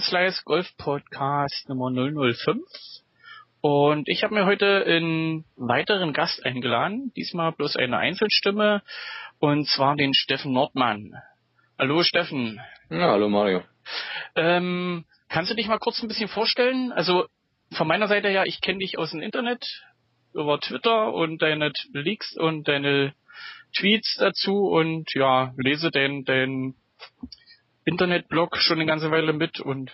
Slice 0.00 0.42
Golf 0.44 0.66
Podcast 0.78 1.68
Nummer 1.68 1.90
005. 1.90 2.60
Und 3.60 4.08
ich 4.08 4.24
habe 4.24 4.34
mir 4.34 4.46
heute 4.46 4.84
einen 4.86 5.44
weiteren 5.56 6.14
Gast 6.14 6.44
eingeladen, 6.44 7.12
diesmal 7.16 7.52
bloß 7.52 7.76
eine 7.76 7.98
Einzelstimme, 7.98 8.82
und 9.38 9.68
zwar 9.68 9.96
den 9.96 10.14
Steffen 10.14 10.52
Nordmann. 10.52 11.12
Hallo 11.78 12.02
Steffen. 12.02 12.60
Ja, 12.88 13.10
hallo 13.10 13.28
Mario. 13.28 13.62
Ähm, 14.36 15.04
kannst 15.28 15.50
du 15.50 15.54
dich 15.54 15.68
mal 15.68 15.78
kurz 15.78 16.02
ein 16.02 16.08
bisschen 16.08 16.28
vorstellen? 16.28 16.92
Also 16.92 17.26
von 17.72 17.86
meiner 17.86 18.08
Seite 18.08 18.28
her, 18.28 18.46
ich 18.46 18.62
kenne 18.62 18.78
dich 18.78 18.96
aus 18.96 19.10
dem 19.10 19.20
Internet, 19.20 19.66
über 20.32 20.58
Twitter 20.60 21.12
und 21.12 21.42
deine 21.42 21.72
Leaks 21.92 22.36
und 22.38 22.68
deine 22.68 23.12
Tweets 23.76 24.16
dazu 24.18 24.68
und 24.68 25.12
ja, 25.14 25.52
lese 25.58 25.90
dein, 25.90 26.24
dein 26.24 26.74
Internetblog 27.90 28.56
schon 28.56 28.78
eine 28.78 28.86
ganze 28.86 29.10
Weile 29.10 29.32
mit 29.32 29.60
und 29.60 29.90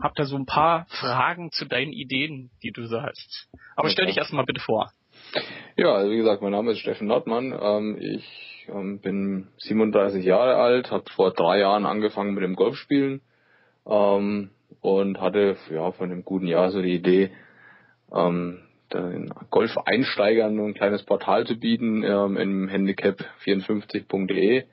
hab 0.00 0.14
da 0.16 0.24
so 0.24 0.36
ein 0.36 0.44
paar 0.44 0.86
Fragen 0.88 1.52
zu 1.52 1.66
deinen 1.66 1.92
Ideen, 1.92 2.50
die 2.64 2.72
du 2.72 2.86
so 2.86 3.00
hast. 3.00 3.48
Aber 3.76 3.88
stell 3.88 4.06
dich 4.06 4.16
erstmal 4.16 4.44
bitte 4.44 4.60
vor. 4.60 4.90
Ja, 5.76 5.94
also 5.94 6.10
wie 6.10 6.16
gesagt, 6.16 6.42
mein 6.42 6.50
Name 6.50 6.72
ist 6.72 6.80
Steffen 6.80 7.06
Nordmann. 7.06 7.56
Ähm, 7.60 7.96
ich 8.00 8.66
ähm, 8.68 9.00
bin 9.00 9.46
37 9.58 10.24
Jahre 10.24 10.56
alt, 10.56 10.90
habe 10.90 11.04
vor 11.14 11.32
drei 11.32 11.60
Jahren 11.60 11.86
angefangen 11.86 12.34
mit 12.34 12.42
dem 12.42 12.56
Golfspielen 12.56 13.20
ähm, 13.86 14.50
und 14.80 15.20
hatte 15.20 15.56
ja 15.70 15.92
von 15.92 16.10
einem 16.10 16.24
guten 16.24 16.48
Jahr 16.48 16.70
so 16.70 16.82
die 16.82 16.94
Idee, 16.94 17.30
den 18.10 19.30
Golf-Einsteigern 19.50 20.58
ein 20.58 20.72
kleines 20.72 21.02
Portal 21.04 21.46
zu 21.46 21.60
bieten 21.60 22.02
im 22.04 22.70
Handicap54.de 22.70 24.64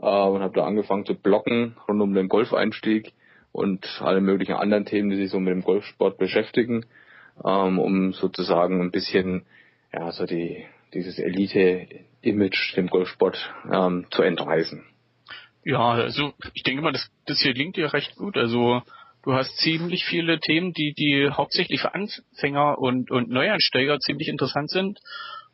äh, 0.00 0.04
und 0.06 0.42
habe 0.42 0.54
da 0.54 0.64
angefangen 0.64 1.06
zu 1.06 1.14
blocken 1.14 1.76
rund 1.88 2.00
um 2.00 2.14
den 2.14 2.28
Golfeinstieg 2.28 3.12
und 3.52 4.00
alle 4.02 4.20
möglichen 4.20 4.54
anderen 4.54 4.84
Themen, 4.84 5.10
die 5.10 5.16
sich 5.16 5.30
so 5.30 5.40
mit 5.40 5.52
dem 5.52 5.62
Golfsport 5.62 6.18
beschäftigen, 6.18 6.86
ähm, 7.44 7.78
um 7.78 8.12
sozusagen 8.12 8.80
ein 8.80 8.90
bisschen 8.90 9.46
ja 9.92 10.12
so 10.12 10.26
die 10.26 10.66
dieses 10.94 11.18
Elite-Image 11.18 12.76
dem 12.76 12.88
Golfsport 12.88 13.52
ähm, 13.72 14.06
zu 14.10 14.22
entreißen. 14.22 14.84
Ja, 15.64 15.90
also 15.90 16.32
ich 16.54 16.62
denke 16.62 16.82
mal, 16.82 16.92
das, 16.92 17.10
das 17.26 17.40
hier 17.40 17.52
klingt 17.52 17.76
dir 17.76 17.92
recht 17.92 18.14
gut. 18.16 18.36
Also 18.36 18.82
du 19.24 19.32
hast 19.32 19.56
ziemlich 19.58 20.04
viele 20.04 20.38
Themen, 20.38 20.72
die, 20.72 20.94
die 20.94 21.28
hauptsächlich 21.30 21.80
für 21.80 21.92
Anfänger 21.94 22.78
und, 22.78 23.10
und 23.10 23.28
Neuansteiger 23.28 23.98
ziemlich 23.98 24.28
interessant 24.28 24.70
sind. 24.70 25.00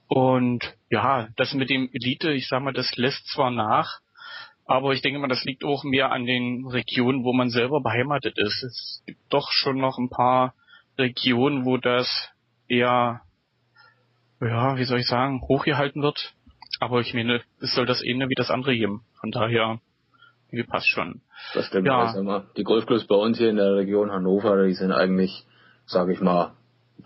Und 0.06 0.76
ja, 0.90 1.28
das 1.36 1.54
mit 1.54 1.70
dem 1.70 1.88
Elite, 1.92 2.32
ich 2.32 2.46
sag 2.46 2.62
mal, 2.62 2.74
das 2.74 2.94
lässt 2.96 3.26
zwar 3.28 3.50
nach, 3.50 4.00
aber 4.64 4.92
ich 4.92 5.02
denke 5.02 5.18
mal, 5.18 5.28
das 5.28 5.44
liegt 5.44 5.64
auch 5.64 5.84
mehr 5.84 6.12
an 6.12 6.24
den 6.24 6.66
Regionen, 6.66 7.24
wo 7.24 7.32
man 7.32 7.50
selber 7.50 7.80
beheimatet 7.80 8.38
ist. 8.38 8.62
Es 8.62 9.02
gibt 9.06 9.20
doch 9.28 9.50
schon 9.50 9.78
noch 9.78 9.98
ein 9.98 10.08
paar 10.08 10.54
Regionen, 10.98 11.64
wo 11.64 11.76
das 11.78 12.30
eher, 12.68 13.22
ja, 14.40 14.76
wie 14.76 14.84
soll 14.84 15.00
ich 15.00 15.06
sagen, 15.06 15.42
hochgehalten 15.42 16.02
wird. 16.02 16.34
Aber 16.80 17.00
ich 17.00 17.12
meine, 17.14 17.42
es 17.60 17.74
soll 17.74 17.86
das 17.86 18.02
ähnlich 18.02 18.28
wie 18.30 18.34
das 18.34 18.50
andere 18.50 18.74
geben. 18.74 19.04
Von 19.20 19.30
daher, 19.30 19.80
wie 20.50 20.62
passt 20.62 20.88
schon. 20.88 21.22
Das 21.54 21.66
stimmt. 21.66 21.86
Ja. 21.86 21.98
Also 21.98 22.42
die 22.56 22.64
Golfclubs 22.64 23.06
bei 23.06 23.16
uns 23.16 23.38
hier 23.38 23.50
in 23.50 23.56
der 23.56 23.76
Region 23.76 24.10
Hannover, 24.10 24.64
die 24.66 24.74
sind 24.74 24.92
eigentlich, 24.92 25.44
sage 25.86 26.12
ich 26.12 26.20
mal, 26.20 26.52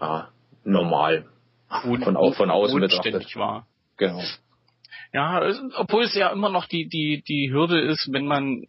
ja, 0.00 0.28
normal. 0.64 1.26
Von, 1.82 2.00
von, 2.00 2.32
von 2.34 2.50
außen 2.50 2.80
betrachtet. 2.80 3.36
War. 3.36 3.66
Genau. 3.96 4.20
Ja, 5.16 5.42
es, 5.42 5.58
obwohl 5.76 6.04
es 6.04 6.14
ja 6.14 6.28
immer 6.28 6.50
noch 6.50 6.66
die, 6.66 6.90
die, 6.90 7.22
die 7.26 7.50
Hürde 7.50 7.80
ist, 7.80 8.12
wenn 8.12 8.26
man 8.26 8.66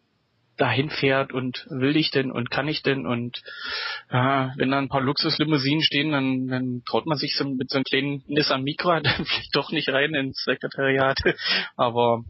dahin 0.55 0.89
fährt 0.89 1.33
und 1.33 1.67
will 1.69 1.97
ich 1.97 2.09
denn 2.09 2.31
und 2.31 2.49
kann 2.49 2.69
ich 2.69 2.81
denn 2.83 3.05
und 3.05 3.43
ja, 4.09 4.53
wenn 4.55 4.71
da 4.71 4.77
ein 4.77 4.87
paar 4.87 5.01
Luxuslimousinen 5.01 5.83
stehen, 5.83 6.13
dann, 6.13 6.47
dann 6.47 6.83
traut 6.85 7.05
man 7.05 7.17
sich 7.17 7.35
so 7.35 7.43
mit 7.43 7.69
so 7.69 7.75
einem 7.75 7.83
kleinen 7.83 8.23
Nissan 8.27 8.63
Micra 8.63 8.99
dann 9.01 9.25
vielleicht 9.25 9.53
doch 9.57 9.73
nicht 9.73 9.89
rein 9.89 10.13
ins 10.13 10.41
Sekretariat. 10.45 11.17
Aber 11.75 12.23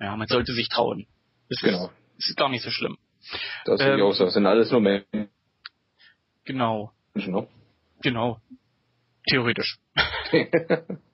ja, 0.00 0.16
man 0.16 0.26
sollte 0.26 0.52
sich 0.52 0.68
trauen. 0.68 1.06
Das 1.48 1.60
genau. 1.60 1.92
ist, 2.18 2.30
ist 2.30 2.36
gar 2.36 2.48
nicht 2.48 2.64
so 2.64 2.72
schlimm. 2.72 2.98
Das 3.66 3.80
ähm, 3.80 3.98
ich 3.98 4.02
auch 4.02 4.14
so. 4.14 4.24
Das 4.24 4.34
sind 4.34 4.46
alles 4.46 4.72
nur 4.72 4.80
Menschen. 4.80 5.28
Genau. 6.44 6.90
Genau. 7.14 7.48
Genau. 8.02 8.40
Theoretisch. 9.28 9.78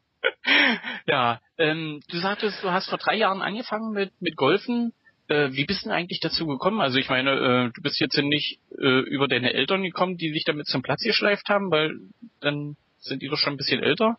ja, 1.06 1.41
ähm, 1.59 2.00
du 2.09 2.19
sagtest, 2.19 2.62
du 2.62 2.71
hast 2.71 2.88
vor 2.88 2.99
drei 2.99 3.16
Jahren 3.16 3.43
angefangen 3.43 3.93
mit, 3.93 4.12
mit 4.21 4.37
Golfen. 4.37 4.93
Äh, 5.28 5.50
wie 5.53 5.65
bist 5.65 5.82
du 5.82 5.88
denn 5.88 5.97
eigentlich 5.97 6.21
dazu 6.21 6.47
gekommen? 6.47 6.81
Also 6.81 6.99
ich 6.99 7.09
meine, 7.09 7.31
äh, 7.32 7.72
du 7.75 7.82
bist 7.82 8.00
jetzt 8.00 8.16
nicht 8.16 8.60
äh, 8.78 9.00
über 9.00 9.28
deine 9.28 9.55
Eltern 9.55 9.82
gekommen, 9.82 10.16
die 10.16 10.31
sich 10.31 10.44
damit 10.44 10.66
zum 10.66 10.82
Platz 10.82 11.03
geschleift 11.03 11.49
haben, 11.49 11.71
weil 11.71 11.97
dann 12.41 12.76
sind 13.00 13.22
die 13.22 13.28
doch 13.28 13.38
schon 13.38 13.55
ein 13.55 13.59
bisschen 13.59 13.82
älter. 13.82 14.19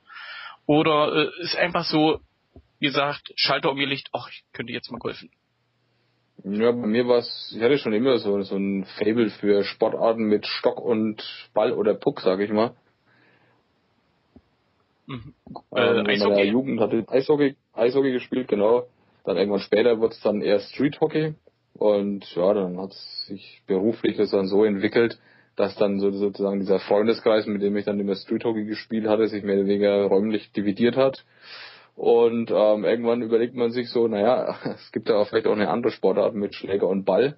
Oder 0.66 1.14
äh, 1.16 1.44
ist 1.44 1.56
einfach 1.56 1.86
so, 1.86 2.20
wie 2.80 2.88
gesagt, 2.88 3.32
Schalter 3.36 3.72
umgelegt, 3.72 4.10
ach, 4.12 4.30
ich 4.30 4.44
könnte 4.52 4.74
jetzt 4.74 4.92
mal 4.92 5.00
golfen. 5.00 5.30
Ja, 6.44 6.72
bei 6.72 6.86
mir 6.88 7.08
war 7.08 7.20
es, 7.20 7.54
ich 7.56 7.64
hatte 7.64 7.78
schon 7.80 7.94
immer 7.94 8.20
so, 8.20 8.42
so 8.44 8.56
ein 8.58 8.86
Fable 8.98 9.30
für 9.30 9.64
Sportarten 9.64 10.24
mit 10.24 10.46
Stock 10.46 10.80
und 10.80 11.24
Ball 11.54 11.72
oder 11.72 11.96
Puck, 11.96 12.22
sag 12.22 12.40
ich 12.42 12.52
mal. 12.52 12.76
Mhm. 15.08 15.34
Ähm, 15.76 16.06
äh, 16.06 16.14
in 16.14 16.20
der 16.20 16.46
Jugend 16.46 16.80
hatte 16.80 16.98
ich 16.98 17.10
Eishockey, 17.10 17.56
Eishockey 17.74 18.12
gespielt, 18.12 18.48
genau. 18.48 18.88
Dann 19.24 19.38
irgendwann 19.38 19.62
später 19.62 20.00
wurde 20.00 20.14
es 20.14 20.22
dann 20.22 20.42
eher 20.42 20.60
Street 20.60 21.00
Hockey. 21.02 21.34
Und 21.74 22.26
ja, 22.36 22.54
dann 22.54 22.80
hat 22.80 22.94
sich 23.28 23.62
beruflich 23.68 24.18
das 24.18 24.32
dann 24.32 24.48
so 24.48 24.64
entwickelt, 24.64 25.20
dass 25.56 25.76
dann 25.76 26.00
so, 26.00 26.12
sozusagen 26.12 26.60
dieser 26.60 26.80
Freundeskreis, 26.80 27.46
mit 27.46 27.62
dem 27.62 27.76
ich 27.78 27.86
dann 27.86 28.00
immer 28.00 28.16
Street 28.16 28.44
Hockey 28.44 28.66
gespielt 28.66 29.08
hatte, 29.08 29.28
sich 29.28 29.44
mehr 29.44 29.56
oder 29.56 29.68
weniger 29.68 30.06
räumlich 30.06 30.52
dividiert 30.52 30.98
hat. 30.98 31.26
Und 31.96 32.52
ähm, 32.52 32.86
irgendwann 32.86 33.22
überlegt 33.22 33.56
man 33.56 33.72
sich 33.72 33.90
so, 33.90 34.08
naja, 34.08 34.58
es 34.76 34.92
gibt 34.92 35.10
ja 35.10 35.16
auch 35.16 35.28
vielleicht 35.28 35.48
auch 35.48 35.54
eine 35.54 35.70
andere 35.70 35.92
Sportart 35.92 36.36
mit 36.36 36.54
Schläger 36.54 36.88
und 36.88 37.06
Ball. 37.06 37.38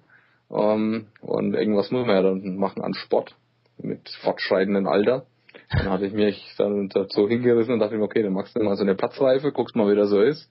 Ähm, 0.50 1.06
und 1.20 1.54
irgendwas 1.54 1.90
muss 1.90 2.06
man 2.06 2.16
ja 2.16 2.22
dann 2.22 2.56
machen 2.56 2.82
an 2.82 2.94
Sport 2.94 3.36
mit 3.78 4.08
fortschreitendem 4.22 4.86
Alter. 4.86 5.26
Dann 5.70 5.90
hatte 5.90 6.06
ich 6.06 6.12
mich 6.12 6.54
dann 6.58 6.88
dazu 6.88 7.28
hingerissen 7.28 7.74
und 7.74 7.80
dachte 7.80 7.96
mir, 7.96 8.04
okay, 8.04 8.22
dann 8.22 8.32
machst 8.32 8.56
du 8.56 8.62
mal 8.62 8.76
so 8.76 8.82
eine 8.82 8.94
Platzreife, 8.94 9.52
guckst 9.52 9.76
mal, 9.76 9.90
wie 9.90 9.96
das 9.96 10.10
so 10.10 10.20
ist. 10.20 10.50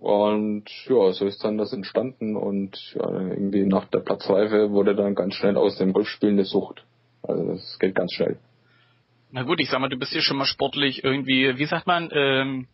Und 0.00 0.64
ja, 0.88 1.12
so 1.12 1.26
ist 1.26 1.44
dann 1.44 1.58
das 1.58 1.72
entstanden 1.72 2.36
und 2.36 2.76
ja, 2.94 3.10
irgendwie 3.10 3.66
nach 3.66 3.84
der 3.86 3.98
Platzreife 3.98 4.70
wurde 4.70 4.94
dann 4.94 5.14
ganz 5.14 5.34
schnell 5.34 5.56
aus 5.56 5.76
dem 5.76 5.92
Golfspielen 5.92 6.36
eine 6.36 6.44
Sucht. 6.44 6.84
Also 7.22 7.52
das 7.52 7.78
geht 7.78 7.94
ganz 7.94 8.12
schnell. 8.14 8.38
Na 9.30 9.42
gut, 9.42 9.60
ich 9.60 9.68
sag 9.68 9.80
mal, 9.80 9.88
du 9.88 9.98
bist 9.98 10.12
hier 10.12 10.22
schon 10.22 10.38
mal 10.38 10.46
sportlich 10.46 11.04
irgendwie, 11.04 11.58
wie 11.58 11.66
sagt 11.66 11.86
man, 11.86 12.08
ähm, 12.12 12.66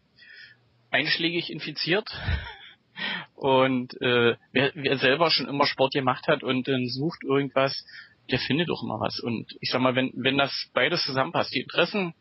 einschlägig 0.90 1.50
infiziert. 1.52 2.08
Und 3.34 4.00
äh, 4.00 4.36
wer, 4.52 4.72
wer 4.74 4.96
selber 4.96 5.30
schon 5.30 5.48
immer 5.48 5.66
Sport 5.66 5.92
gemacht 5.92 6.26
hat 6.26 6.42
und 6.42 6.66
dann 6.66 6.86
sucht 6.88 7.22
irgendwas, 7.22 7.84
der 8.30 8.38
findet 8.38 8.70
auch 8.70 8.82
immer 8.82 9.00
was. 9.00 9.20
Und 9.20 9.56
ich 9.60 9.70
sag 9.70 9.80
mal, 9.80 9.94
wenn, 9.94 10.12
wenn 10.14 10.38
das 10.38 10.70
beides 10.74 11.04
zusammenpasst, 11.04 11.54
die 11.54 11.60
Interessen 11.60 12.14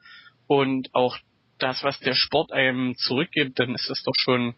und 0.47 0.93
auch 0.93 1.17
das, 1.57 1.83
was 1.83 1.99
der 1.99 2.13
Sport 2.13 2.51
einem 2.51 2.95
zurückgibt, 2.95 3.59
dann 3.59 3.73
ist 3.75 3.89
das 3.89 4.03
doch 4.03 4.15
schon 4.15 4.55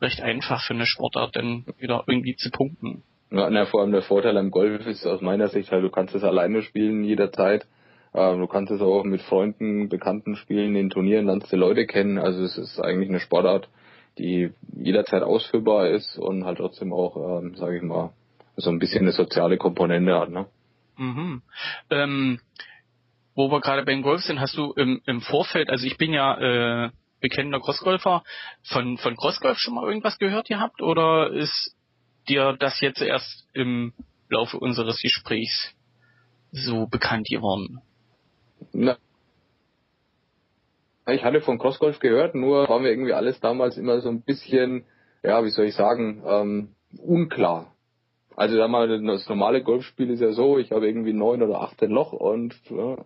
recht 0.00 0.20
einfach 0.20 0.62
für 0.62 0.74
eine 0.74 0.86
Sportart, 0.86 1.36
dann 1.36 1.64
wieder 1.78 2.04
irgendwie 2.06 2.36
zu 2.36 2.50
punkten. 2.50 3.02
Ja, 3.30 3.50
na, 3.50 3.66
vor 3.66 3.82
allem 3.82 3.92
der 3.92 4.02
Vorteil 4.02 4.36
am 4.38 4.50
Golf 4.50 4.86
ist 4.86 5.06
aus 5.06 5.20
meiner 5.20 5.48
Sicht 5.48 5.70
halt, 5.70 5.84
du 5.84 5.90
kannst 5.90 6.14
es 6.14 6.24
alleine 6.24 6.62
spielen 6.62 7.04
jederzeit. 7.04 7.66
Ähm, 8.14 8.40
du 8.40 8.46
kannst 8.46 8.72
es 8.72 8.80
auch 8.80 9.04
mit 9.04 9.20
Freunden, 9.22 9.88
Bekannten 9.88 10.36
spielen, 10.36 10.76
in 10.76 10.90
Turnieren 10.90 11.26
lernst 11.26 11.52
du 11.52 11.56
Leute 11.56 11.86
kennen. 11.86 12.18
Also 12.18 12.42
es 12.42 12.56
ist 12.56 12.80
eigentlich 12.80 13.08
eine 13.08 13.20
Sportart, 13.20 13.68
die 14.18 14.50
jederzeit 14.76 15.22
ausführbar 15.22 15.88
ist 15.90 16.18
und 16.18 16.44
halt 16.44 16.58
trotzdem 16.58 16.92
auch, 16.92 17.40
ähm, 17.40 17.54
sage 17.56 17.76
ich 17.76 17.82
mal, 17.82 18.12
so 18.56 18.70
ein 18.70 18.78
bisschen 18.78 19.02
eine 19.02 19.12
soziale 19.12 19.58
Komponente 19.58 20.18
hat. 20.18 20.30
Ne? 20.30 20.46
Mhm. 20.98 21.42
Ähm, 21.90 22.40
wo 23.34 23.50
wir 23.50 23.60
gerade 23.60 23.84
beim 23.84 24.02
Golf 24.02 24.22
sind, 24.22 24.40
hast 24.40 24.56
du 24.56 24.72
im, 24.72 25.00
im 25.06 25.20
Vorfeld, 25.20 25.70
also 25.70 25.86
ich 25.86 25.96
bin 25.96 26.12
ja 26.12 26.86
äh, 26.86 26.90
bekennender 27.20 27.60
Crossgolfer, 27.60 28.24
von, 28.64 28.98
von 28.98 29.16
Crossgolf 29.16 29.58
schon 29.58 29.74
mal 29.74 29.86
irgendwas 29.86 30.18
gehört 30.18 30.48
gehabt 30.48 30.82
oder 30.82 31.30
ist 31.30 31.76
dir 32.28 32.56
das 32.58 32.80
jetzt 32.80 33.00
erst 33.00 33.46
im 33.54 33.94
Laufe 34.28 34.58
unseres 34.58 35.00
Gesprächs 35.00 35.74
so 36.50 36.86
bekannt 36.86 37.28
geworden? 37.28 37.80
Na, 38.72 38.98
ich 41.06 41.24
hatte 41.24 41.40
von 41.40 41.58
Crossgolf 41.58 42.00
gehört, 42.00 42.34
nur 42.34 42.68
war 42.68 42.80
mir 42.80 42.90
irgendwie 42.90 43.14
alles 43.14 43.40
damals 43.40 43.78
immer 43.78 44.00
so 44.00 44.10
ein 44.10 44.22
bisschen, 44.22 44.84
ja, 45.22 45.42
wie 45.44 45.50
soll 45.50 45.66
ich 45.66 45.74
sagen, 45.74 46.22
ähm, 46.26 46.74
unklar. 46.98 47.74
Also 48.38 48.56
sag 48.56 48.70
mal, 48.70 48.86
das 49.02 49.28
normale 49.28 49.64
Golfspiel 49.64 50.10
ist 50.10 50.20
ja 50.20 50.30
so, 50.30 50.58
ich 50.58 50.70
habe 50.70 50.86
irgendwie 50.86 51.12
neun 51.12 51.42
oder 51.42 51.60
achtzehn 51.60 51.90
Loch 51.90 52.12
und 52.12 52.54
ja, 52.70 52.96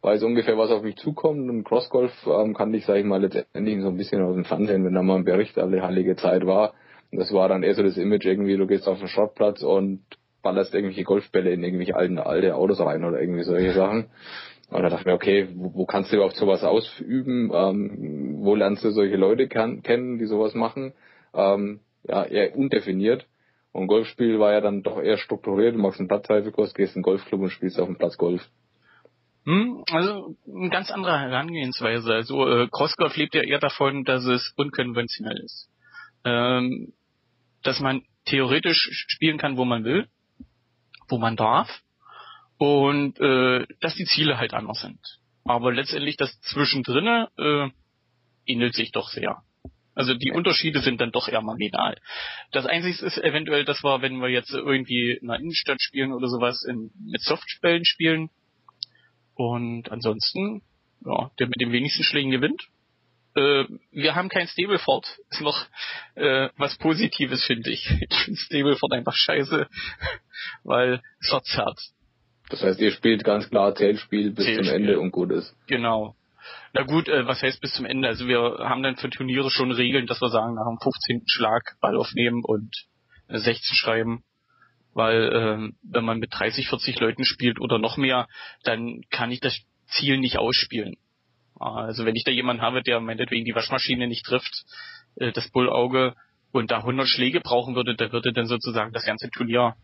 weiß 0.00 0.22
ungefähr, 0.22 0.56
was 0.56 0.70
auf 0.70 0.82
mich 0.82 0.96
zukommt. 0.96 1.50
Und 1.50 1.64
Crossgolf 1.64 2.12
ähm, 2.26 2.54
kann 2.54 2.72
ich, 2.72 2.86
sage 2.86 3.00
ich 3.00 3.04
mal, 3.04 3.20
letztendlich 3.20 3.82
so 3.82 3.88
ein 3.88 3.98
bisschen 3.98 4.22
aus 4.22 4.34
dem 4.34 4.46
Fernsehen, 4.46 4.82
wenn 4.86 4.94
da 4.94 5.02
mal 5.02 5.16
ein 5.16 5.24
Bericht 5.24 5.58
alle 5.58 5.82
heilige 5.82 6.16
Zeit 6.16 6.46
war. 6.46 6.72
Und 7.12 7.18
das 7.18 7.30
war 7.30 7.50
dann 7.50 7.62
eher 7.62 7.74
so 7.74 7.82
das 7.82 7.98
Image 7.98 8.24
irgendwie, 8.24 8.56
du 8.56 8.66
gehst 8.66 8.88
auf 8.88 8.98
den 8.98 9.08
Shotplatz 9.08 9.62
und 9.62 10.00
ballerst 10.42 10.74
irgendwelche 10.74 11.04
Golfbälle 11.04 11.52
in 11.52 11.62
irgendwelche 11.62 11.94
alten, 11.94 12.18
alte 12.18 12.56
Autos 12.56 12.80
rein 12.80 13.04
oder 13.04 13.20
irgendwie 13.20 13.44
solche 13.44 13.72
Sachen. 13.72 14.06
Und 14.70 14.82
da 14.82 14.88
dachte 14.88 15.00
ich 15.00 15.06
mir, 15.06 15.12
okay, 15.12 15.46
wo, 15.56 15.74
wo 15.74 15.84
kannst 15.84 16.10
du 16.10 16.16
überhaupt 16.16 16.36
sowas 16.36 16.64
ausüben? 16.64 17.50
Ähm, 17.52 18.36
wo 18.38 18.54
lernst 18.54 18.82
du 18.82 18.92
solche 18.92 19.16
Leute 19.16 19.46
kennen, 19.46 20.18
die 20.18 20.24
sowas 20.24 20.54
machen? 20.54 20.94
Ähm, 21.34 21.80
ja, 22.08 22.24
eher 22.24 22.56
undefiniert. 22.56 23.26
Und 23.74 23.88
Golfspiel 23.88 24.38
war 24.38 24.52
ja 24.52 24.60
dann 24.60 24.84
doch 24.84 25.02
eher 25.02 25.18
strukturiert. 25.18 25.74
Du 25.74 25.80
machst 25.80 25.98
einen 25.98 26.06
Platzreifekurs, 26.06 26.74
gehst 26.74 26.94
in 26.94 26.98
einen 26.98 27.02
Golfclub 27.02 27.40
und 27.40 27.50
spielst 27.50 27.80
auf 27.80 27.86
dem 27.86 27.98
Platz 27.98 28.16
Golf. 28.16 28.48
Hm, 29.46 29.82
also 29.90 30.36
eine 30.46 30.70
ganz 30.70 30.92
andere 30.92 31.18
Herangehensweise. 31.18 32.14
Also 32.14 32.48
äh, 32.48 32.68
Crossgolf 32.70 33.16
lebt 33.16 33.34
ja 33.34 33.42
eher 33.42 33.58
davon, 33.58 34.04
dass 34.04 34.24
es 34.26 34.54
unkonventionell 34.56 35.38
ist. 35.38 35.68
Ähm, 36.24 36.92
dass 37.64 37.80
man 37.80 38.02
theoretisch 38.26 38.90
spielen 39.08 39.38
kann, 39.38 39.56
wo 39.56 39.64
man 39.64 39.82
will, 39.82 40.06
wo 41.08 41.18
man 41.18 41.34
darf 41.34 41.68
und 42.58 43.18
äh, 43.18 43.66
dass 43.80 43.96
die 43.96 44.06
Ziele 44.06 44.38
halt 44.38 44.54
anders 44.54 44.82
sind. 44.82 45.00
Aber 45.44 45.72
letztendlich 45.72 46.16
das 46.16 46.40
Zwischendrinne 46.42 47.28
äh, 47.36 47.70
ähnelt 48.46 48.74
sich 48.74 48.92
doch 48.92 49.08
sehr. 49.08 49.42
Also 49.94 50.14
die 50.14 50.32
Unterschiede 50.32 50.80
sind 50.80 51.00
dann 51.00 51.12
doch 51.12 51.28
eher 51.28 51.42
marginal. 51.42 51.96
Das 52.52 52.66
Einzige 52.66 53.04
ist 53.04 53.18
eventuell, 53.18 53.64
dass 53.64 53.82
wir, 53.84 54.02
wenn 54.02 54.20
wir 54.20 54.28
jetzt 54.28 54.52
irgendwie 54.52 55.12
in 55.12 55.30
einer 55.30 55.40
Innenstadt 55.40 55.80
spielen 55.80 56.12
oder 56.12 56.28
sowas, 56.28 56.64
in, 56.64 56.90
mit 57.04 57.22
Softspellen 57.22 57.84
spielen. 57.84 58.30
Und 59.34 59.90
ansonsten, 59.90 60.62
ja, 61.04 61.30
der 61.38 61.46
mit 61.46 61.60
den 61.60 61.72
wenigsten 61.72 62.02
Schlägen 62.02 62.30
gewinnt. 62.30 62.62
Äh, 63.36 63.64
wir 63.90 64.14
haben 64.14 64.28
kein 64.28 64.46
Stableford. 64.46 65.06
Ist 65.30 65.40
noch 65.40 65.66
äh, 66.14 66.48
was 66.56 66.76
Positives, 66.78 67.44
finde 67.44 67.70
ich. 67.70 67.88
Ich 68.10 68.16
finde 68.24 68.40
Stableford 68.40 68.92
einfach 68.92 69.14
scheiße, 69.14 69.68
weil 70.64 71.02
es 71.20 71.28
verzerrt. 71.28 71.80
Das 72.50 72.62
heißt, 72.62 72.80
ihr 72.80 72.92
spielt 72.92 73.24
ganz 73.24 73.48
klar 73.48 73.74
Zählspiel 73.74 74.30
bis 74.30 74.44
Zählspiel. 74.44 74.66
zum 74.66 74.74
Ende 74.74 75.00
und 75.00 75.10
gut 75.10 75.30
ist. 75.32 75.56
Genau. 75.66 76.14
Na 76.72 76.82
gut, 76.82 77.08
äh, 77.08 77.26
was 77.26 77.42
heißt 77.42 77.60
bis 77.60 77.74
zum 77.74 77.84
Ende? 77.84 78.08
Also 78.08 78.26
wir 78.26 78.58
haben 78.60 78.82
dann 78.82 78.96
für 78.96 79.10
Turniere 79.10 79.50
schon 79.50 79.72
Regeln, 79.72 80.06
dass 80.06 80.20
wir 80.20 80.28
sagen, 80.28 80.54
nach 80.54 80.66
dem 80.66 80.78
15. 80.80 81.22
Schlag 81.26 81.76
Ball 81.80 81.96
aufnehmen 81.96 82.42
und 82.44 82.70
16 83.28 83.54
äh, 83.54 83.76
schreiben. 83.76 84.24
Weil 84.92 85.32
äh, 85.32 85.72
wenn 85.82 86.04
man 86.04 86.18
mit 86.18 86.32
30, 86.32 86.68
40 86.68 87.00
Leuten 87.00 87.24
spielt 87.24 87.60
oder 87.60 87.78
noch 87.78 87.96
mehr, 87.96 88.28
dann 88.62 89.02
kann 89.10 89.30
ich 89.30 89.40
das 89.40 89.58
Ziel 89.86 90.18
nicht 90.18 90.38
ausspielen. 90.38 90.96
Also 91.58 92.04
wenn 92.04 92.16
ich 92.16 92.24
da 92.24 92.30
jemanden 92.30 92.62
habe, 92.62 92.82
der 92.82 93.00
meinetwegen 93.00 93.44
die 93.44 93.54
Waschmaschine 93.54 94.06
nicht 94.06 94.24
trifft, 94.24 94.64
äh, 95.16 95.32
das 95.32 95.50
Bullauge 95.50 96.14
und 96.52 96.70
da 96.70 96.78
100 96.78 97.08
Schläge 97.08 97.40
brauchen 97.40 97.74
würde, 97.74 97.96
der 97.96 98.12
würde 98.12 98.32
dann 98.32 98.46
sozusagen 98.46 98.92
das 98.92 99.04
ganze 99.04 99.30
Turnier 99.30 99.74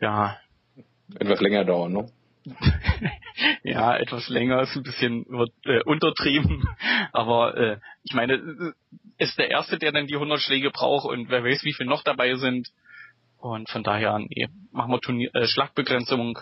ja 0.00 0.38
etwas 1.18 1.40
länger 1.40 1.64
dauern, 1.64 1.92
ne? 1.92 2.06
ja, 3.62 3.96
etwas 3.96 4.28
länger 4.28 4.60
ist 4.62 4.76
ein 4.76 4.82
bisschen 4.82 5.26
äh, 5.64 5.82
untertrieben, 5.84 6.68
aber 7.12 7.56
äh, 7.56 7.78
ich 8.02 8.14
meine, 8.14 8.74
ist 9.18 9.38
der 9.38 9.50
Erste, 9.50 9.78
der 9.78 9.92
dann 9.92 10.06
die 10.06 10.14
100 10.14 10.40
Schläge 10.40 10.70
braucht 10.70 11.06
und 11.06 11.30
wer 11.30 11.44
weiß, 11.44 11.64
wie 11.64 11.72
viele 11.72 11.88
noch 11.88 12.02
dabei 12.02 12.34
sind. 12.34 12.68
Und 13.38 13.68
von 13.68 13.82
daher, 13.82 14.18
nee, 14.18 14.48
machen 14.72 14.90
wir 14.90 15.00
Turnier, 15.00 15.30
äh, 15.34 15.46
Schlagbegrenzung 15.46 16.38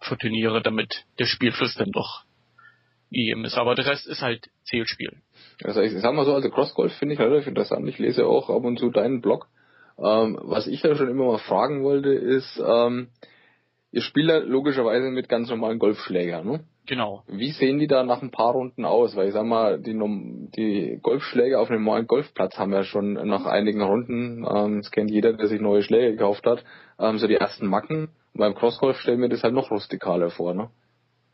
für 0.00 0.16
Turniere, 0.16 0.62
damit 0.62 1.04
der 1.18 1.26
Spielfluss 1.26 1.74
dann 1.74 1.92
doch 1.92 2.24
gegeben 3.10 3.44
ist. 3.44 3.56
Aber 3.56 3.74
der 3.74 3.86
Rest 3.86 4.06
ist 4.06 4.22
halt 4.22 4.48
Zählspiel. 4.64 5.22
Also 5.62 5.80
ich 5.80 5.92
sag 5.92 6.14
mal 6.14 6.24
so, 6.24 6.34
also 6.34 6.50
Crossgolf 6.50 6.92
finde 6.94 7.14
ich 7.14 7.20
relativ 7.20 7.46
interessant. 7.46 7.88
Ich 7.88 7.98
lese 7.98 8.26
auch 8.26 8.50
ab 8.50 8.64
und 8.64 8.78
zu 8.78 8.90
deinen 8.90 9.20
Blog. 9.20 9.48
Ähm, 9.98 10.38
was 10.42 10.66
ich 10.66 10.82
ja 10.82 10.94
schon 10.94 11.08
immer 11.08 11.26
mal 11.26 11.38
fragen 11.38 11.82
wollte, 11.82 12.10
ist, 12.10 12.60
ähm, 12.66 13.08
Ihr 13.96 14.02
spielt 14.02 14.28
ja 14.28 14.36
logischerweise 14.40 15.08
mit 15.08 15.26
ganz 15.26 15.48
normalen 15.48 15.78
Golfschlägern, 15.78 16.46
ne? 16.46 16.60
Genau. 16.84 17.22
Wie 17.28 17.50
sehen 17.52 17.78
die 17.78 17.86
da 17.86 18.02
nach 18.02 18.20
ein 18.20 18.30
paar 18.30 18.52
Runden 18.52 18.84
aus? 18.84 19.16
Weil 19.16 19.28
ich 19.28 19.32
sag 19.32 19.46
mal, 19.46 19.80
die, 19.80 19.94
die 20.54 20.98
Golfschläger 21.00 21.58
auf 21.58 21.70
einem 21.70 21.82
normalen 21.82 22.06
Golfplatz 22.06 22.58
haben 22.58 22.74
ja 22.74 22.84
schon 22.84 23.14
nach 23.14 23.46
einigen 23.46 23.80
Runden, 23.80 24.44
ähm, 24.44 24.82
das 24.82 24.90
kennt 24.90 25.10
jeder, 25.10 25.32
der 25.32 25.48
sich 25.48 25.62
neue 25.62 25.82
Schläge 25.82 26.10
gekauft 26.10 26.44
hat, 26.44 26.62
ähm, 26.98 27.16
so 27.16 27.26
die 27.26 27.36
ersten 27.36 27.68
Macken. 27.68 28.10
Beim 28.34 28.54
Crossgolf 28.54 29.00
stellen 29.00 29.22
wir 29.22 29.30
das 29.30 29.42
halt 29.42 29.54
noch 29.54 29.70
rustikaler 29.70 30.28
vor, 30.28 30.52
ne? 30.52 30.68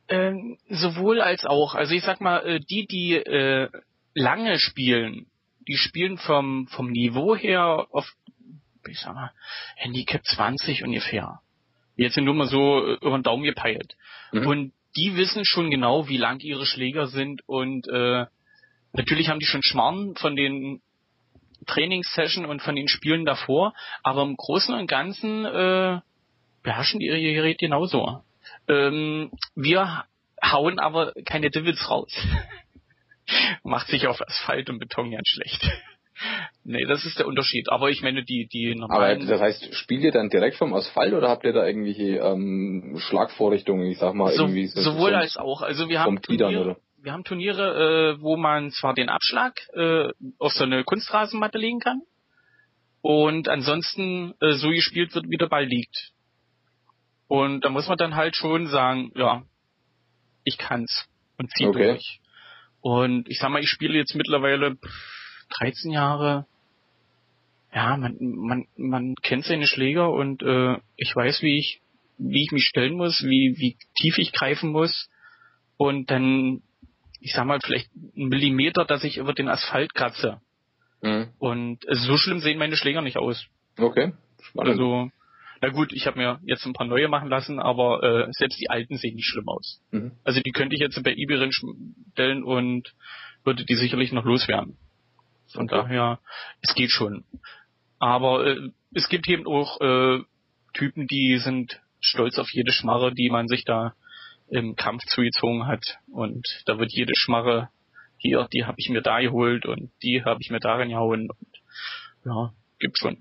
Ähm, 0.07 0.57
sowohl 0.69 1.21
als 1.21 1.45
auch. 1.45 1.75
Also 1.75 1.97
ich 1.97 2.05
sag 2.05 2.21
mal, 2.21 2.47
äh, 2.47 2.61
die, 2.61 2.87
die 2.87 3.17
äh, 3.17 3.71
lange 4.15 4.61
spielen, 4.61 5.27
die 5.67 5.79
spielen 5.79 6.17
vom, 6.17 6.69
vom 6.69 6.93
Niveau 6.93 7.35
her 7.35 7.89
auf, 7.91 8.07
ich 8.87 9.01
sag 9.01 9.17
mal, 9.17 9.33
Handicap 9.75 10.25
20 10.25 10.85
ungefähr. 10.85 11.41
Jetzt 11.97 12.15
sind 12.15 12.25
nur 12.25 12.35
mal 12.35 12.49
so 12.49 12.87
äh, 12.87 12.95
über 12.95 13.19
den 13.19 13.23
Daumen 13.23 13.45
gepeilt. 13.45 13.97
Mhm. 14.33 14.47
Und 14.47 14.73
die 14.97 15.17
wissen 15.17 15.45
schon 15.45 15.71
genau, 15.71 16.09
wie 16.09 16.19
lang 16.19 16.41
ihre 16.41 16.67
Schläger 16.67 17.07
sind 17.07 17.43
und 17.49 17.89
äh, 17.89 18.27
natürlich 18.93 19.29
haben 19.29 19.41
die 19.41 19.47
schon 19.47 19.63
Schmarrn 19.63 20.15
von 20.17 20.37
den 20.37 20.83
Trainingssession 21.67 22.45
und 22.45 22.61
von 22.61 22.77
den 22.77 22.89
Spielen 22.89 23.25
davor, 23.25 23.73
aber 24.03 24.23
im 24.23 24.37
Großen 24.37 24.75
und 24.75 24.87
Ganzen 24.87 25.45
äh, 25.45 26.01
beherrschen 26.63 27.01
die 27.01 27.07
ihr 27.07 27.35
Gerät 27.35 27.59
genauso. 27.59 28.23
Ähm, 28.69 29.31
wir 29.55 30.05
hauen 30.43 30.79
aber 30.79 31.13
keine 31.25 31.51
Divots 31.51 31.89
raus. 31.89 32.13
Macht 33.63 33.89
sich 33.89 34.07
auf 34.07 34.21
Asphalt 34.21 34.69
und 34.69 34.79
Beton 34.79 35.11
ganz 35.11 35.29
schlecht. 35.29 35.63
Nee, 36.65 36.85
das 36.87 37.05
ist 37.05 37.19
der 37.19 37.27
Unterschied. 37.27 37.69
Aber 37.71 37.91
ich 37.91 38.03
meine, 38.03 38.25
die, 38.25 38.47
die 38.47 38.75
normalen... 38.75 39.23
Aber 39.23 39.31
das 39.31 39.41
heißt, 39.41 39.75
spielt 39.75 40.03
ihr 40.03 40.13
dann 40.13 40.29
direkt 40.29 40.57
vom 40.57 40.75
Asphalt 40.75 41.13
oder 41.13 41.29
habt 41.29 41.45
ihr 41.45 41.53
da 41.53 41.67
irgendwelche 41.67 42.19
ähm, 42.19 42.97
Schlagvorrichtungen, 42.99 43.87
ich 43.91 43.99
sag 43.99 44.15
mal, 44.15 44.33
so, 44.33 44.45
irgendwie... 44.45 44.67
So, 44.67 44.81
sowohl 44.81 45.15
als 45.15 45.37
auch. 45.37 45.63
Also 45.63 45.89
wir 45.89 46.01
haben 46.01 46.21
Turniere, 46.23 46.77
wir 47.03 47.13
haben 47.13 47.25
Turniere, 47.25 48.15
äh, 48.17 48.23
wo 48.23 48.37
man 48.37 48.71
zwar 48.71 48.95
den 48.95 49.09
Abschlag 49.09 49.55
äh, 49.75 50.09
auf 50.39 50.53
so 50.53 50.65
eine 50.65 50.85
Kunstrasenmatte 50.85 51.59
legen 51.59 51.81
kann 51.81 52.03
und 53.01 53.49
ansonsten 53.49 54.35
äh, 54.41 54.53
so 54.53 54.69
gespielt 54.71 55.15
wird, 55.15 55.27
wie 55.29 55.37
der 55.37 55.49
Ball 55.49 55.65
liegt. 55.65 56.13
Und 57.27 57.65
da 57.65 57.71
muss 57.71 57.89
man 57.89 57.99
dann 57.99 58.15
halt 58.15 58.37
schon 58.37 58.69
sagen, 58.69 59.11
ja, 59.17 59.43
ich 60.45 60.59
kann's 60.59 61.07
und 61.39 61.51
zieh 61.51 61.67
okay. 61.67 61.93
durch. 61.93 62.21
Und 62.81 63.29
ich 63.29 63.39
sag 63.39 63.51
mal, 63.51 63.63
ich 63.63 63.69
spiele 63.69 63.99
jetzt 63.99 64.15
mittlerweile 64.15 64.77
13 65.59 65.91
Jahre, 65.91 66.47
ja, 67.75 67.97
man, 67.97 68.17
man, 68.21 68.67
man 68.77 69.15
kennt 69.17 69.45
seine 69.45 69.67
Schläger 69.67 70.11
und 70.11 70.43
äh, 70.43 70.77
ich 70.97 71.15
weiß, 71.17 71.43
wie 71.43 71.59
ich, 71.59 71.81
wie 72.19 72.45
ich 72.45 72.53
mich 72.53 72.67
stellen 72.67 72.95
muss, 72.95 73.23
wie, 73.23 73.57
wie 73.59 73.77
tief 73.97 74.19
ich 74.19 74.33
greifen 74.33 74.71
muss. 74.71 75.09
Und 75.79 76.11
dann, 76.11 76.63
ich 77.21 77.33
sag 77.33 77.47
mal, 77.47 77.61
vielleicht 77.65 77.91
ein 77.95 78.29
Millimeter, 78.29 78.85
dass 78.85 79.05
ich 79.05 79.17
über 79.17 79.33
den 79.33 79.49
Asphalt 79.49 79.95
kratze. 79.95 80.41
Mhm. 81.01 81.29
Und 81.39 81.89
äh, 81.89 81.95
so 81.95 82.17
schlimm 82.19 82.41
sehen 82.41 82.59
meine 82.59 82.77
Schläger 82.77 83.01
nicht 83.01 83.17
aus. 83.17 83.47
Okay. 83.79 84.13
Spannend. 84.43 84.73
Also, 84.73 85.11
na 85.63 85.71
gut, 85.71 85.93
ich 85.93 86.07
habe 86.07 86.19
mir 86.19 86.41
jetzt 86.45 86.67
ein 86.67 86.75
paar 86.75 86.87
neue 86.87 87.09
machen 87.09 87.29
lassen, 87.29 87.59
aber 87.59 88.03
äh, 88.03 88.33
selbst 88.33 88.61
die 88.61 88.69
alten 88.69 88.99
sehen 88.99 89.15
nicht 89.15 89.29
schlimm 89.29 89.49
aus. 89.49 89.81
Mhm. 89.93 90.13
Also 90.25 90.41
die 90.41 90.51
könnte 90.51 90.75
ich 90.75 90.81
jetzt 90.81 91.03
bei 91.03 91.15
eBay 91.15 91.51
stellen 92.13 92.43
und 92.43 92.93
würde 93.45 93.65
die 93.65 93.77
sicherlich 93.77 94.13
noch 94.13 94.25
loswerden. 94.25 94.77
Von 95.55 95.65
okay. 95.65 95.77
daher, 95.77 96.19
es 96.61 96.75
geht 96.75 96.91
schon. 96.91 97.25
Aber 97.99 98.47
äh, 98.47 98.71
es 98.95 99.09
gibt 99.09 99.29
eben 99.29 99.47
auch 99.47 99.81
äh, 99.81 100.21
Typen, 100.75 101.07
die 101.07 101.39
sind 101.39 101.81
stolz 102.01 102.39
auf 102.39 102.51
jede 102.53 102.73
Schmarre, 102.73 103.15
die 103.15 103.31
man 103.31 103.49
sich 103.49 103.65
da 103.65 103.95
im 104.49 104.77
Kampf 104.77 105.05
zugezogen 105.07 105.67
hat. 105.67 105.99
Und 106.11 106.47
da 106.67 106.79
wird 106.79 106.93
jede 106.93 107.15
Schmarre 107.15 107.69
hier, 108.19 108.47
die 108.53 108.65
habe 108.65 108.77
ich 108.79 108.89
mir 108.89 109.03
da 109.03 109.21
geholt 109.21 109.67
und 109.67 109.91
die 110.03 110.23
habe 110.25 110.41
ich 110.41 110.51
mir 110.51 110.61
darin 110.61 110.91
gehauen. 110.91 111.29
Und 111.31 111.63
ja, 112.25 112.53
gibt 112.79 112.99
schon. 112.99 113.19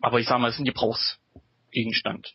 Aber 0.00 0.20
ich 0.20 0.26
sag 0.26 0.38
mal, 0.38 0.48
es 0.48 0.54
ist 0.54 0.60
ein 0.60 0.66
Gebrauchsgegenstand. 0.66 2.34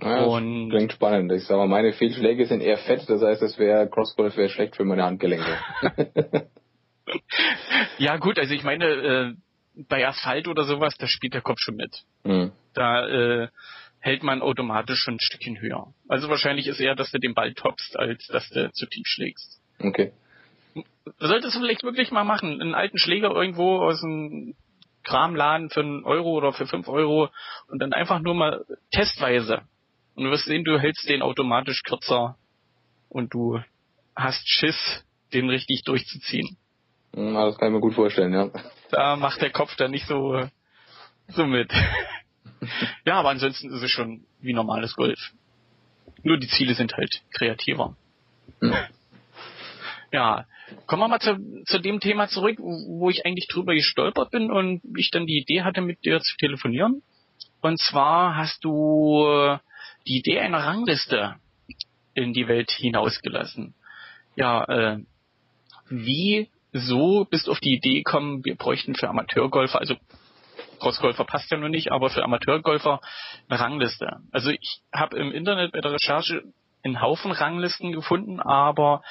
Ja, 0.00 0.22
und 0.22 0.70
klingt 0.70 0.92
spannend. 0.92 1.32
Ich 1.32 1.44
sag 1.44 1.56
mal, 1.56 1.66
meine 1.66 1.92
Fehlschläge 1.92 2.46
sind 2.46 2.60
eher 2.60 2.78
fett, 2.78 3.08
das 3.08 3.22
heißt, 3.22 3.42
es 3.42 3.58
wäre 3.58 3.88
Crossgolf 3.88 4.36
wäre 4.36 4.48
schlecht 4.48 4.76
für 4.76 4.84
meine 4.84 5.04
Handgelenke. 5.04 5.58
ja 7.98 8.16
gut, 8.16 8.38
also 8.38 8.54
ich 8.54 8.62
meine, 8.62 8.86
äh, 8.86 9.34
bei 9.88 10.06
Asphalt 10.06 10.48
oder 10.48 10.64
sowas, 10.64 10.94
da 10.98 11.06
spielt 11.06 11.34
der 11.34 11.42
Kopf 11.42 11.58
schon 11.60 11.76
mit. 11.76 12.02
Mhm. 12.24 12.52
Da 12.74 13.08
äh, 13.08 13.48
hält 14.00 14.22
man 14.22 14.42
automatisch 14.42 15.00
schon 15.00 15.14
ein 15.14 15.20
Stückchen 15.20 15.60
höher. 15.60 15.92
Also 16.08 16.28
wahrscheinlich 16.28 16.66
ist 16.66 16.80
eher, 16.80 16.94
dass 16.94 17.10
du 17.10 17.18
den 17.18 17.34
Ball 17.34 17.54
toppst, 17.54 17.96
als 17.98 18.26
dass 18.28 18.48
du 18.50 18.70
zu 18.72 18.86
tief 18.86 19.06
schlägst. 19.06 19.60
Okay. 19.78 20.12
Solltest 21.18 21.56
du 21.56 21.60
vielleicht 21.60 21.82
wirklich 21.82 22.10
mal 22.10 22.24
machen, 22.24 22.60
einen 22.60 22.74
alten 22.74 22.98
Schläger 22.98 23.30
irgendwo 23.30 23.78
aus 23.78 24.00
dem 24.00 24.54
Kramladen 25.02 25.70
für 25.70 25.80
einen 25.80 26.04
Euro 26.04 26.30
oder 26.30 26.52
für 26.52 26.66
fünf 26.66 26.88
Euro 26.88 27.30
und 27.68 27.80
dann 27.80 27.92
einfach 27.92 28.20
nur 28.20 28.34
mal 28.34 28.64
testweise. 28.90 29.62
Und 30.14 30.24
du 30.24 30.30
wirst 30.30 30.44
sehen, 30.44 30.64
du 30.64 30.78
hältst 30.78 31.08
den 31.08 31.22
automatisch 31.22 31.82
kürzer 31.82 32.36
und 33.08 33.32
du 33.34 33.60
hast 34.14 34.48
Schiss, 34.48 35.04
den 35.32 35.48
richtig 35.48 35.82
durchzuziehen. 35.84 36.56
Na, 37.12 37.46
das 37.46 37.58
kann 37.58 37.68
ich 37.68 37.74
mir 37.74 37.80
gut 37.80 37.94
vorstellen, 37.94 38.32
ja. 38.32 38.50
Da 38.90 39.16
macht 39.16 39.40
der 39.40 39.50
Kopf 39.50 39.74
dann 39.76 39.90
nicht 39.90 40.06
so, 40.06 40.48
so 41.28 41.46
mit. 41.46 41.72
ja, 43.04 43.14
aber 43.14 43.30
ansonsten 43.30 43.72
ist 43.72 43.82
es 43.82 43.90
schon 43.90 44.24
wie 44.40 44.52
normales 44.52 44.94
Golf. 44.94 45.18
Nur 46.22 46.38
die 46.38 46.48
Ziele 46.48 46.74
sind 46.74 46.94
halt 46.96 47.22
kreativer. 47.32 47.96
Hm. 48.60 48.74
Ja, 50.12 50.46
kommen 50.86 51.02
wir 51.02 51.08
mal 51.08 51.20
zu, 51.20 51.64
zu 51.66 51.78
dem 51.78 52.00
Thema 52.00 52.28
zurück, 52.28 52.58
wo 52.58 53.10
ich 53.10 53.24
eigentlich 53.24 53.48
drüber 53.48 53.74
gestolpert 53.74 54.30
bin 54.30 54.50
und 54.50 54.82
ich 54.96 55.10
dann 55.10 55.26
die 55.26 55.38
Idee 55.38 55.62
hatte, 55.62 55.80
mit 55.80 56.04
dir 56.04 56.20
zu 56.20 56.36
telefonieren. 56.36 57.02
Und 57.60 57.78
zwar 57.78 58.36
hast 58.36 58.64
du 58.64 59.58
die 60.06 60.18
Idee 60.18 60.40
einer 60.40 60.58
Rangliste 60.58 61.36
in 62.14 62.32
die 62.32 62.48
Welt 62.48 62.70
hinausgelassen. 62.70 63.74
Ja, 64.36 64.64
äh, 64.64 64.98
wie 65.88 66.48
so 66.72 67.24
bist 67.24 67.46
du 67.46 67.52
auf 67.52 67.60
die 67.60 67.74
Idee 67.74 67.98
gekommen, 67.98 68.44
wir 68.44 68.56
bräuchten 68.56 68.94
für 68.94 69.08
Amateurgolfer, 69.08 69.78
also 69.80 69.94
Crossgolfer 70.80 71.24
passt 71.24 71.50
ja 71.50 71.58
nur 71.58 71.68
nicht, 71.68 71.92
aber 71.92 72.10
für 72.10 72.24
Amateurgolfer 72.24 73.00
eine 73.48 73.60
Rangliste. 73.60 74.16
Also 74.32 74.50
ich 74.50 74.82
habe 74.92 75.18
im 75.18 75.30
Internet 75.32 75.72
bei 75.72 75.80
der 75.80 75.92
Recherche 75.92 76.42
einen 76.82 77.02
Haufen 77.02 77.32
Ranglisten 77.32 77.92
gefunden, 77.92 78.40
aber 78.40 79.02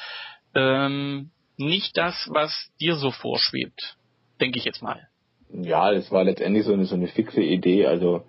ähm, 0.56 1.30
nicht 1.58 1.96
das, 1.98 2.30
was 2.32 2.72
dir 2.80 2.96
so 2.96 3.12
vorschwebt, 3.12 3.98
denke 4.42 4.58
ich 4.58 4.66
jetzt 4.66 4.82
mal. 4.82 5.08
Ja, 5.52 5.92
es 5.92 6.12
war 6.12 6.24
letztendlich 6.24 6.66
so 6.66 6.74
eine, 6.74 6.86
so 6.86 6.96
eine 6.96 7.08
fixe 7.08 7.42
Idee. 7.42 7.86
Also 7.86 8.24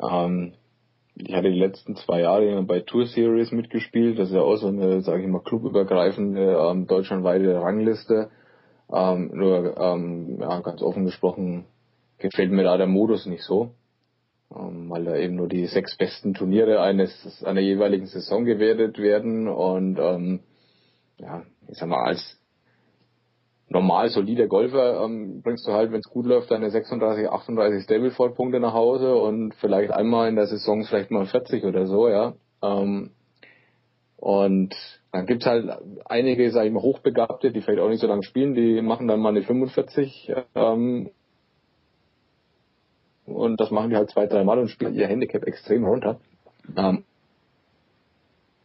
ähm, 0.00 0.54
ich 1.14 1.34
hatte 1.34 1.50
die 1.50 1.58
letzten 1.58 1.96
zwei 1.96 2.20
Jahre 2.20 2.62
bei 2.62 2.80
Tour 2.80 3.06
Series 3.06 3.52
mitgespielt. 3.52 4.18
Das 4.18 4.28
ist 4.28 4.34
ja 4.34 4.40
auch 4.40 4.56
so 4.56 4.68
eine, 4.68 5.02
sage 5.02 5.22
ich 5.22 5.28
mal, 5.28 5.42
clubübergreifende 5.42 6.56
ähm, 6.70 6.86
deutschlandweite 6.86 7.60
Rangliste. 7.60 8.30
Ähm, 8.92 9.30
nur 9.34 9.76
ähm, 9.78 10.38
ja, 10.40 10.60
ganz 10.60 10.82
offen 10.82 11.04
gesprochen 11.04 11.66
gefällt 12.18 12.50
mir 12.50 12.64
da 12.64 12.76
der 12.76 12.86
Modus 12.86 13.26
nicht 13.26 13.42
so, 13.42 13.70
ähm, 14.54 14.90
weil 14.90 15.04
da 15.04 15.16
eben 15.16 15.36
nur 15.36 15.48
die 15.48 15.66
sechs 15.66 15.96
besten 15.96 16.34
Turniere 16.34 16.80
eines 16.80 17.42
einer 17.44 17.60
jeweiligen 17.60 18.06
Saison 18.06 18.44
gewertet 18.44 18.98
werden 18.98 19.48
und 19.48 19.98
ähm, 19.98 20.40
ja, 21.18 21.44
ich 21.68 21.78
sag 21.78 21.88
mal 21.88 22.04
als 22.04 22.40
normal 23.68 24.10
solider 24.10 24.48
Golfer 24.48 25.04
ähm, 25.04 25.42
bringst 25.42 25.66
du 25.66 25.72
halt, 25.72 25.92
wenn 25.92 26.00
es 26.00 26.10
gut 26.10 26.26
läuft, 26.26 26.50
deine 26.50 26.70
36, 26.70 27.28
38 27.28 27.84
Stableford-Punkte 27.84 28.58
nach 28.58 28.74
Hause 28.74 29.14
und 29.14 29.54
vielleicht 29.54 29.92
einmal 29.92 30.28
in 30.28 30.36
der 30.36 30.48
Saison 30.48 30.84
vielleicht 30.84 31.12
mal 31.12 31.26
40 31.26 31.64
oder 31.64 31.86
so, 31.86 32.08
ja. 32.08 32.34
Ähm, 32.62 33.12
und 34.20 34.76
dann 35.12 35.26
gibt's 35.26 35.46
halt 35.46 35.66
einige, 36.04 36.50
sag 36.50 36.66
ich 36.66 36.72
mal, 36.72 36.82
Hochbegabte, 36.82 37.50
die 37.50 37.62
vielleicht 37.62 37.80
auch 37.80 37.88
nicht 37.88 38.00
so 38.00 38.06
lange 38.06 38.22
spielen, 38.22 38.54
die 38.54 38.82
machen 38.82 39.08
dann 39.08 39.20
mal 39.20 39.30
eine 39.30 39.42
45 39.42 40.32
ähm, 40.54 41.10
und 43.24 43.60
das 43.60 43.70
machen 43.70 43.90
die 43.90 43.96
halt 43.96 44.10
zwei, 44.10 44.26
drei 44.26 44.44
Mal 44.44 44.58
und 44.58 44.68
spielen 44.68 44.94
ihr 44.94 45.06
Handicap 45.06 45.44
extrem 45.44 45.84
runter. 45.84 46.20
Ähm, 46.76 47.04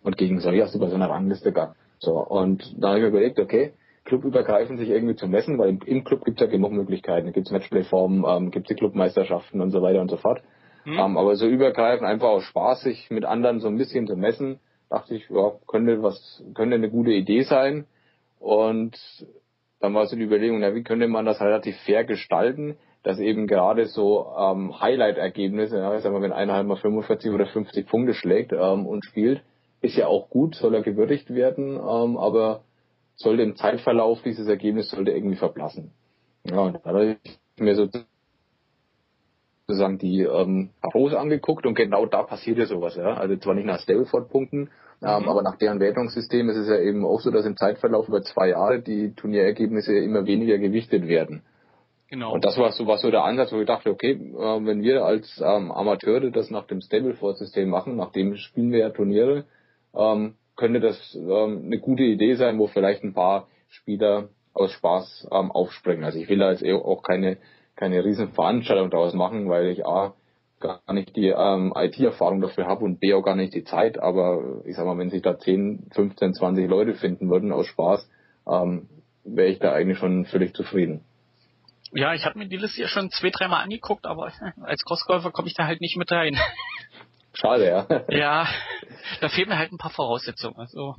und 0.04 0.18
gegen 0.18 0.40
du 0.40 0.80
bei 0.80 0.88
so 0.90 0.96
einer 0.96 1.10
Rangliste 1.10 1.52
gar. 1.52 1.76
So, 2.00 2.20
und 2.20 2.76
da 2.78 2.90
habe 2.90 3.00
ich 3.00 3.04
mir 3.04 3.10
überlegt, 3.10 3.40
okay, 3.40 3.74
clubübergreifend 4.04 4.78
sich 4.78 4.90
irgendwie 4.90 5.16
zu 5.16 5.28
messen, 5.28 5.58
weil 5.58 5.80
im, 5.86 6.04
Club 6.04 6.26
gibt 6.26 6.40
es 6.40 6.46
ja 6.46 6.52
genug 6.52 6.74
Möglichkeiten. 6.74 7.28
Da 7.28 7.32
gibt 7.32 7.48
es 7.48 7.52
Matchplay-Formen, 7.52 8.24
ähm, 8.28 8.52
gibt 8.52 8.66
es 8.66 8.76
die 8.76 8.80
Clubmeisterschaften 8.80 9.62
und 9.62 9.72
so 9.72 9.82
weiter 9.82 10.02
und 10.02 10.12
so 10.12 10.18
fort. 10.18 10.44
Mhm. 10.84 11.00
Ähm, 11.00 11.18
aber 11.18 11.36
so 11.36 11.48
übergreifend 11.48 12.08
einfach 12.08 12.28
auch 12.28 12.42
Spaß, 12.42 12.82
sich 12.82 13.10
mit 13.10 13.26
anderen 13.26 13.60
so 13.60 13.68
ein 13.68 13.78
bisschen 13.78 14.06
zu 14.06 14.16
messen, 14.16 14.60
dachte 14.89 15.15
ich, 15.15 15.30
ja, 15.30 15.54
könnte 15.68 16.04
was, 16.04 16.44
könnte 16.54 16.75
eine 16.75 16.89
gute 16.89 17.12
Idee 17.12 17.44
sein. 17.44 17.86
Und 18.39 18.98
dann 19.80 19.94
war 19.94 20.06
so 20.08 20.15
die 20.15 20.24
Überlegung, 20.24 20.60
na, 20.60 20.75
wie 20.75 20.84
könnte 20.84 21.08
man 21.08 21.25
das 21.25 21.42
relativ 21.42 21.75
fair 21.86 22.04
gestalten, 22.04 22.77
dass 23.04 23.20
eben 23.20 23.48
gerade 23.48 23.86
so 23.86 24.34
ähm, 24.38 24.80
Highlight-Ergebnisse, 24.80 25.77
ja, 25.77 25.96
ich 25.96 26.01
sag 26.01 26.12
mal, 26.12 26.22
wenn 26.22 26.34
einer 26.34 26.54
halt 26.54 26.68
mal 26.68 26.75
45 26.75 27.32
oder 27.32 27.46
50 27.46 27.88
Punkte 27.88 28.13
schlägt 28.13 28.51
ähm, 28.51 28.88
und 28.88 29.06
spielt, 29.06 29.44
ist 29.82 29.96
ja 29.96 30.08
auch 30.08 30.30
gut, 30.30 30.56
soll 30.56 30.74
er 30.74 30.82
gewürdigt 30.82 31.34
werden, 31.34 31.75
ähm, 31.75 32.18
aber 32.18 32.63
sollte 33.15 33.44
im 33.44 33.56
Zeitverlauf 33.56 34.22
dieses 34.24 34.48
Ergebnis 34.48 34.89
sollte 34.89 35.12
irgendwie 35.12 35.38
verblassen. 35.38 35.92
Ja, 36.44 36.60
und 36.60 36.80
da 36.84 36.89
habe 36.89 37.18
ich 37.24 37.39
mir 37.60 37.75
sozusagen 39.68 39.98
die 39.98 40.22
ähm, 40.22 40.70
Pros 40.82 41.14
angeguckt 41.14 41.66
und 41.66 41.74
genau 41.74 42.06
da 42.06 42.24
passiert 42.24 42.58
ja 42.58 42.66
sowas, 42.66 42.96
ja. 42.96 43.16
Also 43.16 43.36
zwar 43.38 43.56
nicht 43.56 43.66
nach 43.66 43.80
Stableford-Punkten, 43.80 44.70
ähm, 45.02 45.24
mhm. 45.24 45.30
aber 45.30 45.42
nach 45.42 45.58
deren 45.58 45.80
Wertungssystem 45.80 46.50
ist 46.50 46.58
es 46.58 46.68
ja 46.68 46.78
eben 46.78 47.06
auch 47.06 47.20
so, 47.20 47.32
dass 47.32 47.46
im 47.46 47.58
Zeitverlauf 47.58 48.08
über 48.08 48.22
zwei 48.22 48.50
Jahre 48.50 48.82
die 48.82 49.14
Turnierergebnisse 49.16 49.98
immer 49.98 50.26
weniger 50.26 50.58
gewichtet 50.60 51.08
werden. 51.08 51.42
Genau. 52.10 52.34
Und 52.34 52.46
das 52.46 52.58
war 52.58 52.72
so, 52.72 52.86
war 52.86 53.00
so 53.00 53.10
der 53.10 53.24
Ansatz, 53.24 53.52
wo 53.52 53.60
ich 53.60 53.66
dachte, 53.66 53.90
okay, 53.90 54.12
äh, 54.12 54.66
wenn 54.66 54.84
wir 54.84 55.04
als 55.04 55.42
ähm, 55.44 55.72
Amateure 55.72 56.30
das 56.30 56.52
nach 56.52 56.68
dem 56.68 56.82
Stableford-System 56.82 57.68
machen, 57.68 57.96
nach 57.96 58.12
dem 58.12 58.36
spielen 58.36 58.72
wir 58.72 58.80
ja 58.80 58.90
Turniere, 58.92 59.46
ähm, 59.96 60.36
könnte 60.56 60.80
das 60.80 61.16
ähm, 61.16 61.64
eine 61.66 61.80
gute 61.80 62.04
Idee 62.04 62.36
sein, 62.36 62.60
wo 62.60 62.68
vielleicht 62.68 63.04
ein 63.04 63.14
paar 63.14 63.48
Spieler 63.70 64.30
aus 64.54 64.72
Spaß 64.72 65.28
ähm, 65.32 65.52
aufspringen. 65.52 66.04
Also 66.04 66.20
ich 66.20 66.30
will 66.30 66.38
da 66.38 66.52
jetzt 66.52 66.64
eh 66.64 66.74
auch 66.74 67.02
keine, 67.02 67.38
keine 67.75 68.03
riesen 68.03 68.34
Veranstaltung 68.34 68.89
daraus 68.89 69.13
machen, 69.13 69.50
weil 69.50 69.67
ich 69.67 69.86
A, 69.86 70.13
gar 70.60 70.94
nicht 70.94 71.15
die 71.15 71.27
ähm, 71.27 71.74
IT-Erfahrung 71.75 72.41
dafür 72.41 72.65
habe 72.65 72.86
und 72.86 73.00
B 73.00 73.13
auch 73.13 73.22
gar 73.22 73.36
nicht 73.36 73.53
die 73.53 73.63
Zeit, 73.63 74.00
aber 74.00 74.62
ich 74.65 74.75
sag 74.75 74.86
mal, 74.86 74.98
wenn 74.98 75.10
sich 75.10 75.22
da 75.22 75.38
10, 75.38 75.89
15, 75.94 76.34
20 76.34 76.70
Leute 76.70 76.96
finden 76.96 77.29
würden 77.29 77.51
aus 77.51 77.67
Spaß, 77.67 78.10
ähm, 78.48 78.88
wäre 79.24 79.50
ich 79.50 79.60
da 79.60 79.74
eigentlich 79.74 79.98
schon 79.98 80.25
völlig 80.25 80.55
zufrieden. 80.55 81.03
Ja, 81.91 82.13
ich 82.13 82.25
habe 82.25 82.39
mir 82.39 82.48
die 82.48 82.58
Liste 82.58 82.82
ja 82.82 82.88
schon 82.88 83.10
zwei, 83.10 83.29
dreimal 83.29 83.63
angeguckt, 83.63 84.05
aber 84.05 84.32
als 84.62 84.84
Crossgolfer 84.84 85.32
komme 85.32 85.48
ich 85.48 85.53
da 85.53 85.65
halt 85.65 85.82
nicht 85.82 85.98
mit 85.98 86.12
rein. 86.12 86.38
Schade, 87.34 87.67
ja. 87.67 88.05
Ja, 88.10 88.48
da 89.22 89.29
fehlen 89.29 89.50
mir 89.50 89.58
halt 89.58 89.72
ein 89.72 89.77
paar 89.77 89.91
Voraussetzungen. 89.91 90.58
Also, 90.58 90.96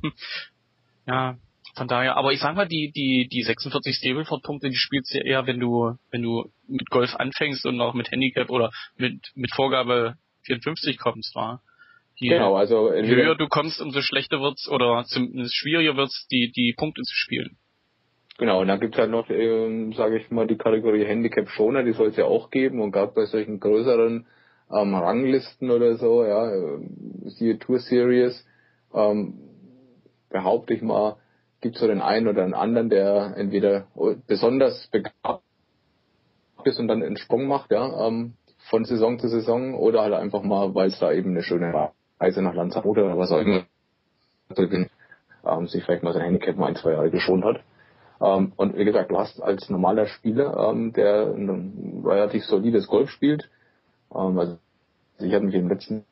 ja, 1.07 1.37
von 1.77 1.87
daher, 1.87 2.17
aber 2.17 2.33
ich 2.33 2.39
sag 2.39 2.55
mal, 2.55 2.67
die, 2.67 2.91
die, 2.91 3.27
die 3.31 3.43
46 3.43 3.95
Stableford-Punkte, 3.95 4.69
die 4.69 4.75
spielst 4.75 5.13
du 5.13 5.19
ja 5.19 5.23
eher, 5.23 5.47
wenn 5.47 5.59
du, 5.59 5.95
wenn 6.11 6.23
du 6.23 6.49
mit 6.67 6.89
Golf 6.89 7.15
anfängst 7.15 7.65
und 7.65 7.79
auch 7.79 7.93
mit 7.93 8.11
Handicap 8.11 8.49
oder 8.49 8.71
mit, 8.97 9.19
mit 9.35 9.51
Vorgabe 9.53 10.15
54 10.43 10.97
kommst, 10.97 11.35
war. 11.35 11.61
Genau, 12.19 12.55
also 12.55 12.91
je 12.93 13.15
höher 13.15 13.35
du 13.35 13.47
kommst, 13.47 13.79
umso 13.79 14.01
schlechter 14.01 14.41
wird's 14.41 14.67
oder 14.67 15.05
zumindest 15.05 15.55
schwieriger 15.55 15.95
wird's, 15.95 16.27
die, 16.31 16.51
die 16.51 16.73
Punkte 16.75 17.03
zu 17.03 17.13
spielen. 17.13 17.57
Genau, 18.39 18.61
und 18.61 18.67
dann 18.67 18.79
gibt's 18.79 18.97
halt 18.97 19.11
noch, 19.11 19.29
ähm, 19.29 19.93
sage 19.93 20.17
ich 20.17 20.31
mal, 20.31 20.47
die 20.47 20.57
Kategorie 20.57 21.05
Handicap 21.05 21.49
Schoner, 21.49 21.83
die 21.83 21.93
soll 21.93 22.07
es 22.07 22.17
ja 22.17 22.25
auch 22.25 22.49
geben 22.49 22.81
und 22.81 22.91
gerade 22.91 23.11
bei 23.13 23.25
solchen 23.25 23.59
größeren 23.59 24.25
ähm, 24.71 24.95
Ranglisten 24.95 25.69
oder 25.69 25.95
so, 25.95 26.23
ja, 26.23 26.51
siehe 27.25 27.59
Tour 27.59 27.79
Series, 27.79 28.45
ähm, 28.93 29.35
behaupte 30.29 30.73
ich 30.73 30.81
mal, 30.81 31.17
gibt 31.61 31.77
so 31.77 31.87
den 31.87 32.01
einen 32.01 32.27
oder 32.27 32.43
den 32.43 32.53
anderen, 32.53 32.89
der 32.89 33.33
entweder 33.35 33.87
besonders 34.27 34.87
begabt 34.87 35.43
ist 36.63 36.79
und 36.79 36.87
dann 36.87 37.03
einen 37.03 37.17
Sprung 37.17 37.47
macht, 37.47 37.71
ja, 37.71 38.07
ähm, 38.07 38.33
von 38.69 38.85
Saison 38.85 39.19
zu 39.19 39.29
Saison 39.29 39.75
oder 39.75 40.01
halt 40.01 40.13
einfach 40.13 40.43
mal, 40.43 40.75
weil 40.75 40.89
es 40.89 40.99
da 40.99 41.11
eben 41.11 41.31
eine 41.31 41.43
schöne 41.43 41.91
Reise 42.19 42.41
nach 42.41 42.53
Lanzarote 42.53 43.03
oder 43.03 43.17
was 43.17 43.31
auch 43.31 43.39
immer 43.39 43.63
ähm, 44.55 45.67
sich 45.67 45.83
vielleicht 45.83 46.03
mal 46.03 46.13
sein 46.13 46.23
Handicap 46.23 46.57
mal 46.57 46.67
ein, 46.67 46.75
zwei 46.75 46.91
Jahre 46.91 47.09
geschont 47.09 47.45
hat. 47.45 47.61
Ähm, 48.21 48.51
und 48.55 48.75
wie 48.75 48.85
gesagt, 48.85 49.11
du 49.11 49.17
hast 49.17 49.41
als 49.41 49.69
normaler 49.69 50.07
Spieler, 50.07 50.69
ähm, 50.69 50.93
der 50.93 51.27
ein 51.27 52.03
relativ 52.05 52.43
solides 52.45 52.87
Golf 52.87 53.09
spielt, 53.09 53.49
ähm, 54.13 54.37
also 54.37 54.57
ich 55.19 55.33
habe 55.33 55.45
mich 55.45 55.55
im 55.55 55.69
letzten 55.69 56.05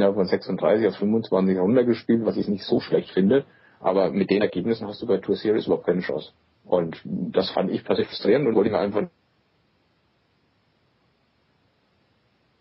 Jahr 0.00 0.14
von 0.14 0.26
36 0.26 0.86
auf 0.88 0.96
25 0.96 1.58
runtergespielt, 1.58 2.24
was 2.24 2.36
ich 2.36 2.48
nicht 2.48 2.64
so 2.64 2.80
schlecht 2.80 3.10
finde. 3.10 3.44
Aber 3.80 4.10
mit 4.10 4.30
den 4.30 4.42
Ergebnissen 4.42 4.86
hast 4.86 5.00
du 5.02 5.06
bei 5.06 5.18
Tour 5.18 5.36
Series 5.36 5.66
überhaupt 5.66 5.86
keine 5.86 6.00
Chance. 6.00 6.32
Und 6.64 7.00
das 7.04 7.50
fand 7.50 7.70
ich 7.70 7.84
persönlich 7.84 8.08
frustrierend 8.08 8.46
und 8.46 8.54
wollte 8.54 8.70
mir 8.70 8.78
einfach 8.78 9.08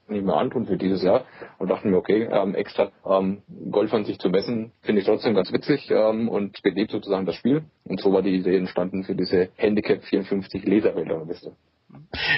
nicht 0.07 0.25
mehr 0.25 0.35
antun 0.35 0.65
für 0.65 0.77
dieses 0.77 1.03
Jahr 1.03 1.25
und 1.59 1.69
dachten 1.69 1.91
mir, 1.91 1.97
okay, 1.97 2.27
ähm, 2.31 2.55
extra 2.55 2.91
ähm, 3.05 3.43
Golf 3.69 3.93
an 3.93 4.05
sich 4.05 4.17
zu 4.19 4.29
messen, 4.29 4.71
finde 4.81 5.01
ich 5.01 5.07
trotzdem 5.07 5.35
ganz 5.35 5.51
witzig 5.51 5.89
ähm, 5.91 6.29
und 6.29 6.61
belebt 6.63 6.91
sozusagen 6.91 7.25
das 7.25 7.35
Spiel. 7.35 7.63
Und 7.83 7.99
so 8.01 8.11
war 8.11 8.21
die 8.21 8.35
Idee 8.35 8.57
entstanden 8.57 9.03
für 9.03 9.15
diese 9.15 9.49
Handicap 9.55 10.03
54 10.03 10.65
Laserbilderliste. 10.65 11.55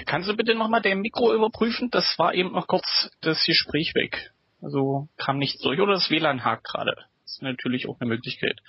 Kannst 0.06 0.30
du 0.30 0.36
bitte 0.36 0.56
nochmal 0.56 0.82
dein 0.82 1.02
Mikro 1.02 1.34
überprüfen? 1.34 1.90
Das 1.92 2.16
war 2.18 2.34
eben 2.34 2.52
noch 2.54 2.68
kurz 2.68 3.10
das 3.22 3.46
Gespräch 3.46 3.94
weg. 3.96 4.32
Also 4.62 5.10
kam 5.18 5.38
nichts 5.38 5.62
durch 5.62 5.80
oder 5.80 5.94
das 5.94 6.10
WLAN 6.10 6.44
hakt 6.44 6.66
gerade. 6.66 6.96
Das 7.24 7.34
ist 7.34 7.42
natürlich 7.42 7.88
auch 7.88 8.00
eine 8.00 8.10
Möglichkeit. 8.10 8.60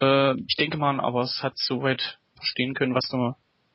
Äh, 0.00 0.34
ich 0.46 0.56
denke 0.56 0.78
mal, 0.78 1.00
aber 1.00 1.22
es 1.22 1.42
hat 1.42 1.56
soweit 1.56 2.18
verstehen 2.36 2.74
können, 2.74 2.94
was 2.94 3.08
du 3.08 3.34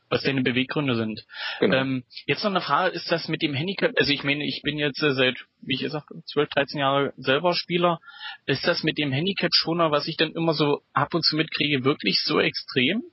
was 0.09 0.23
deine 0.23 0.41
Beweggründe 0.41 0.95
sind. 0.95 1.25
Genau. 1.59 1.75
Ähm, 1.75 2.03
jetzt 2.25 2.43
noch 2.43 2.51
eine 2.51 2.61
Frage, 2.61 2.95
ist 2.95 3.11
das 3.11 3.27
mit 3.27 3.41
dem 3.41 3.53
Handicap, 3.53 3.91
also 3.97 4.11
ich 4.11 4.23
meine, 4.23 4.45
ich 4.45 4.61
bin 4.63 4.77
jetzt 4.77 5.01
äh, 5.03 5.13
seit, 5.13 5.35
wie 5.61 5.75
ich 5.75 5.81
gesagt, 5.81 6.07
12, 6.27 6.49
13 6.49 6.79
Jahre 6.79 7.13
selber 7.17 7.53
Spieler, 7.53 7.99
ist 8.45 8.65
das 8.65 8.83
mit 8.83 8.97
dem 8.97 9.11
Handicap-Schoner, 9.11 9.91
was 9.91 10.07
ich 10.07 10.17
dann 10.17 10.31
immer 10.31 10.53
so 10.53 10.81
ab 10.93 11.13
und 11.13 11.23
zu 11.23 11.35
mitkriege, 11.35 11.83
wirklich 11.83 12.21
so 12.23 12.39
extrem? 12.39 13.03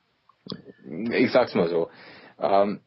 Ich 1.11 1.33
sag's 1.33 1.54
mal 1.54 1.68
so. 1.68 1.90
Ähm, 2.38 2.80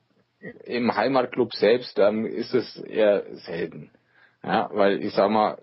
im 0.66 0.96
Heimatclub 0.96 1.54
selbst 1.56 1.98
ähm, 2.00 2.26
ist 2.26 2.54
es 2.54 2.78
eher 2.78 3.26
selten. 3.36 3.92
Ja, 4.44 4.70
weil 4.74 5.04
ich 5.04 5.14
sag 5.14 5.30
mal, 5.30 5.58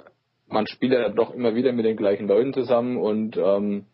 man 0.49 0.67
spielt 0.67 0.93
ja 0.93 1.09
doch 1.09 1.35
immer 1.35 1.55
wieder 1.55 1.73
mit 1.73 1.85
den 1.85 1.97
gleichen 1.97 2.29
Leuten 2.29 2.53
zusammen 2.53 2.97
und 2.97 3.37
ähm, 3.37 3.87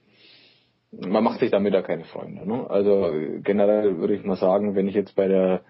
man 0.91 1.23
macht 1.23 1.41
sich 1.41 1.51
damit 1.51 1.75
ja 1.75 1.83
keine 1.83 2.05
Freunde. 2.05 2.47
Ne? 2.47 2.69
Also 2.69 3.13
generell 3.43 3.99
würde 3.99 4.15
ich 4.15 4.25
mal 4.25 4.37
sagen, 4.37 4.75
wenn 4.75 4.89
ich 4.89 4.95
jetzt 4.95 5.15
bei 5.15 5.29
der 5.29 5.63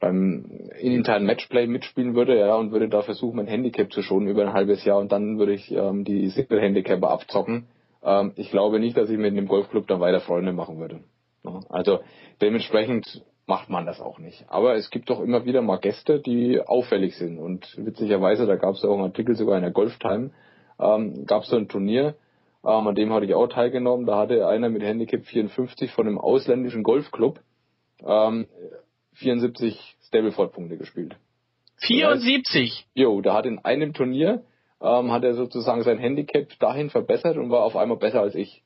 beim 0.00 0.44
internen 0.78 1.26
Matchplay 1.26 1.66
mitspielen 1.66 2.14
würde, 2.14 2.38
ja, 2.38 2.54
und 2.54 2.70
würde 2.70 2.88
da 2.88 3.02
versuchen, 3.02 3.36
mein 3.36 3.48
Handicap 3.48 3.92
zu 3.92 4.02
schonen 4.02 4.28
über 4.28 4.42
ein 4.42 4.52
halbes 4.52 4.84
Jahr 4.84 4.98
und 4.98 5.10
dann 5.10 5.38
würde 5.38 5.54
ich 5.54 5.72
ähm, 5.72 6.04
die 6.04 6.28
Single 6.28 6.60
Handicapper 6.60 7.10
abzocken. 7.10 7.66
Ähm, 8.04 8.32
ich 8.36 8.50
glaube 8.50 8.78
nicht, 8.78 8.96
dass 8.96 9.10
ich 9.10 9.18
mit 9.18 9.36
dem 9.36 9.48
Golfclub 9.48 9.88
dann 9.88 10.00
weiter 10.00 10.20
Freunde 10.20 10.52
machen 10.52 10.78
würde. 10.78 11.00
Ja? 11.44 11.60
Also 11.68 11.98
dementsprechend 12.40 13.24
macht 13.48 13.70
man 13.70 13.86
das 13.86 14.00
auch 14.00 14.18
nicht. 14.18 14.44
Aber 14.48 14.74
es 14.74 14.90
gibt 14.90 15.08
doch 15.08 15.20
immer 15.20 15.46
wieder 15.46 15.62
mal 15.62 15.78
Gäste, 15.78 16.20
die 16.20 16.60
auffällig 16.60 17.16
sind. 17.16 17.38
Und 17.38 17.74
witzigerweise, 17.78 18.46
da 18.46 18.56
gab 18.56 18.74
es 18.74 18.82
ja 18.82 18.90
auch 18.90 18.94
einen 18.94 19.04
Artikel 19.04 19.34
sogar 19.34 19.56
in 19.56 19.62
der 19.62 19.72
Golftime, 19.72 20.30
ähm, 20.78 21.24
gab 21.26 21.42
es 21.42 21.48
so 21.48 21.56
ein 21.56 21.66
Turnier, 21.66 22.14
ähm, 22.62 22.86
an 22.86 22.94
dem 22.94 23.12
hatte 23.12 23.24
ich 23.24 23.34
auch 23.34 23.46
teilgenommen. 23.46 24.04
Da 24.04 24.18
hatte 24.18 24.46
einer 24.46 24.68
mit 24.68 24.82
Handicap 24.82 25.24
54 25.24 25.90
von 25.92 26.06
einem 26.06 26.18
ausländischen 26.18 26.82
Golfclub 26.82 27.40
ähm, 28.04 28.46
74 29.14 29.96
Stableford-Punkte 30.06 30.76
gespielt. 30.76 31.16
74? 31.78 32.86
jo, 32.94 33.20
da 33.22 33.34
hat 33.34 33.46
in 33.46 33.60
einem 33.60 33.94
Turnier 33.94 34.42
ähm, 34.82 35.10
hat 35.10 35.24
er 35.24 35.34
sozusagen 35.34 35.82
sein 35.84 35.98
Handicap 35.98 36.48
dahin 36.58 36.90
verbessert 36.90 37.38
und 37.38 37.50
war 37.50 37.62
auf 37.62 37.76
einmal 37.76 37.96
besser 37.96 38.20
als 38.20 38.34
ich. 38.34 38.62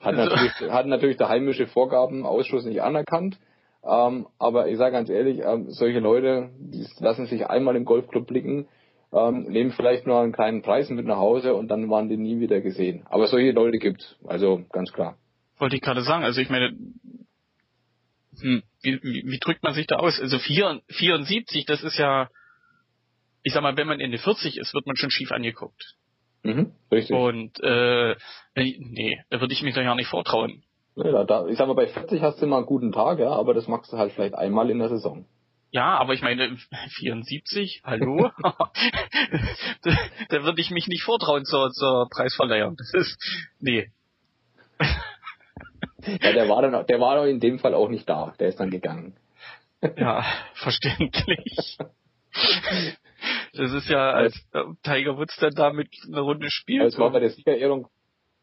Hat, 0.00 0.14
also. 0.14 0.34
natürlich, 0.34 0.72
hat 0.72 0.86
natürlich 0.86 1.16
der 1.18 1.28
heimische 1.28 1.66
Vorgabenausschuss 1.66 2.64
nicht 2.64 2.80
anerkannt. 2.80 3.38
Ähm, 3.84 4.26
aber 4.38 4.68
ich 4.68 4.76
sage 4.76 4.92
ganz 4.92 5.08
ehrlich, 5.08 5.40
ähm, 5.44 5.70
solche 5.70 6.00
Leute, 6.00 6.50
die 6.58 6.86
lassen 6.98 7.26
sich 7.26 7.46
einmal 7.46 7.76
im 7.76 7.84
Golfclub 7.84 8.26
blicken, 8.26 8.68
ähm, 9.12 9.44
nehmen 9.44 9.70
vielleicht 9.70 10.06
nur 10.06 10.20
einen 10.20 10.32
kleinen 10.32 10.62
Preis 10.62 10.90
mit 10.90 11.06
nach 11.06 11.16
Hause 11.16 11.54
und 11.54 11.68
dann 11.68 11.88
waren 11.88 12.08
die 12.08 12.16
nie 12.16 12.40
wieder 12.40 12.60
gesehen. 12.60 13.06
Aber 13.08 13.26
solche 13.26 13.52
Leute 13.52 13.78
gibt's, 13.78 14.16
also 14.26 14.64
ganz 14.72 14.92
klar. 14.92 15.16
Wollte 15.58 15.76
ich 15.76 15.82
gerade 15.82 16.02
sagen, 16.02 16.24
also 16.24 16.40
ich 16.40 16.50
meine, 16.50 16.76
hm, 18.40 18.62
wie, 18.82 19.02
wie, 19.02 19.24
wie 19.26 19.38
drückt 19.38 19.62
man 19.62 19.74
sich 19.74 19.86
da 19.86 19.96
aus? 19.96 20.20
Also 20.20 20.38
4, 20.38 20.82
74, 20.88 21.64
das 21.66 21.82
ist 21.82 21.98
ja, 21.98 22.28
ich 23.42 23.52
sag 23.52 23.62
mal, 23.62 23.76
wenn 23.76 23.88
man 23.88 24.00
Ende 24.00 24.18
40 24.18 24.58
ist, 24.58 24.74
wird 24.74 24.86
man 24.86 24.96
schon 24.96 25.10
schief 25.10 25.32
angeguckt. 25.32 25.96
Mhm, 26.42 26.72
richtig. 26.92 27.16
Und 27.16 27.58
äh, 27.62 28.14
nee, 28.54 29.20
da 29.30 29.40
würde 29.40 29.52
ich 29.52 29.62
mich 29.62 29.74
doch 29.74 29.82
ja 29.82 29.94
nicht 29.94 30.08
vortrauen. 30.08 30.62
Ja, 31.04 31.24
da, 31.24 31.46
ich 31.46 31.56
sag 31.56 31.68
mal, 31.68 31.74
bei 31.74 31.86
40 31.86 32.22
hast 32.22 32.40
du 32.40 32.46
immer 32.46 32.56
einen 32.56 32.66
guten 32.66 32.90
Tag, 32.90 33.20
ja, 33.20 33.30
aber 33.30 33.54
das 33.54 33.68
machst 33.68 33.92
du 33.92 33.98
halt 33.98 34.12
vielleicht 34.12 34.34
einmal 34.34 34.68
in 34.68 34.80
der 34.80 34.88
Saison. 34.88 35.26
Ja, 35.70 35.96
aber 35.98 36.14
ich 36.14 36.22
meine, 36.22 36.56
74, 36.98 37.82
hallo? 37.84 38.30
da, 38.42 39.96
da 40.28 40.42
würde 40.42 40.60
ich 40.60 40.70
mich 40.70 40.88
nicht 40.88 41.04
vortrauen 41.04 41.44
zur, 41.44 41.70
zur 41.70 42.08
Preisverleihung. 42.10 42.76
Das 42.76 42.92
ist, 42.94 43.16
nee. 43.60 43.90
ja, 44.80 46.32
der 46.32 46.48
war 46.48 46.62
dann, 46.62 46.86
der 46.86 47.00
war 47.00 47.16
doch 47.16 47.24
in 47.24 47.38
dem 47.38 47.58
Fall 47.58 47.74
auch 47.74 47.88
nicht 47.88 48.08
da. 48.08 48.34
Der 48.40 48.48
ist 48.48 48.58
dann 48.58 48.70
gegangen. 48.70 49.16
ja, 49.96 50.24
verständlich. 50.54 51.78
Das 53.52 53.72
ist 53.72 53.88
ja, 53.88 54.10
als 54.10 54.34
Tiger 54.82 55.16
Woods 55.16 55.36
dann 55.36 55.54
da 55.54 55.72
mit 55.72 55.88
einer 56.06 56.22
Runde 56.22 56.50
spielt. 56.50 56.86
Es 56.86 56.98
war 56.98 57.10
bei 57.10 57.20
der 57.20 57.30
Siegerehrung 57.30 57.88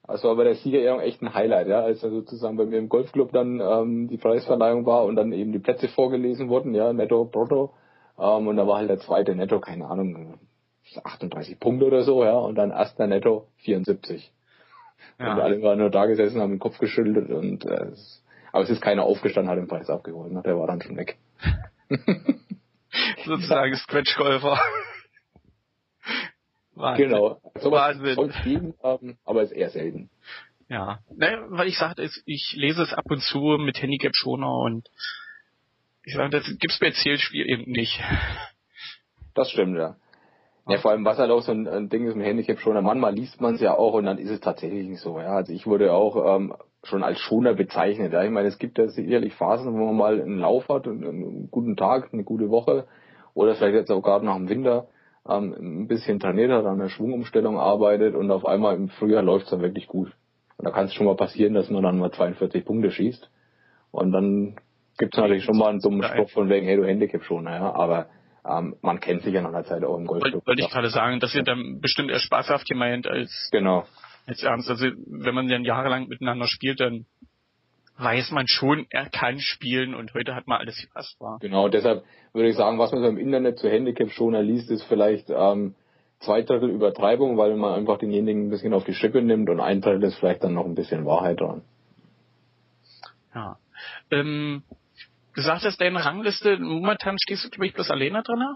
also 0.08 0.30
war 0.30 0.36
bei 0.36 0.44
der 0.44 0.56
Siegerehrung 0.56 1.00
echt 1.00 1.22
ein 1.22 1.34
Highlight, 1.34 1.68
ja, 1.68 1.82
als 1.82 2.04
er 2.04 2.12
sozusagen 2.12 2.58
bei 2.58 2.66
mir 2.66 2.78
im 2.78 2.90
Golfclub 2.90 3.32
dann 3.32 3.60
ähm, 3.60 4.08
die 4.08 4.18
Preisverleihung 4.18 4.86
war 4.86 5.06
und 5.06 5.16
dann 5.16 5.32
eben 5.32 5.52
die 5.52 5.60
Plätze 5.60 5.88
vorgelesen 5.88 6.50
wurden, 6.50 6.76
ja, 6.76 6.94
Netto, 6.94 7.26
Brutto. 7.26 7.74
Ähm, 8.20 8.48
und 8.48 8.58
da 8.58 8.68
war 8.68 8.78
halt 8.78 8.90
der 8.90 9.00
zweite 9.00 9.36
Netto, 9.36 9.60
keine 9.60 9.88
Ahnung, 9.88 10.40
38 11.04 11.60
Punkte 11.60 11.86
oder 11.86 12.04
so, 12.04 12.24
ja, 12.24 12.38
und 12.38 12.56
dann 12.56 12.72
erster 12.72 13.08
Netto 13.08 13.48
74. 13.58 14.32
Ja. 15.20 15.34
Und 15.34 15.42
alle 15.42 15.62
waren 15.62 15.80
nur 15.80 15.90
da 15.90 16.06
gesessen, 16.06 16.42
haben 16.42 16.52
den 16.52 16.60
Kopf 16.60 16.78
geschüttelt 16.78 17.30
und 17.32 17.66
äh, 17.66 17.92
aber 18.52 18.64
es 18.64 18.70
ist 18.70 18.82
keiner 18.82 19.04
aufgestanden, 19.04 19.52
hat 19.52 19.58
den 19.58 19.68
Preis 19.68 19.90
abgeholt, 19.90 20.32
ne? 20.32 20.42
der 20.42 20.58
war 20.58 20.68
dann 20.68 20.82
schon 20.82 20.96
weg. 20.96 21.18
Sozusagen 23.26 23.76
Scratch-Golfer. 23.76 24.58
Wahnsinn. 26.76 27.10
Genau. 27.10 27.40
So 27.60 27.72
Wahnsinn. 27.72 28.16
Soll 28.16 28.32
geben, 28.44 28.74
ähm, 28.84 29.18
aber 29.26 29.44
ist 29.44 29.52
eher 29.52 29.70
selten. 29.70 30.10
Ja, 30.68 31.00
ne, 31.16 31.46
weil 31.50 31.68
ich 31.68 31.78
sagte, 31.78 32.10
ich 32.26 32.54
lese 32.56 32.82
es 32.82 32.94
ab 32.94 33.06
und 33.10 33.22
zu 33.22 33.58
mit 33.60 33.82
Handicap 33.82 34.16
Schoner 34.16 34.60
und 34.60 34.90
ich 36.04 36.16
sage, 36.16 36.30
das 36.32 36.46
gibt's 36.60 36.80
bei 36.80 36.92
Zielspiel 36.92 37.50
eben 37.50 37.72
nicht. 37.72 38.00
Das 39.34 39.52
stimmt, 39.52 39.78
ja. 39.78 39.96
Ja, 40.68 40.80
vor 40.80 40.92
allem, 40.92 41.06
was 41.06 41.20
auch 41.20 41.42
so 41.42 41.52
ein, 41.52 41.68
ein 41.68 41.90
Ding 41.90 42.08
ist 42.08 42.16
mit 42.16 42.26
Handicap 42.26 42.60
Schoner, 42.60 42.82
manchmal 42.82 43.14
liest 43.14 43.40
man 43.40 43.56
es 43.56 43.62
ja 43.62 43.76
auch 43.76 43.94
und 43.94 44.06
dann 44.06 44.18
ist 44.18 44.32
es 44.32 44.40
tatsächlich 44.40 44.88
nicht 44.88 45.02
so, 45.02 45.20
ja. 45.20 45.36
Also 45.36 45.54
ich 45.54 45.68
wurde 45.68 45.94
auch 45.94 46.38
ähm, 46.38 46.56
schon 46.84 47.04
als 47.04 47.20
Schoner 47.20 47.54
bezeichnet, 47.54 48.14
ja. 48.14 48.24
Ich 48.24 48.32
meine, 48.32 48.48
es 48.48 48.58
gibt 48.58 48.80
ja 48.80 48.88
sicherlich 48.88 49.36
Phasen, 49.36 49.74
wo 49.74 49.86
man 49.86 49.96
mal 49.96 50.22
einen 50.22 50.40
Lauf 50.40 50.68
hat, 50.70 50.88
einen, 50.88 51.04
einen 51.04 51.52
guten 51.52 51.76
Tag, 51.76 52.10
eine 52.12 52.24
gute 52.24 52.50
Woche 52.50 52.88
oder 53.36 53.56
vielleicht 53.56 53.76
jetzt 53.76 53.92
auch 53.92 54.02
gerade 54.02 54.26
nach 54.26 54.38
dem 54.38 54.50
Winter 54.50 54.88
ähm, 55.28 55.56
ein 55.60 55.88
bisschen 55.88 56.20
trainiert 56.20 56.52
hat, 56.52 56.66
an 56.66 56.80
der 56.80 56.90
Schwungumstellung 56.90 57.60
arbeitet 57.60 58.16
und 58.16 58.32
auf 58.32 58.46
einmal 58.46 58.76
im 58.76 58.90
Frühjahr 58.90 59.24
läuft 59.24 59.46
es 59.46 59.52
dann 59.52 59.62
wirklich 59.62 59.88
gut. 59.88 60.12
Und 60.58 60.66
da 60.66 60.72
kann 60.72 60.86
es 60.86 60.94
schon 60.94 61.06
mal 61.06 61.16
passieren, 61.16 61.54
dass 61.54 61.70
man 61.70 61.84
dann 61.84 62.00
mal 62.00 62.12
42 62.12 62.64
Punkte 62.66 62.92
schießt. 62.92 63.30
Und 63.92 64.12
dann 64.12 64.56
gibt 64.98 65.14
es 65.14 65.20
natürlich 65.20 65.44
schon 65.44 65.58
mal 65.58 65.70
einen 65.70 65.80
dummen 65.80 66.04
Spruch 66.04 66.30
von 66.30 66.50
wegen, 66.50 66.66
hey, 66.66 66.78
du 66.78 66.86
Handicap 66.86 67.24
schon, 67.24 67.46
naja, 67.46 67.74
aber 67.74 68.08
ähm, 68.48 68.76
man 68.82 69.00
kennt 69.00 69.24
sich 69.24 69.34
ja 69.34 69.42
nach 69.42 69.50
einer 69.50 69.64
Zeit 69.64 69.84
auch 69.84 69.98
im 69.98 70.06
Golfclub. 70.06 70.46
Wollte 70.46 70.62
ich 70.62 70.70
gerade 70.70 70.90
sagen, 70.90 71.20
das 71.20 71.34
wird 71.34 71.48
dann 71.48 71.80
bestimmt 71.82 72.12
eher 72.12 72.20
spaßhaft 72.20 72.68
gemeint 72.68 73.08
als, 73.08 73.50
genau. 73.52 73.86
als 74.28 74.44
ernst. 74.44 74.70
Also 74.70 74.88
wenn 75.08 75.36
man 75.36 75.48
dann 75.48 75.66
jahrelang 75.66 76.08
miteinander 76.08 76.48
spielt, 76.48 76.80
dann 76.80 77.06
weiß 77.98 78.32
man 78.32 78.48
schon, 78.48 78.86
er 78.90 79.10
kann 79.10 79.40
spielen 79.40 79.96
und 79.96 80.14
heute 80.14 80.36
hat 80.36 80.48
man 80.48 80.60
alles 80.60 80.82
gepasst 80.82 81.16
war. 81.20 81.40
Genau, 81.40 81.70
deshalb 81.70 82.04
würde 82.34 82.50
ich 82.50 82.56
sagen, 82.56 82.78
was 82.78 82.92
man 82.92 83.02
so 83.02 83.08
im 83.08 83.18
Internet 83.18 83.60
zu 83.60 83.70
Handicap 83.70 84.10
schon 84.12 84.34
liest, 84.34 84.70
ist 84.70 84.84
vielleicht 84.84 85.30
ähm, 85.30 85.76
zwei 86.20 86.42
Drittel 86.42 86.70
Übertreibung, 86.70 87.38
weil 87.38 87.56
man 87.56 87.74
einfach 87.74 87.98
denjenigen 87.98 88.48
ein 88.48 88.50
bisschen 88.50 88.74
auf 88.74 88.84
die 88.84 88.94
Schippe 88.94 89.22
nimmt 89.22 89.50
und 89.50 89.60
ein 89.60 89.82
Drittel 89.82 90.04
ist 90.04 90.20
vielleicht 90.20 90.44
dann 90.44 90.54
noch 90.54 90.66
ein 90.66 90.76
bisschen 90.76 91.06
Wahrheit 91.06 91.40
dran. 91.40 91.62
Ja. 93.34 93.58
Ähm, 94.12 94.64
du 95.36 95.42
sagtest, 95.42 95.80
deine 95.80 96.04
Rangliste, 96.04 96.58
momentan 96.58 97.18
stehst 97.20 97.46
du, 97.46 97.50
glaube 97.50 97.68
ich, 97.68 97.74
bloß 97.74 97.92
alleine 97.92 98.24
drin? 98.24 98.56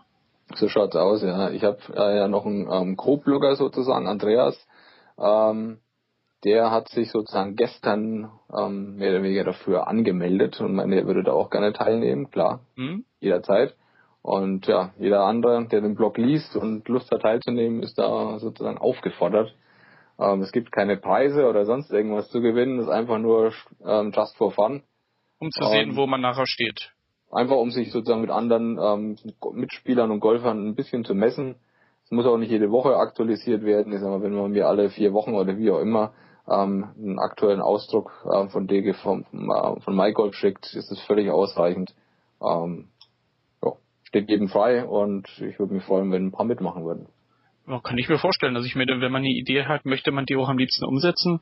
So 0.55 0.67
schaut's 0.67 0.95
aus, 0.95 1.21
ja. 1.21 1.51
Ich 1.51 1.63
habe 1.63 1.79
äh, 1.95 2.17
ja 2.17 2.27
noch 2.27 2.45
einen 2.45 2.67
ähm, 2.71 2.97
Co-Blogger 2.97 3.55
sozusagen, 3.55 4.07
Andreas. 4.07 4.67
Ähm, 5.17 5.79
der 6.43 6.71
hat 6.71 6.89
sich 6.89 7.11
sozusagen 7.11 7.55
gestern 7.55 8.31
ähm, 8.55 8.95
mehr 8.95 9.11
oder 9.11 9.23
weniger 9.23 9.43
dafür 9.43 9.87
angemeldet 9.87 10.59
und 10.61 10.73
meinte, 10.73 10.95
er 10.95 11.05
würde 11.05 11.23
da 11.23 11.33
auch 11.33 11.49
gerne 11.49 11.73
teilnehmen, 11.73 12.31
klar, 12.31 12.61
mhm. 12.75 13.05
jederzeit. 13.19 13.75
Und 14.21 14.67
ja, 14.67 14.93
jeder 14.99 15.23
andere, 15.23 15.65
der 15.67 15.81
den 15.81 15.95
Blog 15.95 16.17
liest 16.17 16.55
und 16.55 16.87
Lust 16.87 17.11
hat 17.11 17.21
teilzunehmen, 17.21 17.83
ist 17.83 17.97
da 17.97 18.37
sozusagen 18.39 18.77
aufgefordert. 18.77 19.55
Ähm, 20.19 20.41
es 20.41 20.51
gibt 20.51 20.71
keine 20.71 20.97
Preise 20.97 21.47
oder 21.47 21.65
sonst 21.65 21.91
irgendwas 21.91 22.29
zu 22.29 22.41
gewinnen, 22.41 22.79
es 22.79 22.85
ist 22.85 22.91
einfach 22.91 23.17
nur 23.17 23.53
ähm, 23.85 24.11
just 24.15 24.37
for 24.37 24.51
fun. 24.51 24.83
Um 25.39 25.51
zu 25.51 25.63
sehen, 25.65 25.91
ähm, 25.91 25.95
wo 25.95 26.05
man 26.05 26.21
nachher 26.21 26.45
steht. 26.45 26.91
Einfach 27.31 27.55
um 27.55 27.71
sich 27.71 27.91
sozusagen 27.91 28.21
mit 28.21 28.31
anderen 28.31 28.77
ähm, 28.81 29.17
Mitspielern 29.53 30.11
und 30.11 30.19
Golfern 30.19 30.67
ein 30.67 30.75
bisschen 30.75 31.05
zu 31.05 31.15
messen. 31.15 31.55
Es 32.03 32.11
muss 32.11 32.25
auch 32.25 32.37
nicht 32.37 32.49
jede 32.49 32.71
Woche 32.71 32.97
aktualisiert 32.97 33.63
werden. 33.63 33.93
Ich 33.93 33.99
sag 33.99 34.09
mal, 34.09 34.21
wenn 34.21 34.33
man 34.33 34.51
mir 34.51 34.67
alle 34.67 34.89
vier 34.89 35.13
Wochen 35.13 35.35
oder 35.35 35.57
wie 35.57 35.69
auch 35.69 35.79
immer 35.79 36.13
ähm, 36.51 36.89
einen 36.97 37.19
aktuellen 37.19 37.61
Ausdruck 37.61 38.11
äh, 38.25 38.47
von 38.47 38.67
DG 38.67 38.93
vom, 38.93 39.25
äh, 39.31 39.79
von 39.81 39.95
MyGolf 39.95 40.35
schickt, 40.35 40.73
ist 40.73 40.91
es 40.91 40.99
völlig 41.01 41.29
ausreichend. 41.29 41.93
Ähm, 42.41 42.89
ja, 43.63 43.73
steht 44.03 44.29
jedem 44.29 44.49
frei 44.49 44.85
und 44.85 45.27
ich 45.39 45.59
würde 45.59 45.73
mich 45.73 45.83
freuen, 45.83 46.11
wenn 46.11 46.27
ein 46.27 46.31
paar 46.31 46.45
mitmachen 46.45 46.85
würden. 46.85 47.07
Ja, 47.67 47.79
kann 47.79 47.97
ich 47.97 48.09
mir 48.09 48.17
vorstellen. 48.17 48.55
Also 48.55 48.65
ich 48.65 48.75
meine, 48.75 48.99
wenn 48.99 49.11
man 49.11 49.21
eine 49.21 49.29
Idee 49.29 49.65
hat, 49.65 49.85
möchte 49.85 50.11
man 50.11 50.25
die 50.25 50.35
auch 50.35 50.49
am 50.49 50.57
liebsten 50.57 50.85
umsetzen. 50.85 51.41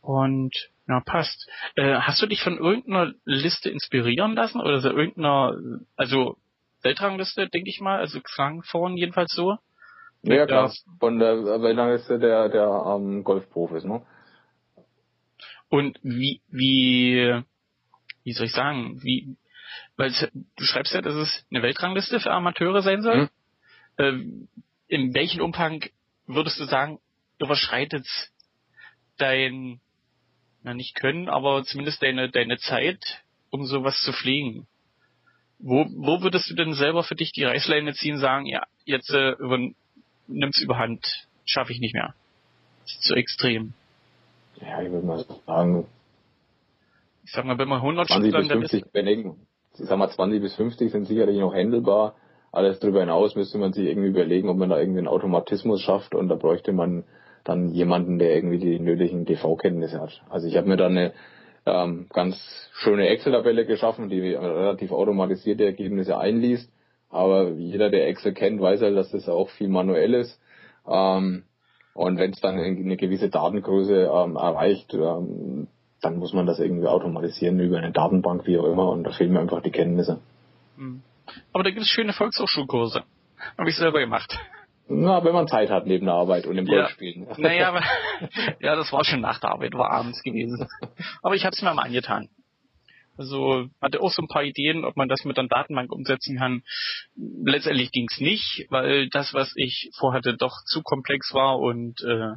Und 0.00 0.52
ja, 0.88 1.00
passt. 1.00 1.48
Äh, 1.76 1.94
hast 2.00 2.20
du 2.20 2.26
dich 2.26 2.42
von 2.42 2.58
irgendeiner 2.58 3.12
Liste 3.24 3.70
inspirieren 3.70 4.34
lassen? 4.34 4.60
Oder 4.60 4.80
so 4.80 4.90
irgendeiner, 4.90 5.56
also 5.96 6.36
Weltrangliste, 6.82 7.48
denke 7.48 7.70
ich 7.70 7.80
mal, 7.80 8.00
also 8.00 8.20
Klangforen 8.20 8.96
jedenfalls 8.96 9.32
so? 9.32 9.56
Ja, 10.22 10.46
klar, 10.46 10.72
von 11.00 11.18
der 11.18 11.62
Weltrangliste 11.62 12.18
der, 12.18 12.48
der 12.48 12.84
ähm, 12.86 13.24
Golfprofis, 13.24 13.84
ne? 13.84 14.02
Und 15.72 15.98
wie, 16.02 16.42
wie, 16.50 17.42
wie 18.24 18.32
soll 18.34 18.44
ich 18.44 18.52
sagen, 18.52 19.02
wie, 19.02 19.38
weil 19.96 20.10
es, 20.10 20.28
du 20.30 20.64
schreibst 20.64 20.92
ja, 20.92 21.00
dass 21.00 21.14
es 21.14 21.46
eine 21.50 21.62
Weltrangliste 21.62 22.20
für 22.20 22.30
Amateure 22.30 22.82
sein 22.82 23.00
soll. 23.00 23.22
Mhm. 23.22 23.28
Ähm, 23.96 24.48
in 24.86 25.14
welchem 25.14 25.40
Umfang 25.40 25.82
würdest 26.26 26.60
du 26.60 26.66
sagen, 26.66 27.00
überschreitet 27.38 28.06
dein, 29.16 29.80
na 30.62 30.74
nicht 30.74 30.94
können, 30.94 31.30
aber 31.30 31.64
zumindest 31.64 32.02
deine, 32.02 32.28
deine 32.28 32.58
Zeit, 32.58 33.24
um 33.48 33.64
sowas 33.64 33.98
zu 34.02 34.12
pflegen? 34.12 34.66
Wo, 35.58 35.86
wo 35.88 36.20
würdest 36.20 36.50
du 36.50 36.54
denn 36.54 36.74
selber 36.74 37.02
für 37.02 37.14
dich 37.14 37.32
die 37.32 37.44
Reißleine 37.44 37.94
ziehen, 37.94 38.18
sagen, 38.18 38.44
ja, 38.44 38.66
jetzt 38.84 39.08
äh, 39.08 39.30
über, 39.38 39.58
nimm's 40.26 40.60
überhand, 40.60 41.26
schaffe 41.46 41.72
ich 41.72 41.80
nicht 41.80 41.94
mehr. 41.94 42.14
Das 42.82 42.92
ist 42.92 43.04
zu 43.04 43.14
extrem. 43.14 43.72
Ja, 44.62 44.80
ich 44.82 44.90
würde 44.90 45.06
mal 45.06 45.24
sagen, 45.46 45.86
ich 47.24 47.32
sag 47.32 47.44
mal, 47.44 47.58
wenn 47.58 47.68
man 47.68 47.80
100 47.80 48.08
20 48.08 48.32
bis 48.32 48.48
50 48.48 48.92
Belegen, 48.92 49.46
ich 49.78 49.86
sag 49.86 49.98
mal 49.98 50.10
20 50.10 50.40
bis 50.40 50.54
50 50.56 50.90
sind 50.90 51.06
sicherlich 51.06 51.38
noch 51.38 51.54
handelbar. 51.54 52.14
Alles 52.50 52.78
darüber 52.80 53.00
hinaus 53.00 53.34
müsste 53.34 53.58
man 53.58 53.72
sich 53.72 53.86
irgendwie 53.86 54.08
überlegen, 54.08 54.48
ob 54.48 54.58
man 54.58 54.68
da 54.68 54.78
irgendwie 54.78 54.98
einen 54.98 55.08
Automatismus 55.08 55.80
schafft 55.80 56.14
und 56.14 56.28
da 56.28 56.34
bräuchte 56.34 56.72
man 56.72 57.04
dann 57.44 57.70
jemanden, 57.70 58.18
der 58.18 58.34
irgendwie 58.34 58.58
die 58.58 58.78
nötigen 58.78 59.24
DV-Kenntnisse 59.24 60.00
hat. 60.00 60.22
Also 60.28 60.46
ich 60.46 60.56
habe 60.56 60.68
mir 60.68 60.76
da 60.76 60.86
eine 60.86 61.12
ähm, 61.64 62.06
ganz 62.12 62.36
schöne 62.74 63.08
Excel-Tabelle 63.08 63.66
geschaffen, 63.66 64.08
die 64.08 64.34
relativ 64.34 64.92
automatisierte 64.92 65.64
Ergebnisse 65.64 66.18
einliest. 66.18 66.70
Aber 67.08 67.50
jeder, 67.50 67.90
der 67.90 68.08
Excel 68.08 68.32
kennt, 68.32 68.60
weiß 68.60 68.82
halt, 68.82 68.96
dass 68.96 69.10
das 69.10 69.28
auch 69.28 69.48
viel 69.50 69.68
manuell 69.68 70.14
ist. 70.14 70.40
Ähm, 70.86 71.44
und 71.94 72.18
wenn 72.18 72.30
es 72.32 72.40
dann 72.40 72.58
eine 72.58 72.96
gewisse 72.96 73.28
Datengröße 73.28 74.10
ähm, 74.12 74.36
erreicht, 74.36 74.92
ähm, 74.94 75.68
dann 76.00 76.16
muss 76.16 76.32
man 76.32 76.46
das 76.46 76.58
irgendwie 76.58 76.86
automatisieren 76.86 77.60
über 77.60 77.78
eine 77.78 77.92
Datenbank, 77.92 78.46
wie 78.46 78.58
auch 78.58 78.64
immer, 78.64 78.90
und 78.90 79.04
da 79.04 79.12
fehlen 79.12 79.32
mir 79.32 79.40
einfach 79.40 79.62
die 79.62 79.70
Kenntnisse. 79.70 80.20
Hm. 80.76 81.02
Aber 81.52 81.64
da 81.64 81.70
gibt 81.70 81.82
es 81.82 81.88
schöne 81.88 82.12
Volkshochschulkurse. 82.12 83.04
Habe 83.58 83.70
ich 83.70 83.76
selber 83.76 84.00
gemacht. 84.00 84.36
Na, 84.88 85.24
wenn 85.24 85.32
man 85.32 85.48
Zeit 85.48 85.70
hat 85.70 85.86
neben 85.86 86.06
der 86.06 86.14
Arbeit 86.14 86.46
und 86.46 86.58
im 86.58 86.66
ja. 86.66 86.82
Golfspielen. 86.82 87.28
Naja, 87.38 87.68
aber, 87.68 87.82
ja, 88.60 88.74
das 88.74 88.92
war 88.92 89.04
schon 89.04 89.20
nach 89.20 89.38
der 89.38 89.50
Arbeit, 89.50 89.74
war 89.74 89.90
abends 89.90 90.22
gewesen. 90.22 90.66
Aber 91.22 91.34
ich 91.34 91.44
habe 91.44 91.54
es 91.54 91.62
mir 91.62 91.72
mal 91.72 91.84
angetan. 91.84 92.28
Also 93.16 93.68
hatte 93.80 94.00
auch 94.00 94.10
so 94.10 94.22
ein 94.22 94.28
paar 94.28 94.44
Ideen, 94.44 94.84
ob 94.84 94.96
man 94.96 95.08
das 95.08 95.24
mit 95.24 95.38
einer 95.38 95.48
Datenbank 95.48 95.92
umsetzen 95.92 96.38
kann. 96.38 96.62
Letztendlich 97.16 97.92
ging 97.92 98.08
es 98.10 98.20
nicht, 98.20 98.66
weil 98.70 99.08
das, 99.10 99.34
was 99.34 99.52
ich 99.56 99.90
vorhatte, 99.98 100.36
doch 100.36 100.64
zu 100.64 100.82
komplex 100.82 101.34
war 101.34 101.58
und 101.58 102.00
äh, 102.02 102.34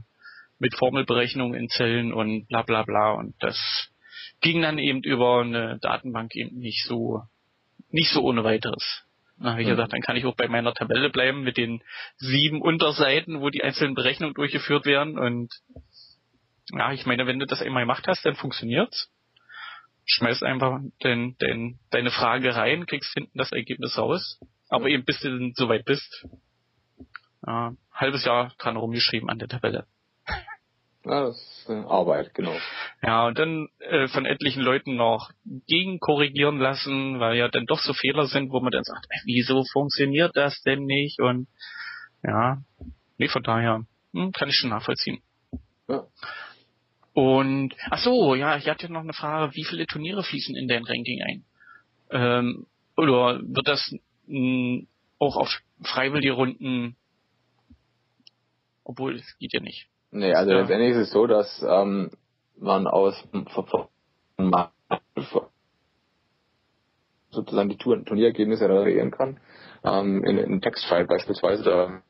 mit 0.60 0.76
Formelberechnungen 0.76 1.60
in 1.60 1.70
Zellen 1.70 2.14
und 2.14 2.48
bla 2.48 2.64
bla 2.64 2.84
bla. 2.84 3.12
Und 3.14 3.36
das 3.40 3.90
ging 4.42 4.62
dann 4.62 4.78
eben 4.78 5.02
über 5.02 5.42
eine 5.42 5.80
Datenbank 5.80 6.36
eben 6.36 6.58
nicht 6.58 6.86
so, 6.86 7.24
nicht 7.90 8.12
so 8.12 8.22
ohne 8.22 8.44
weiteres. 8.44 9.04
Na, 9.38 9.52
habe 9.52 9.62
ich 9.62 9.68
mhm. 9.68 9.72
gesagt, 9.72 9.94
dann 9.94 10.02
kann 10.02 10.16
ich 10.16 10.26
auch 10.26 10.36
bei 10.36 10.48
meiner 10.48 10.74
Tabelle 10.74 11.10
bleiben 11.10 11.44
mit 11.44 11.58
den 11.58 11.82
sieben 12.18 12.62
Unterseiten, 12.62 13.42
wo 13.42 13.50
die 13.50 13.64
einzelnen 13.64 13.96
Berechnungen 13.96 14.34
durchgeführt 14.34 14.86
werden. 14.86 15.18
Und 15.18 15.54
ja, 16.72 16.94
ich 16.94 17.06
meine, 17.06 17.28
wenn 17.28 17.40
du 17.40 17.46
das 17.46 17.62
einmal 17.62 17.84
gemacht 17.84 18.08
hast, 18.08 18.26
dann 18.26 18.36
funktioniert's. 18.36 19.10
Schmeiß 20.06 20.44
einfach 20.44 20.80
den, 21.04 21.38
den, 21.38 21.80
deine 21.90 22.12
Frage 22.12 22.56
rein, 22.56 22.86
kriegst 22.86 23.14
hinten 23.14 23.38
das 23.38 23.52
Ergebnis 23.52 23.98
raus. 23.98 24.40
Aber 24.70 24.88
eben 24.88 25.04
bis 25.04 25.20
du 25.20 25.52
so 25.56 25.70
weit 25.70 25.86
bist. 25.86 26.26
Ja, 27.46 27.74
halbes 27.92 28.26
Jahr 28.26 28.54
dran 28.58 28.78
rumgeschrieben 28.78 29.30
an 29.30 29.40
der 29.40 29.48
Tabelle. 29.48 29.86
Ja, 31.08 31.26
das 31.26 31.36
ist 31.38 31.70
äh, 31.70 31.84
Arbeit, 31.88 32.34
genau. 32.34 32.56
Ja, 33.04 33.28
und 33.28 33.38
dann 33.38 33.68
äh, 33.78 34.08
von 34.08 34.26
etlichen 34.26 34.64
Leuten 34.64 34.96
noch 34.96 35.30
gegen 35.68 36.00
korrigieren 36.00 36.58
lassen, 36.58 37.20
weil 37.20 37.38
ja 37.38 37.48
dann 37.48 37.68
doch 37.68 37.80
so 37.80 37.94
Fehler 37.94 38.26
sind, 38.26 38.52
wo 38.52 38.60
man 38.60 38.72
dann 38.72 38.84
sagt, 38.84 39.06
ey, 39.10 39.20
wieso 39.26 39.64
funktioniert 39.72 40.36
das 40.36 40.60
denn 40.64 40.86
nicht? 40.86 41.20
Und 41.20 41.48
ja, 42.24 42.58
nee, 43.20 43.28
von 43.28 43.44
daher 43.44 43.86
hm, 44.14 44.32
kann 44.32 44.50
ich 44.50 44.56
schon 44.56 44.72
nachvollziehen. 44.72 45.22
Ja. 45.88 46.08
Und 47.16 47.74
ach 47.90 48.00
so, 48.00 48.36
ja, 48.36 48.58
ich 48.58 48.68
hatte 48.68 48.92
noch 48.92 49.00
eine 49.00 49.14
Frage, 49.14 49.56
wie 49.56 49.64
viele 49.64 49.88
Turniere 49.88 50.22
fließen 50.22 50.54
in 50.54 50.68
dein 50.68 50.84
Ranking 50.84 51.22
ein? 51.24 51.46
Ähm, 52.12 52.66
oder 52.98 53.40
wird 53.42 53.66
das 53.70 53.96
mh, 54.28 54.38
hm, 54.38 54.88
auch 55.18 55.38
auf 55.38 55.62
freiwillige 55.82 56.34
Runden, 56.34 56.98
obwohl 58.84 59.16
es 59.16 59.38
geht 59.40 59.54
ja 59.54 59.62
nicht. 59.62 59.88
Nee, 60.12 60.34
also 60.34 60.52
ja. 60.52 60.60
letztendlich 60.60 60.92
ist 60.92 61.08
es 61.08 61.12
so, 61.12 61.26
dass 61.26 61.66
ähm, 61.66 62.12
man 62.58 62.86
aus 62.86 63.16
sozusagen 67.30 67.70
die 67.70 67.78
Turnierergebnisse 67.78 68.68
variieren 68.68 69.12
kann. 69.12 69.40
Ähm, 69.86 70.22
in, 70.26 70.38
in 70.38 70.60
Textfile 70.60 71.06
beispielsweise, 71.06 71.64
da 71.64 72.02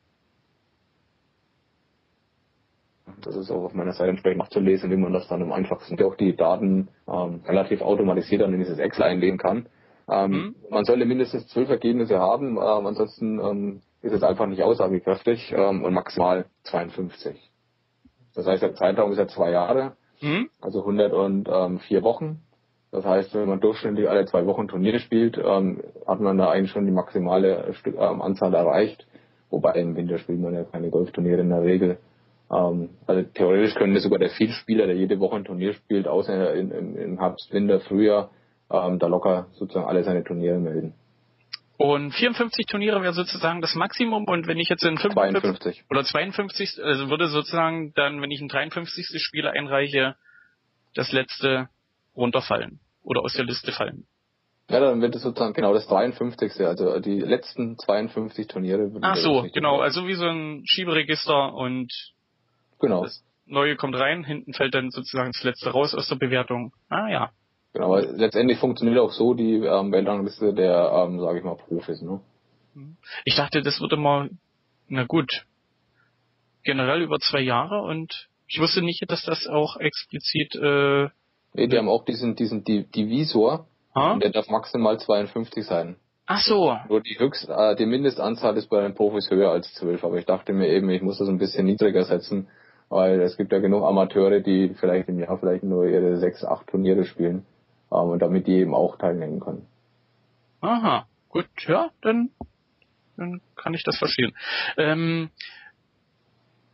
das 3.22 3.36
ist 3.36 3.50
auch 3.50 3.64
auf 3.64 3.74
meiner 3.74 3.92
Seite 3.92 4.10
entsprechend 4.10 4.38
nachzulesen, 4.38 4.90
wie 4.90 4.96
man 4.96 5.12
das 5.12 5.28
dann 5.28 5.42
am 5.42 5.52
einfachsten 5.52 6.02
auch 6.02 6.14
die 6.14 6.36
Daten 6.36 6.88
ähm, 7.08 7.40
relativ 7.46 7.82
automatisiert 7.82 8.42
dann 8.42 8.52
in 8.52 8.60
dieses 8.60 8.78
Excel 8.78 9.04
einlegen 9.04 9.38
kann. 9.38 9.68
Ähm, 10.08 10.30
mhm. 10.30 10.54
Man 10.70 10.84
sollte 10.84 11.04
mindestens 11.04 11.48
zwölf 11.48 11.68
Ergebnisse 11.68 12.18
haben, 12.18 12.56
ähm, 12.56 12.86
ansonsten 12.86 13.40
ähm, 13.40 13.82
ist 14.02 14.12
es 14.12 14.22
einfach 14.22 14.46
nicht 14.46 14.62
aussagekräftig 14.62 15.52
ähm, 15.56 15.82
und 15.82 15.94
maximal 15.94 16.46
52. 16.64 17.36
Das 18.34 18.46
heißt, 18.46 18.62
der 18.62 18.74
Zeitraum 18.74 19.12
ist 19.12 19.18
ja 19.18 19.26
zwei 19.26 19.50
Jahre, 19.50 19.96
mhm. 20.20 20.48
also 20.60 20.80
104 20.80 22.02
Wochen. 22.02 22.42
Das 22.92 23.04
heißt, 23.04 23.34
wenn 23.34 23.48
man 23.48 23.60
durchschnittlich 23.60 24.08
alle 24.08 24.26
zwei 24.26 24.46
Wochen 24.46 24.68
Turniere 24.68 25.00
spielt, 25.00 25.38
ähm, 25.38 25.82
hat 26.06 26.20
man 26.20 26.38
da 26.38 26.50
eigentlich 26.50 26.70
schon 26.70 26.86
die 26.86 26.92
maximale 26.92 27.74
Stück, 27.74 27.96
ähm, 27.96 28.22
Anzahl 28.22 28.54
erreicht. 28.54 29.06
Wobei 29.50 29.72
im 29.74 29.96
Winter 29.96 30.18
spielt 30.18 30.40
man 30.40 30.54
ja 30.54 30.64
keine 30.64 30.90
Golfturniere 30.90 31.40
in 31.40 31.50
der 31.50 31.62
Regel. 31.62 31.98
Ähm, 32.50 32.90
also 33.06 33.22
theoretisch 33.34 33.74
können 33.74 33.94
das 33.94 34.04
sogar 34.04 34.18
der 34.18 34.30
Vielspieler, 34.30 34.86
der 34.86 34.96
jede 34.96 35.18
Woche 35.18 35.36
ein 35.36 35.44
Turnier 35.44 35.74
spielt, 35.74 36.06
außer 36.06 36.54
in, 36.54 36.70
in, 36.70 36.96
im 36.96 37.18
Herbst, 37.18 37.52
Winter, 37.52 37.80
Frühjahr, 37.80 38.30
ähm, 38.70 38.98
da 38.98 39.06
locker 39.06 39.48
sozusagen 39.54 39.86
alle 39.86 40.04
seine 40.04 40.24
Turniere 40.24 40.58
melden. 40.58 40.94
Und 41.78 42.12
54 42.12 42.66
Turniere 42.66 43.02
wäre 43.02 43.12
sozusagen 43.12 43.60
das 43.60 43.74
Maximum 43.74 44.24
und 44.24 44.46
wenn 44.46 44.58
ich 44.58 44.68
jetzt 44.68 44.84
in 44.84 44.96
55 44.96 45.42
52. 45.42 45.84
oder 45.90 46.04
52, 46.04 46.82
also 46.82 47.10
würde 47.10 47.28
sozusagen 47.28 47.92
dann, 47.94 48.22
wenn 48.22 48.30
ich 48.30 48.40
ein 48.40 48.48
53. 48.48 49.06
Spiel 49.20 49.46
einreiche, 49.46 50.16
das 50.94 51.12
letzte 51.12 51.68
runterfallen 52.16 52.80
oder 53.02 53.20
aus 53.20 53.34
der 53.34 53.44
Liste 53.44 53.72
fallen. 53.72 54.06
Ja, 54.70 54.80
dann 54.80 55.00
wird 55.00 55.14
es 55.14 55.22
sozusagen 55.22 55.52
genau 55.52 55.74
das 55.74 55.86
53. 55.86 56.60
Also 56.66 56.98
die 56.98 57.20
letzten 57.20 57.78
52 57.78 58.48
Turniere. 58.48 58.90
Ach 59.02 59.16
so, 59.16 59.46
genau. 59.52 59.80
Also 59.80 60.08
wie 60.08 60.14
so 60.14 60.26
ein 60.26 60.62
Schieberegister 60.64 61.54
und 61.54 61.92
genau. 62.78 63.02
das 63.04 63.22
Neue 63.48 63.76
kommt 63.76 63.96
rein, 63.96 64.24
hinten 64.24 64.52
fällt 64.54 64.74
dann 64.74 64.90
sozusagen 64.90 65.30
das 65.32 65.44
letzte 65.44 65.70
raus 65.70 65.94
aus 65.94 66.08
der 66.08 66.16
Bewertung. 66.16 66.72
Ah 66.88 67.08
ja. 67.08 67.30
Genau, 67.72 67.94
aber 67.94 68.02
letztendlich 68.02 68.58
funktioniert 68.58 68.98
auch 68.98 69.12
so 69.12 69.34
die 69.34 69.54
ähm, 69.56 69.92
Weltrangliste 69.92 70.52
der, 70.52 70.90
ähm, 70.92 71.20
sage 71.20 71.38
ich 71.38 71.44
mal, 71.44 71.56
Profis. 71.56 72.02
Ne? 72.02 72.20
Ich 73.24 73.36
dachte, 73.36 73.62
das 73.62 73.80
würde 73.80 73.96
mal, 73.96 74.30
na 74.88 75.04
gut, 75.04 75.46
generell 76.64 77.02
über 77.02 77.18
zwei 77.20 77.40
Jahre 77.40 77.82
und 77.82 78.28
ich 78.48 78.58
wusste 78.60 78.82
nicht, 78.82 79.04
dass 79.10 79.24
das 79.24 79.46
auch 79.46 79.76
explizit. 79.76 80.56
Äh, 80.56 81.08
nee, 81.54 81.68
die 81.68 81.78
haben 81.78 81.88
auch 81.88 82.04
diesen 82.04 82.34
diesen 82.34 82.64
Divisor, 82.64 83.66
ha? 83.94 84.16
der 84.16 84.30
darf 84.30 84.48
maximal 84.48 84.98
52 84.98 85.64
sein. 85.64 85.96
Ach 86.26 86.40
so. 86.40 86.76
Nur 86.88 87.00
die 87.00 87.18
Höchst, 87.18 87.48
äh, 87.48 87.76
die 87.76 87.86
Mindestanzahl 87.86 88.56
ist 88.56 88.68
bei 88.68 88.80
den 88.80 88.94
Profis 88.94 89.30
höher 89.30 89.50
als 89.50 89.72
12, 89.74 90.02
aber 90.02 90.18
ich 90.18 90.26
dachte 90.26 90.52
mir 90.52 90.68
eben, 90.68 90.90
ich 90.90 91.02
muss 91.02 91.18
das 91.18 91.28
ein 91.28 91.38
bisschen 91.38 91.66
niedriger 91.66 92.04
setzen, 92.04 92.48
weil 92.88 93.20
es 93.20 93.36
gibt 93.36 93.52
ja 93.52 93.58
genug 93.58 93.84
Amateure, 93.84 94.40
die 94.40 94.74
vielleicht 94.78 95.08
im 95.08 95.18
Jahr 95.18 95.38
vielleicht 95.38 95.64
nur 95.64 95.86
ihre 95.86 96.16
sechs, 96.18 96.44
acht 96.44 96.66
Turniere 96.68 97.04
spielen 97.04 97.44
ähm, 97.90 98.10
und 98.10 98.20
damit 98.20 98.46
die 98.46 98.56
eben 98.56 98.74
auch 98.74 98.96
teilnehmen 98.96 99.40
können. 99.40 99.66
Aha, 100.60 101.06
gut, 101.28 101.46
ja, 101.66 101.90
dann, 102.02 102.30
dann 103.16 103.40
kann 103.56 103.74
ich 103.74 103.82
das 103.84 103.98
verstehen. 103.98 104.32
Ähm, 104.76 105.30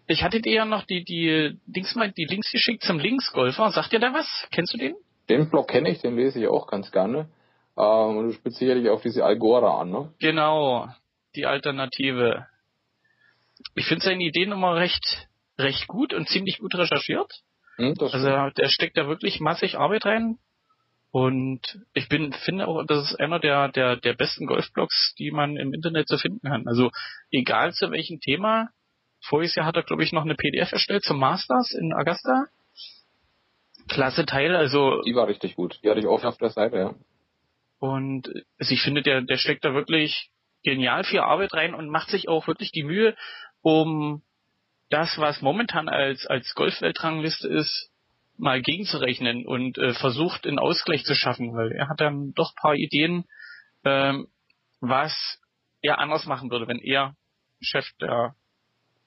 ich 0.07 0.22
hatte 0.22 0.40
dir 0.40 0.53
ja 0.53 0.64
noch 0.64 0.85
die, 0.85 1.05
die 1.05 1.59
Dings 1.66 1.94
die 2.16 2.25
Links 2.25 2.51
geschickt 2.53 2.83
zum 2.83 2.98
Linksgolfer. 2.98 3.70
Sagt 3.70 3.92
dir 3.92 4.01
da 4.01 4.12
was? 4.12 4.27
Kennst 4.51 4.75
du 4.75 4.79
den? 4.79 4.94
Den 5.29 5.48
Blog 5.48 5.68
kenne 5.68 5.90
ich, 5.90 6.01
den 6.01 6.16
lese 6.16 6.40
ich 6.40 6.48
auch 6.48 6.66
ganz 6.66 6.90
gerne. 6.90 7.29
Ähm, 7.77 8.16
und 8.16 8.27
du 8.27 8.33
spielst 8.33 8.59
sicherlich 8.59 8.90
auf 8.90 9.03
diese 9.03 9.25
Algora 9.25 9.81
an, 9.81 9.90
ne? 9.90 10.12
Genau, 10.20 10.88
die 11.35 11.46
Alternative. 11.46 12.46
Ich 13.75 13.87
finde 13.87 14.05
seine 14.05 14.22
Ideen 14.22 14.53
immer 14.53 14.75
recht, 14.75 15.29
recht 15.62 15.87
gut 15.87 16.12
und 16.12 16.29
ziemlich 16.29 16.59
gut 16.59 16.75
recherchiert. 16.75 17.33
Hm, 17.77 17.94
also 17.98 18.51
der 18.51 18.68
steckt 18.68 18.96
da 18.96 19.09
wirklich 19.09 19.40
massig 19.40 19.79
Arbeit 19.79 20.05
rein. 20.05 20.38
Und 21.11 21.79
ich 21.92 22.09
bin, 22.09 22.33
finde 22.33 22.66
auch, 22.66 22.85
das 22.87 23.11
ist 23.11 23.20
einer 23.20 23.38
der, 23.38 23.68
der, 23.68 23.96
der 23.96 24.14
besten 24.14 24.46
Golfblogs, 24.46 25.14
die 25.18 25.31
man 25.31 25.59
im 25.59 25.75
Internet 25.75 26.09
zu 26.09 26.16
finden 26.16 26.48
kann. 26.48 26.66
Also 26.66 26.90
egal 27.31 27.72
zu 27.75 27.90
welchem 27.90 28.20
Thema. 28.20 28.70
Voriges 29.20 29.55
Jahr 29.55 29.66
hat 29.66 29.77
er, 29.77 29.83
glaube 29.83 30.03
ich, 30.03 30.12
noch 30.12 30.25
eine 30.25 30.35
PDF 30.35 30.72
erstellt 30.72 31.05
zum 31.05 31.18
Masters 31.18 31.72
in 31.72 31.92
Augusta. 31.92 32.46
Klasse 33.88 34.25
Teil, 34.25 34.57
also. 34.57 35.03
Die 35.03 35.14
war 35.14 35.29
richtig 35.29 35.55
gut. 35.55 35.79
Die 35.85 35.90
hatte 35.90 36.01
ich 36.01 36.07
auch 36.07 36.25
auf 36.25 36.38
der 36.38 36.51
Seite, 36.51 36.77
ja. 36.77 36.94
Und 37.79 38.29
also 38.59 38.72
ich 38.72 38.81
finde, 38.81 39.03
der, 39.03 39.20
der 39.20 39.37
steckt 39.37 39.64
da 39.64 39.75
wirklich 39.75 40.31
genial 40.62 41.05
viel 41.05 41.20
Arbeit 41.20 41.53
rein 41.53 41.75
und 41.75 41.90
macht 41.90 42.09
sich 42.09 42.29
auch 42.29 42.46
wirklich 42.46 42.72
die 42.72 42.85
Mühe, 42.85 43.16
um 43.61 44.22
das, 44.92 45.18
was 45.18 45.40
momentan 45.40 45.88
als, 45.88 46.26
als 46.26 46.55
Golfweltrangliste 46.55 47.48
ist, 47.48 47.90
mal 48.37 48.61
gegenzurechnen 48.61 49.46
und 49.46 49.78
äh, 49.78 49.94
versucht, 49.94 50.46
einen 50.46 50.59
Ausgleich 50.59 51.05
zu 51.05 51.14
schaffen, 51.14 51.55
weil 51.55 51.72
er 51.72 51.88
hat 51.88 52.00
dann 52.00 52.33
doch 52.35 52.55
paar 52.55 52.74
Ideen, 52.74 53.24
ähm, 53.85 54.28
was 54.81 55.40
er 55.81 55.98
anders 55.98 56.26
machen 56.26 56.50
würde, 56.50 56.68
wenn 56.68 56.78
er 56.78 57.14
Chef 57.61 57.87
der 58.00 58.35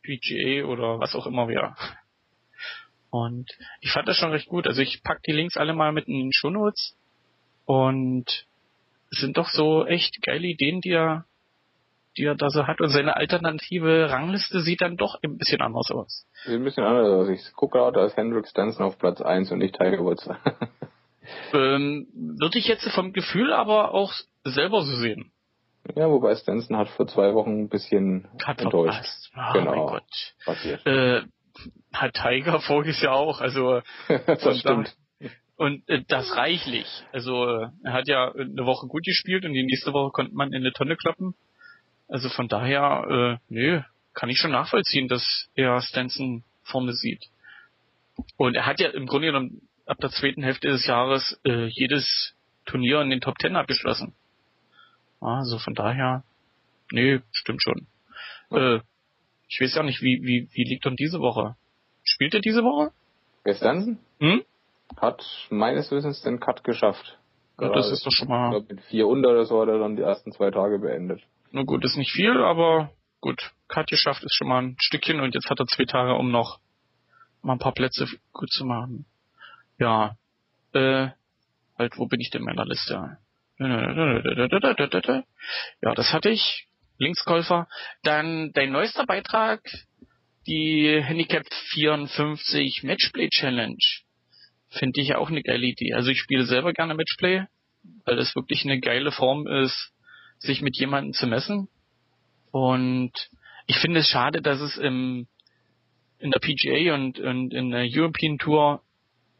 PGA 0.03 0.65
oder 0.65 0.99
was 0.99 1.15
auch 1.15 1.27
immer 1.27 1.47
wäre. 1.47 1.75
Und 3.09 3.49
ich 3.79 3.91
fand 3.91 4.07
das 4.07 4.17
schon 4.17 4.31
recht 4.31 4.47
gut. 4.47 4.67
Also 4.67 4.81
ich 4.81 5.01
pack 5.03 5.23
die 5.23 5.31
Links 5.31 5.57
alle 5.57 5.73
mal 5.73 5.91
mit 5.91 6.07
in 6.07 6.15
den 6.15 6.33
Shownotes 6.33 6.97
und 7.65 8.25
es 9.11 9.19
sind 9.19 9.37
doch 9.37 9.49
so 9.49 9.85
echt 9.85 10.21
geile 10.21 10.47
Ideen, 10.47 10.81
die 10.81 10.91
er, 10.91 11.25
die 12.17 12.25
er 12.25 12.35
da 12.35 12.49
so 12.49 12.67
hat. 12.67 12.81
Und 12.81 12.89
seine 12.89 13.15
alternative 13.15 14.09
Rangliste 14.09 14.61
sieht 14.61 14.81
dann 14.81 14.97
doch 14.97 15.17
ein 15.23 15.37
bisschen 15.37 15.61
anders 15.61 15.91
aus. 15.91 16.25
Sieht 16.45 16.55
ein 16.55 16.63
bisschen 16.63 16.83
anders 16.83 17.07
aus. 17.07 17.29
Ich 17.29 17.53
gucke 17.53 17.77
gerade, 17.77 17.99
da 17.99 18.05
ist 18.05 18.17
Hendrik 18.17 18.47
Stenson 18.47 18.85
auf 18.85 18.97
Platz 18.97 19.21
1 19.21 19.51
und 19.51 19.59
nicht 19.59 19.75
Tiger 19.75 19.99
Woods. 19.99 20.29
ähm, 21.53 22.07
würde 22.13 22.59
ich 22.59 22.67
jetzt 22.67 22.87
vom 22.91 23.13
Gefühl 23.13 23.53
aber 23.53 23.93
auch 23.93 24.13
selber 24.43 24.81
so 24.83 24.95
sehen. 24.95 25.31
Ja, 25.95 26.09
wobei 26.09 26.35
Stenson 26.35 26.77
hat 26.77 26.89
vor 26.89 27.07
zwei 27.07 27.33
Wochen 27.35 27.61
ein 27.61 27.69
bisschen 27.69 28.27
hat 28.43 28.59
enttäuscht. 28.61 29.31
Oh, 29.35 29.53
genau. 29.53 29.71
mein 29.71 29.85
Gott. 29.85 30.33
Passiert. 30.43 30.85
Äh, 30.85 31.21
hat 31.93 32.13
Tiger 32.13 32.59
voriges 32.67 33.01
Jahr 33.01 33.15
auch, 33.15 33.41
also 33.41 33.81
das 34.07 34.59
stimmt. 34.59 34.95
Und 35.57 35.87
äh, 35.87 36.03
das 36.07 36.35
reichlich. 36.35 36.87
Also 37.13 37.45
er 37.83 37.93
hat 37.93 38.07
ja 38.07 38.31
eine 38.31 38.65
Woche 38.65 38.87
gut 38.87 39.05
gespielt 39.05 39.45
und 39.45 39.53
die 39.53 39.63
nächste 39.63 39.93
Woche 39.93 40.11
konnte 40.11 40.33
man 40.35 40.49
in 40.49 40.61
eine 40.61 40.73
Tonne 40.73 40.97
klappen. 40.97 41.35
Also 42.07 42.29
von 42.29 42.47
daher, 42.47 43.39
äh, 43.49 43.53
nö, 43.53 43.81
kann 44.13 44.29
ich 44.29 44.39
schon 44.39 44.51
nachvollziehen, 44.51 45.07
dass 45.07 45.49
er 45.55 45.81
Stenson 45.81 46.43
vorne 46.63 46.93
sieht. 46.93 47.25
Und 48.37 48.55
er 48.55 48.65
hat 48.65 48.79
ja 48.79 48.89
im 48.89 49.07
Grunde 49.07 49.27
genommen 49.27 49.67
ab 49.85 49.97
der 49.99 50.09
zweiten 50.09 50.43
Hälfte 50.43 50.69
des 50.69 50.85
Jahres 50.87 51.39
äh, 51.45 51.65
jedes 51.65 52.33
Turnier 52.65 53.01
in 53.01 53.09
den 53.09 53.21
Top 53.21 53.37
Ten 53.37 53.55
abgeschlossen. 53.55 54.13
Also 55.19 55.59
von 55.59 55.73
daher, 55.73 56.23
nee, 56.91 57.19
stimmt 57.31 57.61
schon. 57.61 57.87
Äh, 58.51 58.79
ich 59.47 59.59
weiß 59.61 59.75
ja 59.75 59.83
nicht, 59.83 60.01
wie, 60.01 60.21
wie, 60.23 60.49
wie 60.51 60.63
liegt 60.63 60.85
dann 60.85 60.95
diese 60.95 61.19
Woche? 61.19 61.55
Spielt 62.03 62.33
er 62.33 62.41
diese 62.41 62.63
Woche? 62.63 62.91
Gestern? 63.43 63.99
Hm? 64.19 64.43
Hat 64.97 65.23
meines 65.49 65.91
Wissens 65.91 66.21
den 66.21 66.39
Cut 66.39 66.63
geschafft. 66.63 67.17
Ja, 67.59 67.69
das 67.69 67.91
ist 67.91 68.05
doch 68.05 68.11
schon 68.11 68.27
mal. 68.27 68.47
Ich 68.47 68.51
glaube, 68.51 68.75
mit 68.75 68.83
vier 68.85 69.07
unter 69.07 69.29
oder 69.29 69.45
so 69.45 69.61
hat 69.61 69.69
er 69.69 69.79
dann 69.79 69.95
die 69.95 70.01
ersten 70.01 70.31
zwei 70.31 70.51
Tage 70.51 70.79
beendet. 70.79 71.21
Na 71.55 71.63
gut, 71.63 71.85
ist 71.85 71.95
nicht 71.95 72.11
viel, 72.11 72.43
aber 72.43 72.91
gut. 73.21 73.53
Cut 73.69 73.87
geschafft 73.87 74.25
ist 74.25 74.35
schon 74.35 74.49
mal 74.49 74.61
ein 74.61 74.75
Stückchen 74.77 75.21
und 75.21 75.35
jetzt 75.35 75.49
hat 75.49 75.57
er 75.57 75.67
zwei 75.67 75.85
Tage, 75.85 76.13
um 76.15 76.29
noch 76.29 76.59
mal 77.41 77.53
ein 77.53 77.59
paar 77.59 77.73
Plätze 77.73 78.09
gut 78.33 78.51
zu 78.51 78.65
machen. 78.65 79.05
Ja. 79.79 80.17
Äh, 80.73 81.11
halt, 81.77 81.97
wo 81.97 82.07
bin 82.07 82.19
ich 82.19 82.29
denn 82.29 82.41
in 82.41 82.45
meiner 82.45 82.65
Liste? 82.65 83.19
Ja, 85.81 85.93
das 85.93 86.11
hatte 86.11 86.29
ich. 86.29 86.67
Linkskäufer. 86.97 87.69
Dann 88.03 88.51
dein 88.51 88.73
neuester 88.73 89.05
Beitrag, 89.05 89.61
die 90.47 91.01
Handicap 91.01 91.45
54 91.69 92.83
Matchplay 92.83 93.29
Challenge. 93.29 93.77
Finde 94.71 94.99
ich 94.99 95.15
auch 95.15 95.29
eine 95.29 95.41
geile 95.41 95.65
Idee. 95.65 95.93
Also 95.93 96.09
ich 96.11 96.19
spiele 96.19 96.43
selber 96.43 96.73
gerne 96.73 96.95
Matchplay, 96.95 97.45
weil 98.03 98.17
das 98.17 98.35
wirklich 98.35 98.65
eine 98.65 98.81
geile 98.81 99.13
Form 99.13 99.47
ist, 99.47 99.94
sich 100.45 100.61
mit 100.61 100.77
jemandem 100.77 101.13
zu 101.13 101.27
messen. 101.27 101.67
Und 102.51 103.11
ich 103.67 103.77
finde 103.77 103.99
es 103.99 104.07
schade, 104.07 104.41
dass 104.41 104.61
es 104.61 104.77
im, 104.77 105.27
in 106.19 106.31
der 106.31 106.39
PGA 106.39 106.93
und, 106.93 107.19
und 107.19 107.53
in 107.53 107.71
der 107.71 107.85
European 107.89 108.37
Tour 108.37 108.81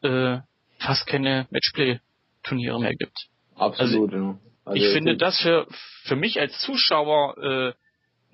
äh, 0.02 0.40
fast 0.80 1.08
keine 1.08 1.48
Matchplay-Turniere 1.52 2.80
mehr 2.80 2.96
gibt. 2.96 3.28
Absolut, 3.56 4.14
also, 4.14 4.24
ja. 4.24 4.40
Also 4.66 4.84
ich 4.84 4.94
finde 4.94 5.16
das 5.16 5.40
für, 5.40 5.68
für 6.04 6.16
mich 6.16 6.40
als 6.40 6.60
Zuschauer 6.60 7.38
äh, 7.38 7.74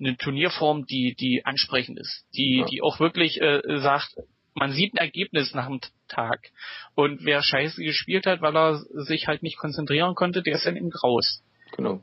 eine 0.00 0.16
Turnierform, 0.16 0.86
die, 0.86 1.14
die 1.14 1.44
ansprechend 1.44 1.98
ist, 1.98 2.26
die, 2.34 2.58
ja. 2.58 2.66
die 2.66 2.82
auch 2.82 2.98
wirklich 2.98 3.40
äh, 3.40 3.60
sagt, 3.80 4.16
man 4.54 4.72
sieht 4.72 4.94
ein 4.94 4.98
Ergebnis 4.98 5.54
nach 5.54 5.66
dem 5.66 5.80
Tag. 6.08 6.50
Und 6.94 7.24
wer 7.24 7.42
scheiße 7.42 7.82
gespielt 7.82 8.26
hat, 8.26 8.42
weil 8.42 8.56
er 8.56 8.78
sich 9.04 9.26
halt 9.26 9.42
nicht 9.42 9.58
konzentrieren 9.58 10.14
konnte, 10.14 10.42
der 10.42 10.56
ist 10.56 10.66
dann 10.66 10.76
eben 10.76 10.92
raus. 10.92 11.42
Genau. 11.76 12.02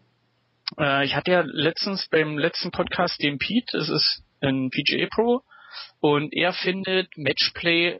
Äh, 0.77 1.05
ich 1.05 1.15
hatte 1.15 1.32
ja 1.32 1.41
letztens 1.41 2.08
beim 2.10 2.38
letzten 2.38 2.71
Podcast 2.71 3.21
den 3.21 3.38
Pete, 3.38 3.77
das 3.77 3.89
ist 3.89 4.23
ein 4.41 4.69
PGA 4.69 5.08
Pro, 5.10 5.41
und 5.99 6.34
er 6.34 6.53
findet 6.53 7.17
Matchplay 7.17 7.99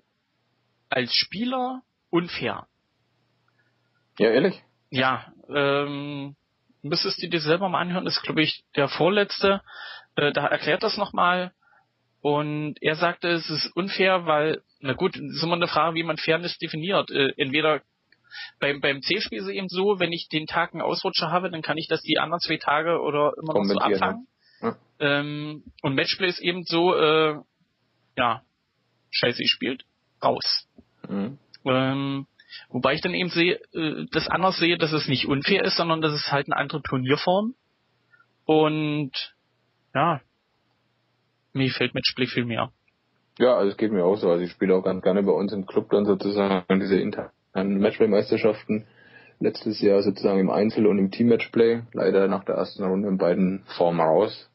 als 0.89 1.13
Spieler 1.13 1.82
unfair. 2.10 2.67
Ja, 4.17 4.29
ehrlich? 4.29 4.62
Ja, 4.89 5.32
ähm, 5.53 6.36
müsstest 6.82 7.21
du 7.21 7.29
dir 7.29 7.41
selber 7.41 7.69
mal 7.69 7.82
anhören, 7.82 8.05
das 8.05 8.17
ist 8.17 8.23
glaube 8.23 8.41
ich 8.41 8.63
der 8.75 8.88
vorletzte, 8.88 9.62
äh, 10.15 10.32
da 10.32 10.47
erklärt 10.47 10.84
das 10.84 10.97
nochmal 10.97 11.53
und 12.21 12.75
er 12.82 12.95
sagte, 12.95 13.29
es 13.29 13.49
ist 13.49 13.67
unfair, 13.75 14.25
weil, 14.25 14.62
na 14.79 14.93
gut, 14.93 15.15
es 15.15 15.38
ist 15.38 15.43
immer 15.43 15.55
eine 15.55 15.67
Frage, 15.67 15.95
wie 15.95 16.03
man 16.03 16.17
Fairness 16.17 16.58
definiert. 16.58 17.10
Äh, 17.12 17.32
entweder 17.38 17.82
beim, 18.59 18.81
beim 18.81 19.01
C-Spiel 19.01 19.39
ist 19.39 19.45
es 19.45 19.51
eben 19.51 19.69
so, 19.69 19.99
wenn 19.99 20.11
ich 20.11 20.29
den 20.29 20.47
Tag 20.47 20.73
einen 20.73 20.81
Ausrutscher 20.81 21.31
habe, 21.31 21.49
dann 21.49 21.61
kann 21.61 21.77
ich 21.77 21.87
das 21.87 22.01
die 22.01 22.19
anderen 22.19 22.41
zwei 22.41 22.57
Tage 22.57 23.01
oder 23.01 23.33
immer 23.41 23.53
noch 23.53 23.65
so 23.65 23.77
abfangen. 23.77 24.27
Ja. 24.61 24.75
Ähm, 24.99 25.63
und 25.81 25.95
Matchplay 25.95 26.27
ist 26.27 26.39
eben 26.39 26.63
so, 26.63 26.95
äh, 26.95 27.37
ja, 28.17 28.41
scheiße, 29.11 29.41
ich 29.41 29.51
spielt, 29.51 29.85
raus. 30.21 30.67
Mhm. 31.07 31.37
Ähm, 31.65 32.27
Wobei 32.69 32.93
ich 32.93 33.01
dann 33.01 33.13
eben 33.13 33.29
sehe, 33.29 33.59
äh, 33.73 34.05
das 34.11 34.27
anders 34.27 34.57
sehe, 34.57 34.77
dass 34.77 34.91
es 34.91 35.07
nicht 35.07 35.27
unfair 35.27 35.63
ist, 35.63 35.77
sondern 35.77 36.01
dass 36.01 36.13
es 36.13 36.31
halt 36.31 36.47
eine 36.47 36.57
andere 36.57 36.81
Turnierform. 36.81 37.55
Und 38.45 39.11
ja, 39.93 40.21
mir 41.53 41.69
fällt 41.71 41.93
Matchplay 41.93 42.27
viel 42.27 42.45
mehr. 42.45 42.71
Ja, 43.37 43.55
also 43.55 43.71
es 43.71 43.77
geht 43.77 43.91
mir 43.91 44.03
auch 44.03 44.17
so. 44.17 44.29
Also 44.29 44.43
ich 44.43 44.51
spiele 44.51 44.75
auch 44.75 44.83
ganz 44.83 45.03
gerne 45.03 45.23
bei 45.23 45.31
uns 45.31 45.53
im 45.53 45.65
Club 45.65 45.89
dann 45.91 46.05
sozusagen 46.05 46.79
diese 46.79 46.99
internen 47.59 47.81
Matchplay-Meisterschaften. 47.81 48.85
Letztes 49.39 49.81
Jahr 49.81 50.01
sozusagen 50.01 50.39
im 50.39 50.49
Einzel- 50.49 50.87
und 50.87 50.99
im 50.99 51.11
Team-Matchplay. 51.11 51.81
Leider 51.93 52.27
nach 52.27 52.43
der 52.43 52.55
ersten 52.55 52.83
Runde 52.83 53.07
in 53.07 53.17
beiden 53.17 53.63
Formen 53.77 54.01
raus. 54.01 54.49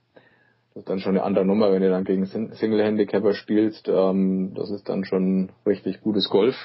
Das 0.74 0.82
ist 0.82 0.88
dann 0.88 0.98
schon 0.98 1.16
eine 1.16 1.22
andere 1.22 1.44
Nummer, 1.44 1.72
wenn 1.72 1.82
du 1.82 1.88
dann 1.88 2.04
gegen 2.04 2.26
Single-Handicapper 2.26 3.34
spielst. 3.34 3.88
Ähm, 3.88 4.54
das 4.54 4.70
ist 4.70 4.88
dann 4.88 5.04
schon 5.04 5.50
richtig 5.66 6.00
gutes 6.00 6.28
Golf. 6.28 6.56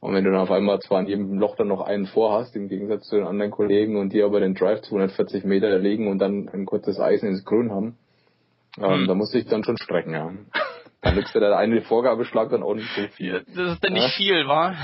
Und 0.00 0.14
wenn 0.14 0.24
du 0.24 0.30
dann 0.30 0.40
auf 0.40 0.50
einmal 0.50 0.80
zwar 0.80 0.98
an 0.98 1.06
jedem 1.06 1.38
Loch 1.38 1.56
dann 1.56 1.68
noch 1.68 1.80
einen 1.80 2.06
vorhast, 2.06 2.54
im 2.56 2.68
Gegensatz 2.68 3.08
zu 3.08 3.16
den 3.16 3.26
anderen 3.26 3.50
Kollegen 3.50 3.96
und 3.96 4.12
die 4.12 4.22
aber 4.22 4.40
den 4.40 4.54
Drive 4.54 4.82
240 4.82 5.44
Meter 5.44 5.78
legen 5.78 6.08
und 6.08 6.18
dann 6.18 6.48
ein 6.48 6.66
kurzes 6.66 7.00
Eisen 7.00 7.28
ins 7.28 7.44
Grün 7.44 7.70
haben, 7.70 7.96
ähm, 8.78 9.02
mhm. 9.02 9.06
da 9.06 9.14
muss 9.14 9.34
ich 9.34 9.46
dann 9.46 9.64
schon 9.64 9.78
strecken, 9.78 10.12
ja. 10.12 10.32
Dann 11.02 11.14
nützt 11.14 11.34
dir 11.34 11.40
der 11.40 11.56
eine 11.56 11.82
Vorgabeschlag 11.82 12.50
dann 12.50 12.64
auch 12.64 12.74
nicht 12.74 12.90
so 12.96 13.02
viel. 13.14 13.44
Das 13.54 13.74
ist 13.74 13.84
dann 13.84 13.92
nicht 13.92 14.16
viel, 14.16 14.48
wa? 14.48 14.74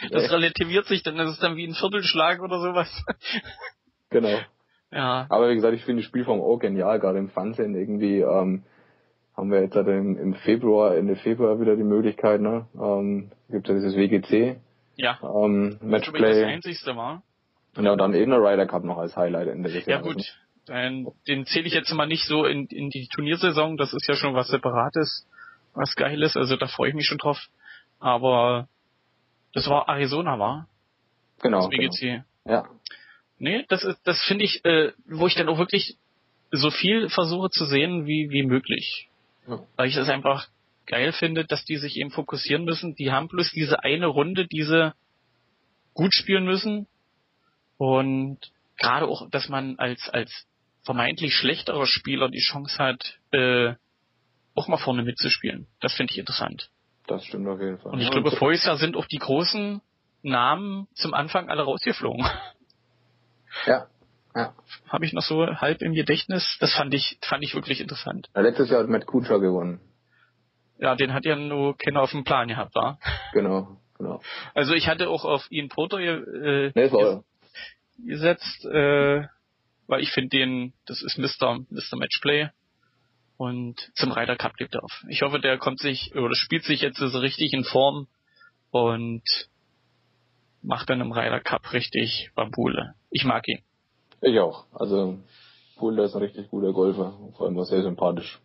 Das 0.10 0.30
relativiert 0.30 0.86
sich 0.86 1.02
dann, 1.02 1.16
das 1.16 1.30
ist 1.30 1.42
dann 1.42 1.56
wie 1.56 1.66
ein 1.66 1.74
Viertelschlag 1.74 2.40
oder 2.40 2.60
sowas. 2.60 3.04
Genau. 4.12 4.40
Ja. 4.90 5.26
Aber 5.28 5.50
wie 5.50 5.54
gesagt, 5.54 5.72
ich 5.72 5.84
finde 5.84 6.02
die 6.02 6.08
Spielform 6.08 6.40
auch 6.40 6.58
genial, 6.58 6.98
gerade 6.98 7.20
im 7.20 7.28
Fernsehen 7.28 7.76
irgendwie, 7.76 8.22
ähm, 8.22 8.64
haben 9.36 9.52
wir 9.52 9.62
jetzt 9.62 9.76
halt 9.76 9.86
im, 9.86 10.18
im 10.18 10.34
Februar, 10.34 10.96
Ende 10.96 11.14
Februar 11.14 11.60
wieder 11.60 11.76
die 11.76 11.84
Möglichkeit, 11.84 12.40
ne? 12.40 12.66
Ähm, 12.74 13.30
gibt 13.48 13.68
ja 13.68 13.74
dieses 13.74 13.94
WGC. 13.94 14.56
Ja. 14.96 15.18
Ähm, 15.22 15.78
Matchplay. 15.80 16.20
Das, 16.20 16.38
das 16.38 16.46
einzigste 16.46 16.96
war. 16.96 17.22
Ja, 17.76 17.94
dann 17.94 18.14
eben 18.14 18.32
der 18.32 18.40
Ryder 18.40 18.66
Cup 18.66 18.82
noch 18.82 18.98
als 18.98 19.16
Highlight 19.16 19.46
Ende 19.46 19.70
des 19.70 19.86
Jahres. 19.86 20.06
Ja 20.06 20.12
gut, 20.12 20.34
den, 20.68 21.08
den 21.26 21.46
zähle 21.46 21.66
ich 21.66 21.72
jetzt 21.72 21.92
mal 21.94 22.06
nicht 22.06 22.26
so 22.26 22.44
in, 22.44 22.66
in 22.66 22.90
die 22.90 23.06
Turniersaison, 23.06 23.76
das 23.76 23.92
ist 23.92 24.08
ja 24.08 24.14
schon 24.14 24.34
was 24.34 24.48
Separates, 24.48 25.26
was 25.74 25.94
Geiles, 25.94 26.36
also 26.36 26.56
da 26.56 26.66
freue 26.66 26.90
ich 26.90 26.94
mich 26.94 27.06
schon 27.06 27.18
drauf. 27.18 27.38
Aber 27.98 28.68
das 29.52 29.68
war 29.68 29.88
Arizona, 29.88 30.38
war? 30.38 30.68
Genau. 31.42 31.68
Das 31.68 31.70
WGC. 31.70 32.00
Genau. 32.00 32.24
Ja. 32.46 32.68
Nee, 33.38 33.64
das 33.68 33.84
ist, 33.84 33.98
das 34.04 34.22
finde 34.22 34.44
ich, 34.44 34.64
äh, 34.64 34.92
wo 35.06 35.26
ich 35.26 35.34
dann 35.34 35.48
auch 35.48 35.58
wirklich 35.58 35.96
so 36.50 36.70
viel 36.70 37.08
versuche 37.08 37.50
zu 37.50 37.64
sehen 37.64 38.06
wie, 38.06 38.30
wie 38.30 38.42
möglich. 38.42 39.08
Ja. 39.48 39.60
Weil 39.76 39.88
ich 39.88 39.94
das 39.94 40.08
einfach 40.08 40.48
geil 40.86 41.12
finde, 41.12 41.44
dass 41.44 41.64
die 41.64 41.76
sich 41.76 41.96
eben 41.96 42.10
fokussieren 42.10 42.64
müssen. 42.64 42.94
Die 42.96 43.12
haben 43.12 43.28
bloß 43.28 43.52
diese 43.52 43.82
eine 43.82 44.06
Runde, 44.06 44.46
diese 44.46 44.94
gut 45.94 46.14
spielen 46.14 46.44
müssen. 46.44 46.86
Und 47.78 48.38
gerade 48.76 49.06
auch, 49.06 49.30
dass 49.30 49.48
man 49.48 49.78
als, 49.78 50.08
als 50.08 50.46
vermeintlich 50.82 51.34
schlechterer 51.34 51.86
Spieler 51.86 52.28
die 52.28 52.40
Chance 52.40 52.78
hat, 52.78 53.18
äh, 53.30 53.74
auch 54.54 54.68
mal 54.68 54.78
vorne 54.78 55.02
mitzuspielen. 55.02 55.66
Das 55.80 55.94
finde 55.94 56.12
ich 56.12 56.18
interessant. 56.18 56.70
Das 57.10 57.24
stimmt 57.24 57.48
auf 57.48 57.60
jeden 57.60 57.76
Fall. 57.78 57.92
Und 57.92 57.98
ich 57.98 58.06
ja, 58.06 58.12
glaube, 58.12 58.30
voriges 58.30 58.64
Jahr 58.64 58.76
sind 58.76 58.96
auch 58.96 59.06
die 59.06 59.18
großen 59.18 59.82
Namen 60.22 60.86
zum 60.94 61.12
Anfang 61.12 61.50
alle 61.50 61.62
rausgeflogen. 61.62 62.24
Ja, 63.66 63.88
ja. 64.32 64.54
Habe 64.88 65.04
ich 65.04 65.12
noch 65.12 65.24
so 65.24 65.44
halb 65.44 65.82
im 65.82 65.92
Gedächtnis. 65.92 66.56
Das 66.60 66.72
fand 66.72 66.94
ich, 66.94 67.18
fand 67.20 67.42
ich 67.42 67.56
wirklich 67.56 67.80
interessant. 67.80 68.28
Ja, 68.32 68.42
letztes 68.42 68.70
Jahr 68.70 68.84
hat 68.84 68.88
Matt 68.88 69.06
Kutscher 69.06 69.40
gewonnen. 69.40 69.80
Ja, 70.78 70.94
den 70.94 71.12
hat 71.12 71.24
ja 71.24 71.34
nur 71.34 71.76
keiner 71.76 72.00
auf 72.00 72.12
dem 72.12 72.22
Plan 72.22 72.46
gehabt, 72.46 72.76
war. 72.76 73.00
Genau, 73.32 73.76
genau. 73.98 74.22
Also 74.54 74.72
ich 74.74 74.86
hatte 74.86 75.08
auch 75.08 75.24
auf 75.24 75.50
Ian 75.50 75.68
Porter 75.68 75.98
äh, 75.98 76.70
nee, 76.76 76.90
gesetzt, 78.06 78.64
äh, 78.66 79.26
weil 79.88 80.00
ich 80.00 80.12
finde 80.12 80.28
den, 80.28 80.72
das 80.86 81.02
ist 81.02 81.18
Mr. 81.18 81.58
Mr. 81.68 81.96
Matchplay 81.96 82.50
und 83.40 83.90
zum 83.94 84.12
Ryder 84.12 84.36
Cup 84.36 84.52
lebt 84.58 84.74
er 84.74 84.84
auf. 84.84 85.02
Ich 85.08 85.22
hoffe, 85.22 85.40
der 85.40 85.56
kommt 85.56 85.78
sich 85.78 86.14
oder 86.14 86.34
spielt 86.34 86.64
sich 86.64 86.82
jetzt 86.82 86.98
so 86.98 87.18
richtig 87.18 87.54
in 87.54 87.64
Form 87.64 88.06
und 88.70 89.22
macht 90.60 90.90
dann 90.90 91.00
im 91.00 91.10
Ryder 91.10 91.40
Cup 91.40 91.72
richtig 91.72 92.32
Bambule. 92.34 92.96
Ich 93.10 93.24
mag 93.24 93.48
ihn. 93.48 93.62
Ich 94.20 94.38
auch. 94.38 94.66
Also 94.74 95.20
Poole 95.78 96.04
ist 96.04 96.14
ein 96.14 96.20
richtig 96.20 96.50
guter 96.50 96.74
Golfer, 96.74 97.14
vor 97.34 97.46
allem 97.46 97.58
auch 97.58 97.64
sehr 97.64 97.80
sympathisch. 97.80 98.38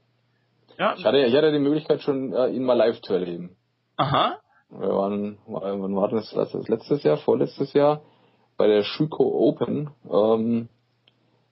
Ja. 0.79 0.95
Ich 0.95 1.03
hatte, 1.03 1.25
ich 1.25 1.36
hatte 1.36 1.51
die 1.51 1.60
Möglichkeit 1.60 2.01
schon, 2.01 2.31
äh, 2.31 2.51
ihn 2.51 2.63
mal 2.63 2.77
live 2.77 3.01
zu 3.01 3.15
erleben. 3.15 3.58
Aha. 3.97 4.39
Wir 4.69 4.95
waren, 4.95 5.38
wann 5.45 5.95
war 5.97 6.08
das, 6.08 6.31
das 6.31 6.53
letztes 6.69 7.03
Jahr, 7.03 7.17
vorletztes 7.17 7.73
Jahr, 7.73 8.01
bei 8.55 8.67
der 8.67 8.84
Schüko 8.84 9.25
Open, 9.25 9.89
ähm, 10.10 10.69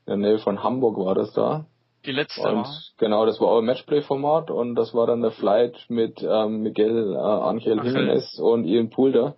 in 0.06 0.08
der 0.08 0.16
Nähe 0.16 0.40
von 0.40 0.64
Hamburg 0.64 0.98
war 0.98 1.16
das 1.16 1.34
da. 1.34 1.66
Die 2.06 2.12
letzte 2.12 2.42
und 2.42 2.64
war. 2.64 2.82
Genau, 2.98 3.26
das 3.26 3.40
war 3.40 3.48
auch 3.48 3.60
ein 3.60 3.66
Matchplay-Format 3.66 4.52
und 4.52 4.76
das 4.76 4.94
war 4.94 5.08
dann 5.08 5.22
der 5.22 5.32
Flight 5.32 5.86
mit 5.88 6.22
ähm, 6.22 6.62
Miguel 6.62 7.14
äh, 7.14 7.18
Angel 7.18 7.80
Ach, 7.80 7.86
Jimenez 7.86 8.40
und 8.40 8.66
Ian 8.66 8.90
Poulter. 8.90 9.36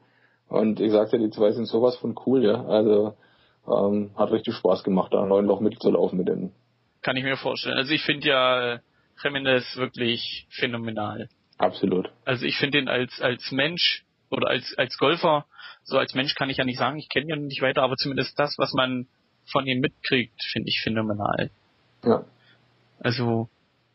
Und 0.48 0.80
ich 0.80 0.92
sagte, 0.92 1.20
die 1.20 1.30
zwei 1.30 1.52
sind 1.52 1.66
sowas 1.66 1.98
von 1.98 2.16
cool, 2.26 2.44
ja. 2.44 2.66
Also 2.66 3.16
ähm, 3.68 4.12
hat 4.16 4.32
richtig 4.32 4.56
Spaß 4.56 4.84
gemacht, 4.84 5.14
da 5.14 5.26
neun 5.26 5.46
Loch 5.46 5.60
mitzulaufen 5.60 6.18
mit 6.18 6.28
denen. 6.28 6.54
Kann 7.02 7.18
ich 7.18 7.24
mir 7.24 7.38
vorstellen. 7.38 7.78
Also 7.78 7.94
ich 7.94 8.04
finde 8.04 8.28
ja 8.28 8.80
Jimenez 9.24 9.76
wirklich 9.78 10.48
phänomenal. 10.50 11.30
Absolut. 11.58 12.10
Also 12.26 12.46
ich 12.46 12.58
finde 12.58 12.80
ihn 12.80 12.88
als 12.88 13.22
als 13.22 13.52
Mensch 13.52 14.04
oder 14.30 14.50
als 14.50 14.76
als 14.78 14.98
Golfer, 14.98 15.46
so 15.84 15.98
als 15.98 16.14
Mensch 16.14 16.36
kann 16.36 16.50
ich 16.50 16.58
ja 16.58 16.66
nicht 16.66 16.80
sagen, 16.80 16.98
ich 16.98 17.10
kenne 17.10 17.34
ihn 17.34 17.48
nicht 17.48 17.62
weiter, 17.62 17.84
aber 17.84 17.96
zumindest 17.96 18.38
das, 18.38 18.56
was 18.58 18.74
man 18.74 19.08
von 19.52 19.66
ihm 19.68 19.80
mitkriegt, 19.80 20.42
finde 20.52 20.70
ich 20.70 20.82
phänomenal. 20.84 21.52
Ja. 22.04 22.26
Also 23.00 23.50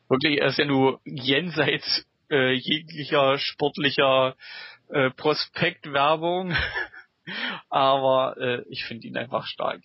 wirklich, 0.08 0.40
er 0.40 0.48
ist 0.48 0.58
ja 0.58 0.64
nur 0.64 1.00
jenseits 1.04 2.06
äh, 2.30 2.52
jeglicher 2.52 3.38
sportlicher 3.38 4.34
äh, 4.88 5.10
Prospektwerbung, 5.10 6.52
aber 7.70 8.36
äh, 8.38 8.62
ich 8.68 8.84
finde 8.84 9.08
ihn 9.08 9.16
einfach 9.16 9.46
stark. 9.46 9.82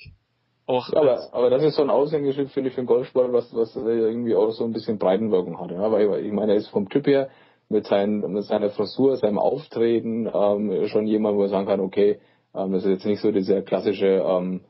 Auch 0.67 0.91
ja, 0.91 0.99
aber, 0.99 1.29
aber 1.31 1.49
das 1.51 1.63
ist 1.63 1.75
so 1.75 1.83
ein 1.83 1.91
Aushängeschild, 1.91 2.49
finde 2.51 2.69
ich, 2.69 2.75
für 2.75 2.81
den 2.81 2.87
Golfsport, 2.87 3.31
was, 3.31 3.53
was 3.53 3.75
irgendwie 3.75 4.35
auch 4.35 4.51
so 4.51 4.63
ein 4.63 4.73
bisschen 4.73 4.97
Breitenwirkung 4.97 5.59
hat. 5.59 5.69
Ja? 5.71 5.91
Weil 5.91 6.25
ich 6.25 6.31
meine, 6.31 6.53
er 6.53 6.57
ist 6.57 6.69
vom 6.69 6.89
Typ 6.89 7.05
her 7.05 7.29
mit, 7.69 7.85
seinen, 7.85 8.31
mit 8.33 8.43
seiner 8.45 8.71
Frisur, 8.71 9.15
seinem 9.17 9.37
Auftreten 9.37 10.27
ähm, 10.33 10.87
schon 10.87 11.05
jemand, 11.05 11.35
wo 11.35 11.41
man 11.41 11.49
sagen 11.49 11.67
kann, 11.67 11.79
okay, 11.79 12.19
ähm, 12.55 12.71
das 12.71 12.83
ist 12.83 12.89
jetzt 12.89 13.05
nicht 13.05 13.21
so 13.21 13.31
dieser 13.31 13.61
klassische 13.61 14.23
ähm, 14.25 14.61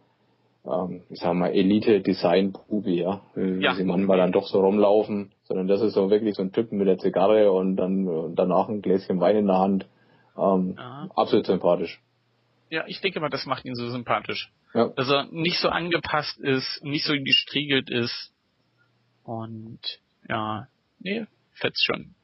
ähm, 0.67 1.03
ich 1.09 1.19
sag 1.19 1.33
mal, 1.33 1.51
Elite-Design-Bubi, 1.51 3.01
ja, 3.01 3.21
wie 3.35 3.63
ja. 3.63 3.75
sie 3.75 3.83
manchmal 3.83 4.17
dann 4.17 4.31
doch 4.31 4.47
so 4.47 4.59
rumlaufen, 4.61 5.31
sondern 5.43 5.67
das 5.67 5.81
ist 5.81 5.93
so 5.93 6.09
wirklich 6.09 6.35
so 6.35 6.41
ein 6.43 6.51
Typ 6.51 6.71
mit 6.71 6.87
der 6.87 6.97
Zigarre 6.97 7.51
und 7.51 7.75
dann 7.75 8.35
danach 8.35 8.69
ein 8.69 8.81
Gläschen 8.81 9.19
Wein 9.19 9.37
in 9.37 9.47
der 9.47 9.59
Hand. 9.59 9.87
Ähm, 10.37 10.77
absolut 11.15 11.45
sympathisch. 11.45 12.01
Ja, 12.69 12.83
ich 12.87 12.99
denke 12.99 13.19
mal, 13.19 13.29
das 13.29 13.45
macht 13.45 13.65
ihn 13.65 13.75
so 13.75 13.89
sympathisch. 13.89 14.51
Ja. 14.73 14.89
Dass 14.89 15.09
er 15.09 15.27
nicht 15.31 15.59
so 15.59 15.69
angepasst 15.69 16.39
ist, 16.39 16.83
nicht 16.83 17.05
so 17.05 17.13
gestriegelt 17.13 17.89
ist. 17.89 18.33
Und 19.23 19.79
ja, 20.27 20.67
nee, 20.99 21.25
fetzt 21.53 21.85
schon. 21.85 22.15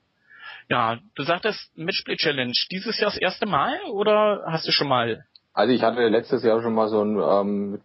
Ja, 0.69 0.99
du 1.15 1.23
sagtest 1.23 1.71
Matchplay 1.77 2.15
Challenge. 2.15 2.53
Dieses 2.71 2.99
Jahr 2.99 3.11
das 3.11 3.19
erste 3.19 3.45
Mal 3.45 3.77
oder 3.91 4.43
hast 4.45 4.67
du 4.67 4.71
schon 4.71 4.87
mal? 4.87 5.25
Also 5.53 5.73
ich 5.73 5.81
hatte 5.81 6.07
letztes 6.07 6.43
Jahr 6.43 6.61
schon 6.61 6.73
mal 6.73 6.87
so 6.87 7.03
ein 7.03 7.19
ähm, 7.19 7.81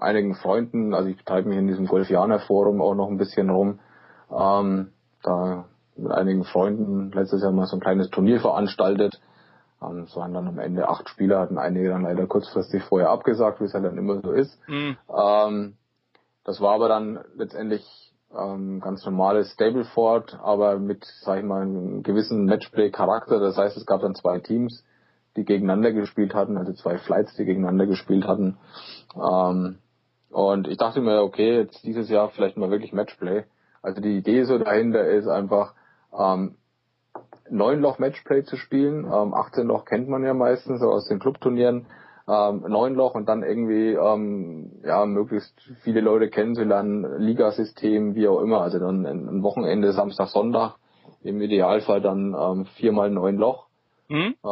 einigen 0.00 0.34
Freunden, 0.34 0.94
also 0.94 1.08
ich 1.08 1.22
treibe 1.24 1.48
mich 1.48 1.58
in 1.58 1.66
diesem 1.66 1.86
Golfianer 1.86 2.40
Forum 2.40 2.80
auch 2.80 2.94
noch 2.94 3.08
ein 3.08 3.18
bisschen 3.18 3.50
rum, 3.50 3.80
ähm, 4.30 4.92
da 5.22 5.66
mit 5.96 6.12
einigen 6.12 6.44
Freunden 6.44 7.10
letztes 7.12 7.42
Jahr 7.42 7.52
mal 7.52 7.66
so 7.66 7.76
ein 7.76 7.80
kleines 7.80 8.10
Turnier 8.10 8.40
veranstaltet. 8.40 9.20
Ähm, 9.82 10.04
es 10.08 10.16
waren 10.16 10.34
dann 10.34 10.48
am 10.48 10.58
Ende 10.58 10.88
acht 10.88 11.08
Spieler, 11.08 11.40
hatten 11.40 11.58
einige 11.58 11.90
dann 11.90 12.02
leider 12.02 12.26
kurzfristig 12.26 12.82
vorher 12.84 13.10
abgesagt, 13.10 13.60
wie 13.60 13.64
es 13.64 13.74
halt 13.74 13.84
dann 13.84 13.98
immer 13.98 14.20
so 14.20 14.32
ist. 14.32 14.58
Mhm. 14.68 14.96
Ähm, 15.08 15.74
das 16.44 16.60
war 16.60 16.74
aber 16.74 16.88
dann 16.88 17.20
letztendlich 17.36 17.84
ähm, 18.36 18.80
ganz 18.80 19.04
normales 19.04 19.52
Stableford, 19.52 20.38
aber 20.42 20.78
mit, 20.78 21.04
sag 21.22 21.38
ich 21.38 21.44
mal, 21.44 21.62
einem 21.62 22.02
gewissen 22.02 22.44
Matchplay-Charakter. 22.44 23.40
Das 23.40 23.56
heißt, 23.56 23.76
es 23.76 23.86
gab 23.86 24.00
dann 24.00 24.14
zwei 24.14 24.38
Teams, 24.40 24.84
die 25.36 25.44
gegeneinander 25.44 25.92
gespielt 25.92 26.34
hatten, 26.34 26.56
also 26.56 26.72
zwei 26.72 26.98
Flights, 26.98 27.34
die 27.36 27.44
gegeneinander 27.44 27.86
gespielt 27.86 28.26
hatten. 28.26 28.56
Ähm, 29.14 29.78
und 30.30 30.68
ich 30.68 30.76
dachte 30.76 31.00
mir, 31.00 31.22
okay, 31.22 31.56
jetzt 31.56 31.84
dieses 31.84 32.08
Jahr 32.08 32.30
vielleicht 32.30 32.56
mal 32.56 32.70
wirklich 32.70 32.92
Matchplay. 32.92 33.44
Also 33.82 34.00
die 34.00 34.18
Idee 34.18 34.44
so 34.44 34.58
dahinter 34.58 35.06
ist 35.06 35.28
einfach, 35.28 35.74
ähm, 36.18 36.56
neun 37.50 37.80
Loch 37.80 37.98
Matchplay 37.98 38.44
zu 38.44 38.56
spielen. 38.56 39.04
Ähm, 39.04 39.34
18 39.34 39.66
Loch 39.66 39.84
kennt 39.84 40.08
man 40.08 40.24
ja 40.24 40.34
meistens 40.34 40.80
so 40.80 40.90
aus 40.90 41.08
den 41.08 41.18
Clubturnieren. 41.18 41.86
Ähm, 42.28 42.64
neun 42.68 42.94
Loch 42.94 43.14
und 43.14 43.26
dann 43.26 43.42
irgendwie 43.42 43.92
ähm, 43.92 44.82
ja 44.84 45.06
möglichst 45.06 45.58
viele 45.82 46.02
Leute 46.02 46.28
kennenzulernen, 46.28 47.18
Ligasystem, 47.18 48.14
wie 48.14 48.28
auch 48.28 48.40
immer. 48.40 48.60
Also 48.60 48.78
dann 48.78 49.06
ein 49.06 49.42
Wochenende, 49.42 49.92
Samstag, 49.92 50.28
Sonntag, 50.28 50.76
im 51.22 51.40
Idealfall 51.40 52.02
dann 52.02 52.36
ähm, 52.38 52.66
viermal 52.76 53.10
neun 53.10 53.36
Loch. 53.36 53.66
Mhm. 54.08 54.34
Äh, 54.44 54.48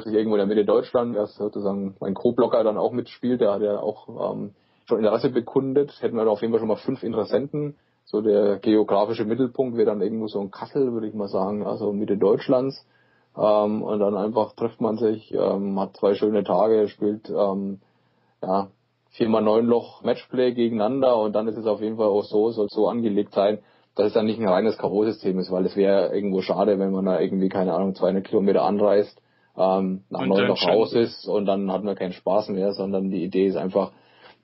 sich 0.00 0.12
irgendwo 0.12 0.36
in 0.36 0.40
der 0.40 0.46
Mitte 0.46 0.64
Deutschland, 0.64 1.16
dass 1.16 1.34
sozusagen 1.36 1.96
mein 2.00 2.14
Co-Blocker 2.14 2.64
dann 2.64 2.78
auch 2.78 2.92
mitspielt, 2.92 3.40
der 3.40 3.52
hat 3.52 3.62
ja 3.62 3.78
auch 3.78 4.32
ähm, 4.32 4.54
schon 4.86 4.98
Interesse 4.98 5.30
bekundet, 5.30 6.00
hätten 6.00 6.16
wir 6.16 6.24
da 6.24 6.30
auf 6.30 6.40
jeden 6.40 6.52
Fall 6.52 6.60
schon 6.60 6.68
mal 6.68 6.76
fünf 6.76 7.02
Interessenten. 7.02 7.76
So 8.04 8.20
der 8.20 8.58
geografische 8.58 9.24
Mittelpunkt 9.24 9.76
wäre 9.76 9.86
dann 9.86 10.02
irgendwo 10.02 10.26
so 10.26 10.40
ein 10.40 10.50
Kassel, 10.50 10.92
würde 10.92 11.06
ich 11.06 11.14
mal 11.14 11.28
sagen, 11.28 11.64
also 11.64 11.92
Mitte 11.92 12.16
Deutschlands. 12.16 12.86
Ähm, 13.36 13.82
und 13.82 14.00
dann 14.00 14.16
einfach 14.16 14.54
trifft 14.54 14.80
man 14.80 14.96
sich, 14.96 15.32
ähm, 15.32 15.78
hat 15.78 15.96
zwei 15.96 16.14
schöne 16.14 16.44
Tage, 16.44 16.88
spielt 16.88 17.30
ähm, 17.30 17.80
ja 18.42 18.68
viermal 19.10 19.42
neun 19.42 19.66
Loch 19.66 20.02
Matchplay 20.02 20.52
gegeneinander 20.52 21.18
und 21.18 21.34
dann 21.34 21.48
ist 21.48 21.56
es 21.56 21.66
auf 21.66 21.80
jeden 21.80 21.96
Fall 21.96 22.08
auch 22.08 22.24
so, 22.24 22.50
soll 22.50 22.68
so 22.70 22.88
angelegt 22.88 23.34
sein, 23.34 23.58
dass 23.94 24.06
es 24.08 24.12
dann 24.14 24.26
nicht 24.26 24.40
ein 24.40 24.48
reines 24.48 24.78
K.O.-System 24.78 25.38
ist, 25.38 25.50
weil 25.50 25.66
es 25.66 25.76
wäre 25.76 26.14
irgendwo 26.14 26.40
schade, 26.40 26.78
wenn 26.78 26.92
man 26.92 27.04
da 27.04 27.20
irgendwie, 27.20 27.50
keine 27.50 27.74
Ahnung, 27.74 27.94
200 27.94 28.24
Kilometer 28.24 28.62
anreist 28.62 29.21
ähm, 29.56 30.04
nach 30.08 30.26
neun 30.26 30.48
noch 30.48 30.66
raus 30.66 30.92
ist 30.94 31.26
und 31.26 31.46
dann 31.46 31.70
hat 31.70 31.84
man 31.84 31.94
keinen 31.94 32.12
Spaß 32.12 32.48
mehr, 32.48 32.72
sondern 32.72 33.10
die 33.10 33.24
Idee 33.24 33.46
ist 33.46 33.56
einfach 33.56 33.92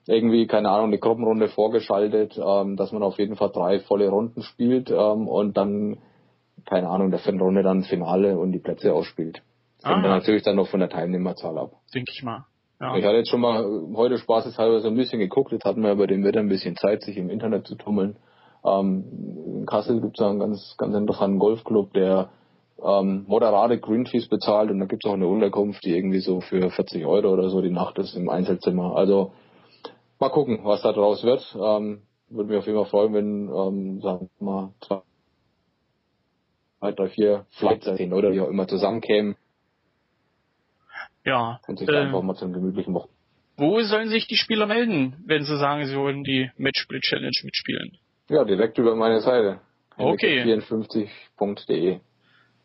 irgendwie, 0.07 0.47
keine 0.47 0.69
Ahnung, 0.69 0.87
eine 0.87 0.99
Gruppenrunde 0.99 1.49
vorgeschaltet, 1.49 2.39
ähm, 2.43 2.75
dass 2.75 2.91
man 2.91 3.03
auf 3.03 3.17
jeden 3.19 3.35
Fall 3.35 3.51
drei 3.51 3.79
volle 3.79 4.09
Runden 4.09 4.41
spielt 4.41 4.89
ähm, 4.89 5.27
und 5.27 5.57
dann, 5.57 5.97
keine 6.65 6.89
Ahnung, 6.89 7.11
der 7.11 7.19
vierten 7.19 7.41
Runde 7.41 7.63
dann 7.63 7.83
Finale 7.83 8.37
und 8.37 8.51
die 8.51 8.59
Plätze 8.59 8.93
ausspielt. 8.93 9.41
Das 9.81 9.91
hängt 9.91 10.03
dann 10.03 10.11
natürlich 10.11 10.43
dann 10.43 10.57
noch 10.57 10.67
von 10.67 10.79
der 10.79 10.89
Teilnehmerzahl 10.89 11.57
ab. 11.57 11.71
Denke 11.93 12.11
ich 12.13 12.23
mal. 12.23 12.45
Ja. 12.81 12.95
Ich 12.95 13.03
hatte 13.03 13.17
jetzt 13.17 13.29
schon 13.29 13.41
mal 13.41 13.63
heute 13.93 14.17
spaßeshalber 14.17 14.79
so 14.79 14.87
ein 14.87 14.95
bisschen 14.95 15.19
geguckt, 15.19 15.51
jetzt 15.51 15.65
hatten 15.65 15.81
wir 15.81 15.95
bei 15.95 16.07
dem 16.07 16.23
Wetter 16.23 16.39
ein 16.39 16.49
bisschen 16.49 16.75
Zeit, 16.75 17.03
sich 17.03 17.17
im 17.17 17.29
Internet 17.29 17.67
zu 17.67 17.75
tummeln. 17.75 18.15
Ähm, 18.65 19.03
in 19.45 19.65
Kassel 19.65 20.01
gibt 20.01 20.19
es 20.19 20.25
einen 20.25 20.39
ganz, 20.39 20.75
ganz 20.77 20.95
interessanten 20.95 21.39
Golfclub, 21.39 21.93
der 21.93 22.29
ähm, 22.83 23.25
moderate 23.27 23.79
Greenfees 23.79 24.27
bezahlt 24.27 24.71
und 24.71 24.79
da 24.79 24.85
gibt 24.85 25.05
es 25.05 25.09
auch 25.09 25.15
eine 25.15 25.27
Unterkunft, 25.27 25.83
die 25.83 25.95
irgendwie 25.95 26.19
so 26.19 26.41
für 26.41 26.69
40 26.69 27.05
Euro 27.05 27.33
oder 27.33 27.49
so 27.49 27.61
die 27.61 27.71
Nacht 27.71 27.97
ist 27.97 28.15
im 28.15 28.29
Einzelzimmer. 28.29 28.95
Also 28.95 29.33
mal 30.19 30.29
gucken, 30.29 30.59
was 30.63 30.81
da 30.81 30.91
draus 30.91 31.23
wird. 31.23 31.55
Ähm, 31.59 32.01
würde 32.29 32.49
mich 32.49 32.59
auf 32.59 32.65
jeden 32.65 32.77
Fall 32.77 32.89
freuen, 32.89 33.13
wenn, 33.13 33.49
ähm, 33.49 34.01
sagen 34.01 34.29
wir 34.39 34.45
mal, 34.45 34.73
zwei, 34.81 35.01
drei, 36.91 37.09
vier 37.09 37.45
Flights 37.51 37.87
oder 37.87 38.31
wie 38.31 38.41
auch 38.41 38.49
immer 38.49 38.67
zusammenkämen. 38.67 39.35
Ja. 41.25 41.59
Und 41.67 41.79
sich 41.79 41.89
äh, 41.89 41.97
einfach 41.97 42.21
mal 42.21 42.35
zum 42.35 42.53
gemütlichen 42.53 42.93
Wochen. 42.93 43.09
Wo 43.57 43.81
sollen 43.81 44.09
sich 44.09 44.27
die 44.27 44.37
Spieler 44.37 44.67
melden, 44.67 45.21
wenn 45.25 45.43
sie 45.43 45.57
sagen, 45.57 45.85
sie 45.85 45.97
wollen 45.97 46.23
die 46.23 46.49
Matchplay 46.57 47.01
Challenge 47.01 47.35
mitspielen? 47.43 47.97
Ja, 48.29 48.45
direkt 48.45 48.77
über 48.77 48.95
meine 48.95 49.19
Seite. 49.19 49.59
Okay. 49.97 50.43
54.de. 50.43 51.99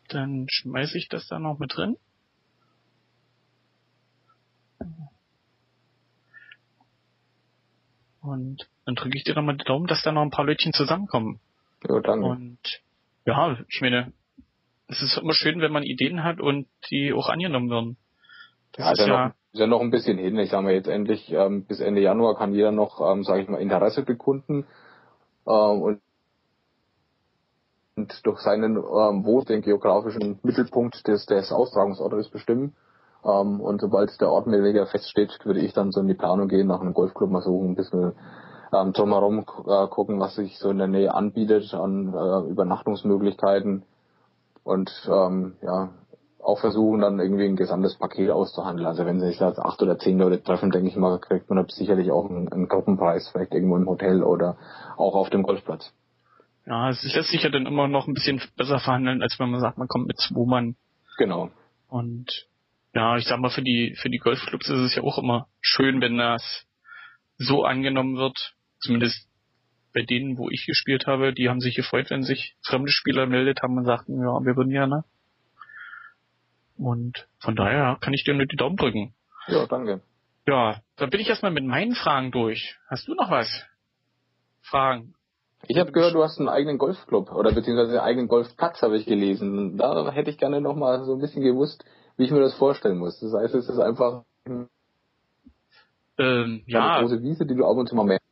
Dann 0.09 0.47
schmeiße 0.49 0.97
ich 0.97 1.09
das 1.09 1.27
da 1.27 1.39
noch 1.39 1.59
mit 1.59 1.75
drin. 1.75 1.97
Und 8.21 8.67
dann 8.85 8.95
drücke 8.95 9.17
ich 9.17 9.23
dir 9.23 9.35
nochmal 9.35 9.57
die 9.57 9.65
Daumen, 9.65 9.87
dass 9.87 10.01
da 10.01 10.11
noch 10.11 10.21
ein 10.21 10.31
paar 10.31 10.45
Leutchen 10.45 10.73
zusammenkommen. 10.73 11.39
Ja, 11.87 11.99
danke. 11.99 12.25
Und 12.25 12.59
ja, 13.25 13.57
ich 13.69 13.81
meine, 13.81 14.13
es 14.87 15.01
ist 15.01 15.17
immer 15.17 15.33
schön, 15.33 15.61
wenn 15.61 15.71
man 15.71 15.83
Ideen 15.83 16.23
hat 16.23 16.39
und 16.39 16.67
die 16.89 17.13
auch 17.13 17.29
angenommen 17.29 17.69
werden. 17.69 17.97
Das 18.73 18.85
ja, 18.85 18.91
ist, 18.91 18.99
ja, 18.99 19.07
noch, 19.07 19.33
ist 19.53 19.59
ja 19.59 19.67
noch 19.67 19.81
ein 19.81 19.91
bisschen 19.91 20.17
hin. 20.17 20.37
Ich 20.37 20.49
sage 20.49 20.63
mal 20.63 20.73
jetzt 20.73 20.87
endlich, 20.87 21.31
ähm, 21.31 21.65
bis 21.65 21.79
Ende 21.79 22.01
Januar 22.01 22.35
kann 22.35 22.53
jeder 22.53 22.71
noch, 22.71 22.99
ähm, 23.01 23.23
sage 23.23 23.41
ich 23.41 23.47
mal, 23.47 23.61
Interesse 23.61 24.03
bekunden. 24.03 24.65
Ähm, 25.47 25.81
und 25.81 26.01
und 27.95 28.25
durch 28.25 28.39
seinen 28.39 28.75
ähm, 28.75 29.25
Wohn 29.25 29.45
den 29.45 29.61
geografischen 29.61 30.39
Mittelpunkt 30.43 31.07
des, 31.07 31.25
des 31.25 31.51
Austragungsortes 31.51 32.29
bestimmen. 32.29 32.75
Ähm, 33.23 33.61
und 33.61 33.79
sobald 33.79 34.19
der 34.19 34.29
Ort 34.29 34.47
mir 34.47 34.63
wieder 34.63 34.85
feststeht, 34.85 35.39
würde 35.45 35.61
ich 35.61 35.73
dann 35.73 35.91
so 35.91 36.01
in 36.01 36.07
die 36.07 36.13
Planung 36.13 36.49
gehen, 36.49 36.67
nach 36.67 36.81
einem 36.81 36.93
Golfclub 36.93 37.29
mal 37.29 37.41
suchen, 37.41 37.69
ein 37.69 37.75
bisschen 37.75 38.11
ähm, 38.73 38.91
drumherum 38.91 39.45
äh, 39.65 39.87
gucken, 39.87 40.19
was 40.19 40.35
sich 40.35 40.59
so 40.59 40.69
in 40.71 40.77
der 40.77 40.87
Nähe 40.87 41.13
anbietet 41.13 41.73
an 41.73 42.13
äh, 42.13 42.49
Übernachtungsmöglichkeiten 42.49 43.83
und 44.65 44.91
ähm, 45.09 45.55
ja, 45.61 45.89
auch 46.43 46.59
versuchen 46.59 46.99
dann 46.99 47.19
irgendwie 47.19 47.45
ein 47.45 47.55
gesamtes 47.55 47.97
Paket 47.97 48.29
auszuhandeln. 48.29 48.87
Also 48.87 49.05
wenn 49.05 49.21
sich 49.21 49.37
da 49.37 49.53
acht 49.53 49.81
oder 49.81 49.97
zehn 49.97 50.19
Leute 50.19 50.43
treffen, 50.43 50.69
denke 50.69 50.89
ich 50.89 50.97
mal, 50.97 51.17
kriegt 51.19 51.49
man 51.49 51.65
sicherlich 51.69 52.11
auch 52.11 52.29
einen, 52.29 52.51
einen 52.51 52.67
Gruppenpreis, 52.67 53.29
vielleicht 53.29 53.53
irgendwo 53.53 53.77
im 53.77 53.87
Hotel 53.87 54.21
oder 54.21 54.57
auch 54.97 55.15
auf 55.15 55.29
dem 55.29 55.43
Golfplatz. 55.43 55.93
Ja, 56.65 56.89
es 56.89 57.03
lässt 57.03 57.29
sich 57.29 57.43
ja 57.43 57.49
dann 57.49 57.67
immer 57.67 57.87
noch 57.87 58.07
ein 58.07 58.13
bisschen 58.13 58.41
besser 58.57 58.79
verhandeln, 58.79 59.21
als 59.21 59.39
wenn 59.39 59.51
man 59.51 59.61
sagt, 59.61 59.77
man 59.77 59.87
kommt 59.87 60.07
mit 60.07 60.17
zwei 60.17 60.45
Mann. 60.45 60.75
Genau. 61.17 61.51
Und 61.87 62.47
ja, 62.93 63.17
ich 63.17 63.25
sag 63.25 63.39
mal, 63.39 63.51
für 63.51 63.61
die, 63.61 63.95
für 64.01 64.09
die 64.09 64.17
Golfclubs 64.17 64.69
ist 64.69 64.79
es 64.79 64.95
ja 64.95 65.03
auch 65.03 65.17
immer 65.17 65.47
schön, 65.61 66.01
wenn 66.01 66.17
das 66.17 66.65
so 67.37 67.65
angenommen 67.65 68.15
wird. 68.17 68.55
Zumindest 68.79 69.27
bei 69.93 70.01
denen, 70.01 70.37
wo 70.37 70.49
ich 70.49 70.65
gespielt 70.65 71.05
habe, 71.07 71.33
die 71.33 71.49
haben 71.49 71.61
sich 71.61 71.75
gefreut, 71.75 72.09
wenn 72.09 72.23
sich 72.23 72.55
fremde 72.63 72.91
Spieler 72.91 73.27
meldet 73.27 73.61
haben 73.61 73.77
und 73.77 73.85
sagten, 73.85 74.19
ja, 74.19 74.43
wir 74.43 74.55
würden 74.55 74.71
gerne. 74.71 75.03
Und 76.77 77.27
von 77.39 77.55
daher 77.55 77.97
kann 78.01 78.13
ich 78.13 78.23
dir 78.23 78.33
nur 78.33 78.45
die 78.45 78.57
Daumen 78.57 78.75
drücken. 78.75 79.13
Ja, 79.47 79.65
danke. 79.67 80.01
Ja, 80.47 80.81
dann 80.97 81.09
bin 81.09 81.19
ich 81.19 81.29
erstmal 81.29 81.51
mit 81.51 81.63
meinen 81.63 81.95
Fragen 81.95 82.31
durch. 82.31 82.75
Hast 82.89 83.07
du 83.07 83.13
noch 83.13 83.31
was? 83.31 83.65
Fragen? 84.61 85.15
Ich 85.67 85.77
habe 85.77 85.91
gehört, 85.91 86.13
du 86.13 86.23
hast 86.23 86.39
einen 86.39 86.49
eigenen 86.49 86.77
Golfclub 86.77 87.31
oder 87.31 87.51
beziehungsweise 87.51 87.91
einen 87.91 88.07
eigenen 88.07 88.27
Golfplatz, 88.27 88.81
habe 88.81 88.97
ich 88.97 89.05
gelesen. 89.05 89.77
Da 89.77 90.11
hätte 90.11 90.29
ich 90.29 90.37
gerne 90.37 90.61
noch 90.61 90.75
mal 90.75 91.03
so 91.05 91.13
ein 91.13 91.19
bisschen 91.19 91.43
gewusst, 91.43 91.83
wie 92.17 92.23
ich 92.25 92.31
mir 92.31 92.39
das 92.39 92.55
vorstellen 92.55 92.97
muss. 92.97 93.19
Das 93.19 93.33
heißt, 93.33 93.55
es 93.55 93.69
ist 93.69 93.79
einfach 93.79 94.23
ähm, 96.17 96.63
ja. 96.67 96.95
eine 96.95 97.01
große 97.01 97.23
Wiese, 97.23 97.45
die 97.45 97.55
du 97.55 97.65
ab 97.65 97.77
und 97.77 97.89
zu 97.89 97.95
mal 97.95 98.05
merkst. 98.05 98.25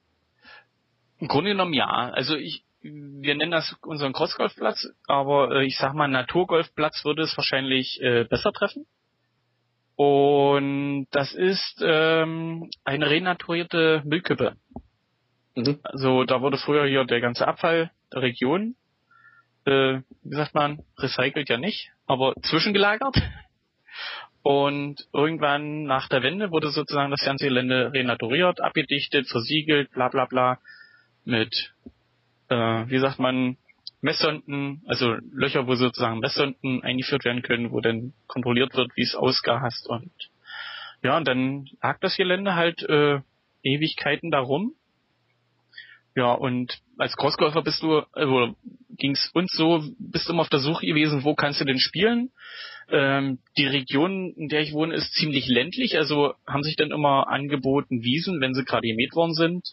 Im 1.20 1.28
Grunde 1.28 1.52
genommen 1.52 1.74
ja. 1.74 1.88
Also 1.88 2.36
ich, 2.36 2.64
wir 2.82 3.36
nennen 3.36 3.52
das 3.52 3.76
unseren 3.82 4.14
Crossgolfplatz, 4.14 4.90
aber 5.08 5.52
äh, 5.52 5.66
ich 5.66 5.78
sag 5.78 5.94
mal, 5.94 6.08
Naturgolfplatz 6.08 7.04
würde 7.06 7.24
es 7.24 7.36
wahrscheinlich 7.38 8.02
äh, 8.02 8.26
besser 8.26 8.52
treffen. 8.52 8.86
Und 9.96 11.08
das 11.12 11.34
ist 11.34 11.82
ähm, 11.82 12.70
eine 12.84 13.10
renaturierte 13.10 14.02
Müllkippe. 14.06 14.56
Mhm. 15.56 15.80
Also 15.84 16.24
da 16.24 16.42
wurde 16.42 16.58
früher 16.58 16.86
hier 16.86 17.06
der 17.06 17.22
ganze 17.22 17.48
Abfall 17.48 17.92
der 18.14 18.22
Region, 18.22 18.76
äh, 19.66 20.00
wie 20.24 20.36
sagt 20.36 20.56
man, 20.56 20.80
recycelt 20.98 21.50
ja 21.50 21.58
nicht, 21.58 21.92
aber 22.08 22.34
zwischengelagert. 22.42 23.16
Und 24.42 25.08
irgendwann 25.14 25.84
nach 25.84 26.10
der 26.10 26.22
Wende 26.22 26.52
wurde 26.52 26.70
sozusagen 26.72 27.12
das 27.12 27.24
ganze 27.24 27.46
Gelände 27.46 27.94
renaturiert, 27.94 28.60
abgedichtet, 28.60 29.28
versiegelt, 29.30 29.92
bla 29.92 30.10
bla 30.10 30.26
bla, 30.26 30.60
mit, 31.24 31.74
äh, 32.50 32.56
wie 32.88 33.00
sagt 33.00 33.20
man, 33.20 33.56
Messsonden, 34.02 34.82
also 34.86 35.16
Löcher, 35.32 35.66
wo 35.66 35.76
sozusagen 35.76 36.20
Messsonden 36.20 36.84
eingeführt 36.84 37.24
werden 37.24 37.42
können, 37.42 37.72
wo 37.72 37.80
dann 37.80 38.12
kontrolliert 38.28 38.76
wird, 38.76 38.92
wie 38.98 39.04
es 39.04 39.16
ausgehast 39.16 39.88
und 39.88 40.12
ja, 41.04 41.16
und 41.18 41.26
dann 41.26 41.70
lag 41.82 42.00
das 42.00 42.18
Gelände 42.18 42.56
halt 42.56 42.84
äh, 42.84 43.20
Ewigkeiten 43.62 44.30
darum 44.30 44.74
ja, 46.16 46.32
und 46.32 46.80
als 46.98 47.16
Crossgolfer 47.16 47.64
bist 47.64 47.82
du, 47.82 48.02
also 48.12 48.56
ging's 48.98 49.32
uns 49.34 49.52
so, 49.54 49.84
bist 49.98 50.30
immer 50.30 50.42
auf 50.42 50.50
der 50.50 50.60
Suche 50.60 50.86
gewesen, 50.86 51.24
wo 51.24 51.34
kannst 51.34 51.60
du 51.60 51.66
denn 51.66 51.80
spielen? 51.80 52.32
Ähm, 52.90 53.40
die 53.58 53.66
Region, 53.66 54.34
in 54.36 54.50
der 54.50 54.62
ich 54.62 54.74
wohne, 54.74 54.94
ist 54.94 55.14
ziemlich 55.14 55.48
ländlich, 55.48 55.98
also 55.98 56.34
haben 56.46 56.64
sich 56.64 56.76
dann 56.76 56.92
immer 56.92 57.28
angeboten 57.30 58.04
Wiesen, 58.04 58.42
wenn 58.42 58.54
sie 58.54 58.64
gerade 58.64 58.88
gemäht 58.88 59.16
worden 59.16 59.34
sind, 59.34 59.68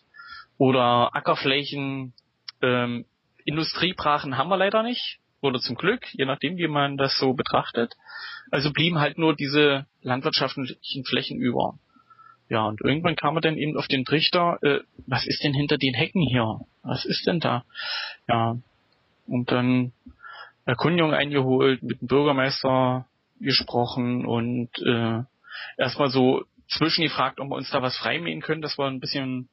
oder 0.56 1.14
Ackerflächen, 1.14 2.14
ähm, 2.62 3.04
Industriebrachen 3.44 4.38
haben 4.38 4.48
wir 4.48 4.56
leider 4.56 4.82
nicht, 4.82 5.18
oder 5.42 5.58
zum 5.58 5.76
Glück, 5.76 6.06
je 6.12 6.24
nachdem, 6.24 6.56
wie 6.56 6.68
man 6.68 6.96
das 6.96 7.18
so 7.18 7.32
betrachtet. 7.32 7.94
Also 8.50 8.72
blieben 8.72 8.98
halt 8.98 9.18
nur 9.18 9.34
diese 9.34 9.86
landwirtschaftlichen 10.02 11.04
Flächen 11.04 11.38
über. 11.38 11.78
Ja, 12.50 12.66
und 12.66 12.80
irgendwann 12.80 13.14
kam 13.14 13.36
er 13.36 13.40
dann 13.40 13.56
eben 13.56 13.76
auf 13.76 13.86
den 13.86 14.04
Trichter, 14.04 14.58
äh, 14.62 14.80
was 15.06 15.24
ist 15.24 15.44
denn 15.44 15.54
hinter 15.54 15.78
den 15.78 15.94
Hecken 15.94 16.20
hier? 16.20 16.58
Was 16.82 17.04
ist 17.04 17.24
denn 17.26 17.38
da? 17.38 17.64
Ja, 18.28 18.56
und 19.28 19.52
dann 19.52 19.92
Erkundigung 20.66 21.14
eingeholt, 21.14 21.80
mit 21.84 22.00
dem 22.00 22.08
Bürgermeister 22.08 23.06
gesprochen 23.40 24.26
und 24.26 24.68
äh, 24.84 25.22
erstmal 25.78 26.10
so 26.10 26.42
zwischengefragt, 26.68 27.38
ob 27.38 27.50
wir 27.50 27.54
uns 27.54 27.70
da 27.70 27.82
was 27.82 27.96
freimähen 27.96 28.40
können, 28.40 28.62
dass 28.62 28.76
wir 28.78 28.86
ein 28.86 29.00
bisschen 29.00 29.48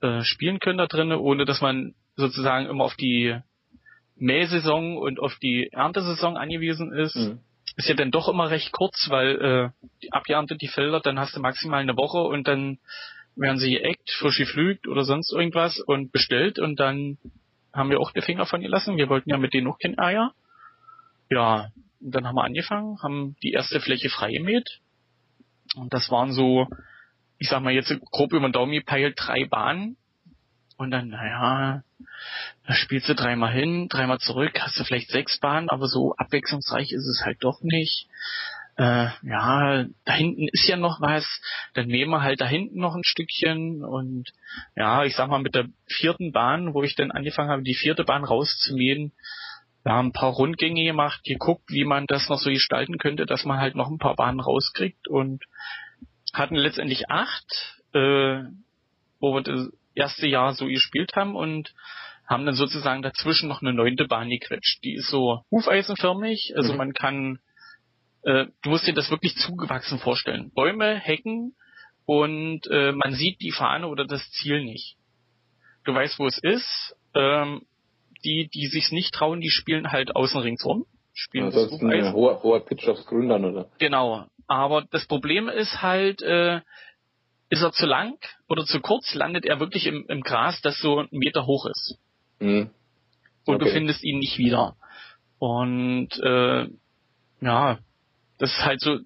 äh, 0.00 0.22
spielen 0.22 0.60
können 0.60 0.78
da 0.78 0.86
drinnen, 0.86 1.18
ohne 1.18 1.44
dass 1.44 1.60
man 1.60 1.94
sozusagen 2.16 2.66
immer 2.66 2.84
auf 2.84 2.96
die 2.96 3.38
Mähsaison 4.16 4.96
und 4.96 5.20
auf 5.20 5.36
die 5.42 5.68
Erntesaison 5.72 6.38
angewiesen 6.38 6.90
ist. 6.94 7.16
Mhm 7.16 7.40
ist 7.76 7.88
ja 7.88 7.94
dann 7.94 8.10
doch 8.10 8.28
immer 8.28 8.50
recht 8.50 8.72
kurz, 8.72 9.06
weil 9.08 9.72
äh, 10.02 10.08
abgeerntet 10.10 10.60
die 10.62 10.68
Felder, 10.68 11.00
dann 11.00 11.18
hast 11.18 11.36
du 11.36 11.40
maximal 11.40 11.80
eine 11.80 11.96
Woche 11.96 12.18
und 12.18 12.46
dann 12.48 12.78
werden 13.36 13.58
sie 13.58 13.72
geeckt, 13.72 14.10
frisch 14.10 14.38
geflügt 14.38 14.86
oder 14.86 15.04
sonst 15.04 15.32
irgendwas 15.32 15.80
und 15.80 16.12
bestellt 16.12 16.58
und 16.58 16.80
dann 16.80 17.18
haben 17.72 17.90
wir 17.90 18.00
auch 18.00 18.12
die 18.12 18.22
Finger 18.22 18.46
von 18.46 18.60
gelassen. 18.60 18.96
Wir 18.96 19.08
wollten 19.08 19.30
ja 19.30 19.38
mit 19.38 19.54
denen 19.54 19.68
auch 19.68 19.78
kein 19.78 19.98
Eier. 19.98 20.32
Ja, 21.30 21.70
und 22.00 22.14
dann 22.14 22.26
haben 22.26 22.34
wir 22.34 22.44
angefangen, 22.44 23.00
haben 23.02 23.36
die 23.42 23.52
erste 23.52 23.80
Fläche 23.80 24.08
freigemäht. 24.08 24.80
Und 25.76 25.94
das 25.94 26.10
waren 26.10 26.32
so, 26.32 26.66
ich 27.38 27.48
sag 27.48 27.62
mal 27.62 27.72
jetzt 27.72 27.94
grob 28.10 28.32
über 28.32 28.48
den 28.48 28.52
Daumen 28.52 28.72
gepeilt, 28.72 29.14
drei 29.16 29.44
Bahnen. 29.44 29.96
Und 30.80 30.92
dann, 30.92 31.08
naja, 31.08 31.82
da 32.66 32.72
spielst 32.72 33.06
du 33.06 33.14
dreimal 33.14 33.52
hin, 33.52 33.88
dreimal 33.90 34.18
zurück, 34.18 34.58
hast 34.62 34.80
du 34.80 34.84
vielleicht 34.84 35.10
sechs 35.10 35.38
Bahnen, 35.38 35.68
aber 35.68 35.88
so 35.88 36.14
abwechslungsreich 36.16 36.92
ist 36.92 37.06
es 37.06 37.22
halt 37.22 37.44
doch 37.44 37.60
nicht. 37.60 38.06
Äh, 38.78 39.08
ja, 39.22 39.84
da 40.06 40.12
hinten 40.14 40.48
ist 40.50 40.66
ja 40.66 40.78
noch 40.78 41.02
was, 41.02 41.26
dann 41.74 41.88
nehmen 41.88 42.12
wir 42.12 42.22
halt 42.22 42.40
da 42.40 42.46
hinten 42.46 42.80
noch 42.80 42.94
ein 42.94 43.04
Stückchen 43.04 43.84
und 43.84 44.30
ja, 44.74 45.04
ich 45.04 45.14
sag 45.16 45.28
mal 45.28 45.42
mit 45.42 45.54
der 45.54 45.66
vierten 45.86 46.32
Bahn, 46.32 46.72
wo 46.72 46.82
ich 46.82 46.96
dann 46.96 47.10
angefangen 47.10 47.50
habe, 47.50 47.62
die 47.62 47.74
vierte 47.74 48.04
Bahn 48.04 48.24
rauszumähen, 48.24 49.12
wir 49.82 49.92
haben 49.92 50.08
ein 50.08 50.12
paar 50.12 50.32
Rundgänge 50.32 50.84
gemacht, 50.84 51.24
geguckt, 51.24 51.64
wie 51.68 51.84
man 51.84 52.06
das 52.06 52.30
noch 52.30 52.38
so 52.38 52.48
gestalten 52.48 52.96
könnte, 52.96 53.26
dass 53.26 53.44
man 53.44 53.58
halt 53.58 53.74
noch 53.74 53.90
ein 53.90 53.98
paar 53.98 54.16
Bahnen 54.16 54.40
rauskriegt 54.40 55.08
und 55.08 55.44
hatten 56.32 56.54
letztendlich 56.54 57.10
acht, 57.10 57.76
äh, 57.92 58.44
wo 59.18 59.34
wir 59.34 59.42
das 59.42 59.70
erste 59.94 60.26
Jahr 60.26 60.54
so 60.54 60.66
gespielt 60.66 61.12
haben 61.16 61.34
und 61.36 61.72
haben 62.26 62.46
dann 62.46 62.54
sozusagen 62.54 63.02
dazwischen 63.02 63.48
noch 63.48 63.60
eine 63.60 63.72
neunte 63.72 64.06
Bahn 64.06 64.30
gequetscht. 64.30 64.84
Die 64.84 64.94
ist 64.94 65.10
so 65.10 65.42
hufeisenförmig, 65.50 66.52
also 66.56 66.72
mhm. 66.72 66.78
man 66.78 66.92
kann, 66.92 67.38
äh, 68.22 68.46
du 68.62 68.70
musst 68.70 68.86
dir 68.86 68.94
das 68.94 69.10
wirklich 69.10 69.34
zugewachsen 69.36 69.98
vorstellen. 69.98 70.52
Bäume, 70.54 70.94
Hecken 70.94 71.54
und 72.06 72.66
äh, 72.70 72.92
man 72.92 73.14
sieht 73.14 73.40
die 73.40 73.52
Fahne 73.52 73.88
oder 73.88 74.04
das 74.04 74.30
Ziel 74.30 74.64
nicht. 74.64 74.96
Du 75.84 75.94
weißt, 75.94 76.18
wo 76.18 76.26
es 76.26 76.38
ist. 76.38 76.96
Ähm, 77.14 77.62
die, 78.24 78.48
die 78.52 78.66
sich's 78.66 78.92
nicht 78.92 79.14
trauen, 79.14 79.40
die 79.40 79.50
spielen 79.50 79.90
halt 79.90 80.14
außen 80.14 80.40
ringsrum. 80.40 80.86
Spielen 81.12 81.46
also 81.46 81.64
das 81.64 81.72
ist 81.72 81.82
ein 81.82 82.12
hoher, 82.12 82.42
hoher 82.42 82.64
Pitch 82.64 82.86
aufs 82.88 83.06
Grün 83.06 83.28
dann, 83.28 83.44
oder? 83.44 83.70
Genau. 83.78 84.26
Aber 84.46 84.82
das 84.90 85.06
Problem 85.06 85.48
ist 85.48 85.82
halt, 85.82 86.22
äh, 86.22 86.60
ist 87.50 87.62
er 87.62 87.72
zu 87.72 87.84
lang 87.84 88.16
oder 88.48 88.64
zu 88.64 88.80
kurz, 88.80 89.14
landet 89.14 89.44
er 89.44 89.60
wirklich 89.60 89.86
im, 89.86 90.06
im 90.08 90.22
Gras, 90.22 90.60
das 90.62 90.80
so 90.80 91.00
einen 91.00 91.08
Meter 91.10 91.46
hoch 91.46 91.66
ist. 91.66 91.98
Mhm. 92.38 92.70
Und 93.44 93.56
okay. 93.56 93.64
du 93.64 93.70
findest 93.72 94.02
ihn 94.04 94.18
nicht 94.18 94.38
wieder. 94.38 94.76
Und 95.38 96.10
äh, 96.22 96.68
ja, 97.40 97.78
das 98.38 98.52
ist 98.52 98.64
halt 98.64 98.80
so 98.80 98.98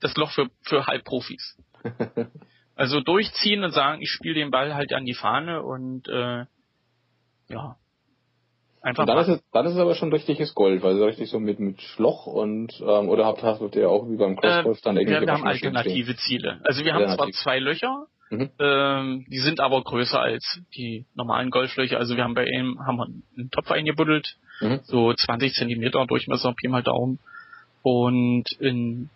das 0.00 0.14
Loch 0.16 0.32
für, 0.32 0.50
für 0.62 0.86
Halbprofis. 0.86 1.56
also 2.74 3.00
durchziehen 3.00 3.62
und 3.62 3.72
sagen, 3.72 4.02
ich 4.02 4.10
spiele 4.10 4.34
den 4.34 4.50
Ball 4.50 4.74
halt 4.74 4.92
an 4.92 5.04
die 5.04 5.14
Fahne 5.14 5.62
und 5.62 6.08
äh, 6.08 6.44
ja, 7.48 7.76
Einfach 8.82 9.06
dann, 9.06 9.18
ist 9.18 9.28
es, 9.28 9.40
dann 9.52 9.64
ist 9.64 9.74
es 9.74 9.78
aber 9.78 9.94
schon 9.94 10.12
richtiges 10.12 10.54
Gold, 10.54 10.82
weil 10.82 10.96
so 10.96 11.04
richtig 11.04 11.30
so 11.30 11.38
mit, 11.38 11.60
mit 11.60 11.80
Schloch 11.80 12.26
und 12.26 12.72
ähm, 12.80 13.08
oder 13.08 13.26
habt 13.26 13.42
habt 13.44 13.76
ihr 13.76 13.88
auch 13.88 14.08
wie 14.10 14.16
beim 14.16 14.36
Crossgolf 14.36 14.80
dann 14.80 14.96
irgendwie. 14.96 15.20
Wir, 15.20 15.26
wir 15.26 15.32
haben 15.32 15.46
alternative 15.46 16.16
Ziele. 16.16 16.60
Also 16.64 16.84
wir 16.84 16.92
haben 16.92 17.14
zwar 17.14 17.30
zwei 17.30 17.60
Löcher, 17.60 18.06
mhm. 18.30 18.50
ähm, 18.58 19.26
die 19.30 19.38
sind 19.38 19.60
aber 19.60 19.82
größer 19.82 20.20
als 20.20 20.60
die 20.74 21.06
normalen 21.14 21.50
Golflöcher. 21.50 21.96
Also 21.96 22.16
wir 22.16 22.24
haben 22.24 22.34
bei 22.34 22.44
ihm 22.44 22.80
haben 22.84 22.96
wir 22.96 23.06
einen 23.06 23.50
Topf 23.52 23.70
eingebuddelt, 23.70 24.36
mhm. 24.60 24.80
so 24.82 25.14
20 25.14 25.54
Zentimeter 25.54 26.04
Durchmesser, 26.04 26.52
Pi 26.52 26.66
mal 26.66 26.82
Daumen. 26.82 27.20
Und 27.82 28.46
ein 28.60 29.10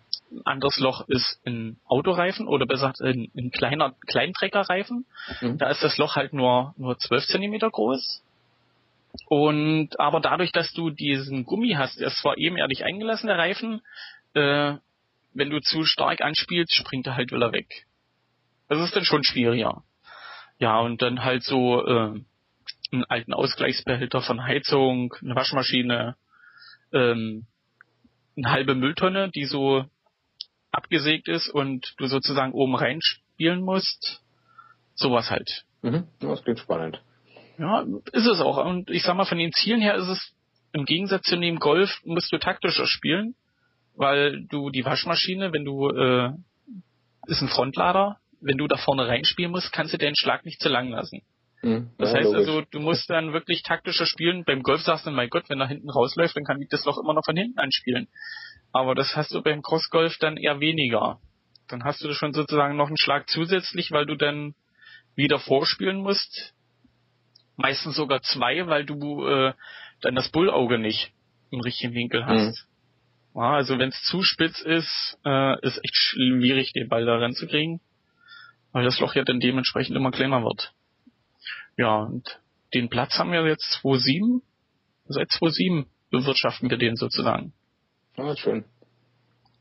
anderes 0.45 0.79
Loch 0.79 1.09
ist 1.09 1.41
ein 1.45 1.77
Autoreifen 1.87 2.47
oder 2.47 2.65
besser 2.65 2.91
gesagt 2.91 3.01
ein, 3.01 3.29
ein 3.35 3.51
kleiner 3.51 3.95
Kleintreckerreifen. 4.07 5.05
Mhm. 5.41 5.57
Da 5.57 5.69
ist 5.71 5.83
das 5.83 5.97
Loch 5.97 6.15
halt 6.15 6.31
nur 6.31 6.73
nur 6.77 6.97
12 6.97 7.27
Zentimeter 7.27 7.69
groß 7.69 8.23
und 9.25 9.99
aber 9.99 10.19
dadurch, 10.19 10.51
dass 10.51 10.71
du 10.73 10.89
diesen 10.89 11.45
Gummi 11.45 11.73
hast, 11.77 11.99
der 11.99 12.07
ist 12.07 12.19
zwar 12.19 12.37
ebenerdig 12.37 12.85
eingelassen, 12.85 13.27
der 13.27 13.37
Reifen, 13.37 13.81
äh, 14.33 14.75
wenn 15.33 15.49
du 15.49 15.59
zu 15.59 15.85
stark 15.85 16.21
anspielst, 16.21 16.73
springt 16.73 17.07
er 17.07 17.15
halt 17.15 17.31
wieder 17.31 17.51
weg. 17.51 17.85
Das 18.69 18.79
ist 18.81 18.95
dann 18.95 19.05
schon 19.05 19.23
schwieriger. 19.23 19.83
Ja, 20.59 20.79
und 20.79 21.01
dann 21.01 21.23
halt 21.23 21.43
so 21.43 21.85
äh, 21.85 22.19
einen 22.91 23.05
alten 23.07 23.33
Ausgleichsbehälter 23.33 24.21
von 24.21 24.43
Heizung, 24.43 25.13
eine 25.21 25.35
Waschmaschine, 25.35 26.15
ähm, 26.93 27.45
eine 28.35 28.51
halbe 28.51 28.75
Mülltonne, 28.75 29.29
die 29.29 29.45
so 29.45 29.85
abgesägt 30.71 31.27
ist 31.27 31.49
und 31.49 31.93
du 31.97 32.07
sozusagen 32.07 32.53
oben 32.53 32.75
reinspielen 32.75 33.61
musst. 33.61 34.21
Sowas 34.95 35.29
halt. 35.29 35.65
Mhm, 35.81 36.07
das 36.19 36.43
klingt 36.43 36.59
spannend. 36.59 37.01
Ja, 37.57 37.85
ist 38.11 38.27
es 38.27 38.39
auch. 38.39 38.63
Und 38.63 38.89
ich 38.89 39.03
sag 39.03 39.15
mal, 39.15 39.25
von 39.25 39.37
den 39.37 39.51
Zielen 39.51 39.81
her 39.81 39.95
ist 39.95 40.07
es 40.07 40.33
im 40.73 40.85
Gegensatz 40.85 41.23
zu 41.23 41.37
dem 41.37 41.59
Golf 41.59 41.89
musst 42.03 42.31
du 42.31 42.37
taktischer 42.37 42.85
spielen, 42.85 43.35
weil 43.95 44.45
du 44.45 44.69
die 44.69 44.85
Waschmaschine, 44.85 45.51
wenn 45.53 45.65
du 45.65 45.89
äh, 45.89 46.31
ist 47.27 47.41
ein 47.41 47.47
Frontlader, 47.47 48.17
wenn 48.41 48.57
du 48.57 48.67
da 48.67 48.77
vorne 48.77 49.07
reinspielen 49.07 49.51
musst, 49.51 49.73
kannst 49.73 49.93
du 49.93 49.97
den 49.97 50.15
Schlag 50.15 50.45
nicht 50.45 50.61
zu 50.61 50.69
lang 50.69 50.89
lassen. 50.89 51.21
Mhm, 51.63 51.89
das 51.97 52.11
ja, 52.11 52.19
heißt 52.19 52.25
logisch. 52.33 52.47
also, 52.47 52.61
du 52.69 52.79
musst 52.79 53.09
dann 53.09 53.33
wirklich 53.33 53.63
taktischer 53.63 54.05
spielen. 54.05 54.43
Beim 54.45 54.61
Golf 54.61 54.81
sagst 54.81 55.07
du, 55.07 55.11
mein 55.11 55.29
Gott, 55.29 55.49
wenn 55.49 55.59
er 55.59 55.67
hinten 55.67 55.89
rausläuft, 55.89 56.35
dann 56.35 56.43
kann 56.43 56.61
ich 56.61 56.69
das 56.69 56.85
Loch 56.85 56.97
immer 56.99 57.13
noch 57.13 57.25
von 57.25 57.35
hinten 57.35 57.57
anspielen. 57.57 58.07
Aber 58.71 58.93
das 58.93 59.15
hast 59.15 59.33
du 59.33 59.41
beim 59.41 59.61
Crossgolf 59.61 60.17
dann 60.19 60.37
eher 60.37 60.59
weniger. 60.59 61.19
Dann 61.67 61.83
hast 61.83 62.03
du 62.03 62.13
schon 62.13 62.33
sozusagen 62.33 62.77
noch 62.77 62.87
einen 62.87 62.97
Schlag 62.97 63.27
zusätzlich, 63.29 63.91
weil 63.91 64.05
du 64.05 64.15
dann 64.15 64.53
wieder 65.15 65.39
vorspielen 65.39 65.97
musst. 65.97 66.53
Meistens 67.57 67.95
sogar 67.95 68.21
zwei, 68.21 68.67
weil 68.67 68.85
du 68.85 69.25
äh, 69.25 69.53
dann 70.01 70.15
das 70.15 70.29
Bullauge 70.29 70.77
nicht 70.77 71.11
im 71.51 71.59
richtigen 71.59 71.93
Winkel 71.93 72.25
hast. 72.25 72.67
Mhm. 73.33 73.41
Ja, 73.41 73.53
also 73.53 73.77
wenn 73.77 73.89
es 73.89 74.01
zu 74.03 74.23
spitz 74.23 74.61
ist, 74.61 75.19
äh, 75.25 75.59
ist 75.65 75.77
echt 75.77 75.95
schwierig, 75.95 76.73
den 76.73 76.87
Ball 76.87 77.05
da 77.05 77.17
ranzukriegen, 77.17 77.81
weil 78.71 78.85
das 78.85 78.99
Loch 78.99 79.15
ja 79.15 79.23
dann 79.23 79.39
dementsprechend 79.39 79.95
immer 79.95 80.11
kleiner 80.11 80.43
wird. 80.43 80.73
Ja, 81.77 81.97
und 81.97 82.39
den 82.73 82.89
Platz 82.89 83.17
haben 83.17 83.31
wir 83.31 83.45
jetzt 83.45 83.79
2.7. 83.83 84.41
Seit 85.05 85.29
2.7 85.29 85.85
bewirtschaften 86.09 86.69
wir 86.69 86.77
den 86.77 86.95
sozusagen. 86.95 87.53
Ah, 88.17 88.35
schön. 88.35 88.65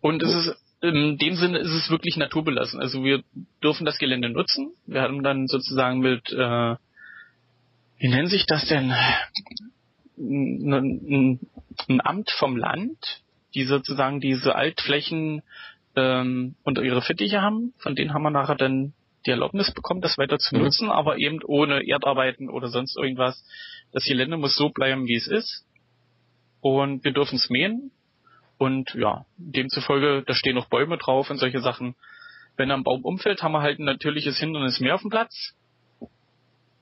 Und 0.00 0.22
es 0.22 0.34
ist 0.34 0.56
in 0.82 1.18
dem 1.18 1.36
Sinne 1.36 1.58
ist 1.58 1.72
es 1.72 1.90
wirklich 1.90 2.16
naturbelassen. 2.16 2.80
Also 2.80 3.02
wir 3.02 3.22
dürfen 3.62 3.86
das 3.86 3.98
Gelände 3.98 4.28
nutzen. 4.28 4.72
Wir 4.86 5.02
haben 5.02 5.22
dann 5.22 5.46
sozusagen 5.46 6.00
mit, 6.00 6.30
äh, 6.32 6.76
wie 7.98 8.08
nennt 8.08 8.30
sich 8.30 8.46
das 8.46 8.66
denn? 8.66 8.92
Ein, 10.18 11.40
ein 11.88 12.00
Amt 12.00 12.30
vom 12.30 12.56
Land, 12.56 13.22
die 13.54 13.64
sozusagen 13.64 14.20
diese 14.20 14.54
Altflächen 14.54 15.42
ähm, 15.94 16.54
unter 16.62 16.82
ihre 16.82 17.02
Fittiche 17.02 17.40
haben. 17.40 17.72
Von 17.78 17.94
denen 17.94 18.12
haben 18.12 18.22
wir 18.22 18.30
nachher 18.30 18.56
dann 18.56 18.92
die 19.26 19.30
Erlaubnis 19.30 19.72
bekommen, 19.72 20.00
das 20.00 20.18
weiter 20.18 20.38
zu 20.38 20.54
mhm. 20.54 20.62
nutzen, 20.62 20.90
aber 20.90 21.18
eben 21.18 21.40
ohne 21.44 21.86
Erdarbeiten 21.86 22.48
oder 22.48 22.68
sonst 22.68 22.96
irgendwas. 22.96 23.44
Das 23.92 24.04
Gelände 24.04 24.36
muss 24.36 24.56
so 24.56 24.70
bleiben, 24.70 25.06
wie 25.06 25.16
es 25.16 25.26
ist. 25.26 25.64
Und 26.60 27.04
wir 27.04 27.12
dürfen 27.12 27.36
es 27.36 27.50
mähen. 27.50 27.90
Und 28.58 28.94
ja, 28.94 29.26
demzufolge, 29.36 30.22
da 30.26 30.34
stehen 30.34 30.54
noch 30.54 30.68
Bäume 30.68 30.96
drauf 30.96 31.30
und 31.30 31.38
solche 31.38 31.60
Sachen. 31.60 31.94
Wenn 32.56 32.70
ein 32.70 32.84
Baum 32.84 33.04
umfällt, 33.04 33.42
haben 33.42 33.52
wir 33.52 33.60
halt 33.60 33.78
ein 33.78 33.84
natürliches 33.84 34.38
Hindernis 34.38 34.80
mehr 34.80 34.94
auf 34.94 35.02
dem 35.02 35.10
Platz. 35.10 35.54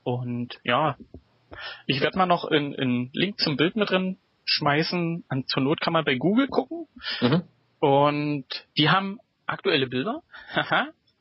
Und 0.05 0.59
ja, 0.63 0.97
ich 1.87 1.99
werde 1.99 2.17
mal 2.17 2.27
noch 2.27 2.45
einen 2.45 3.09
Link 3.11 3.39
zum 3.39 3.57
Bild 3.57 3.75
mit 3.75 3.89
drin 3.89 4.17
schmeißen. 4.45 5.25
An, 5.27 5.47
zur 5.47 5.63
Not 5.63 5.81
kann 5.81 5.93
man 5.93 6.05
bei 6.05 6.15
Google 6.15 6.47
gucken. 6.47 6.87
Mhm. 7.21 7.41
Und 7.79 8.45
die 8.77 8.89
haben 8.89 9.19
aktuelle 9.47 9.87
Bilder. 9.87 10.21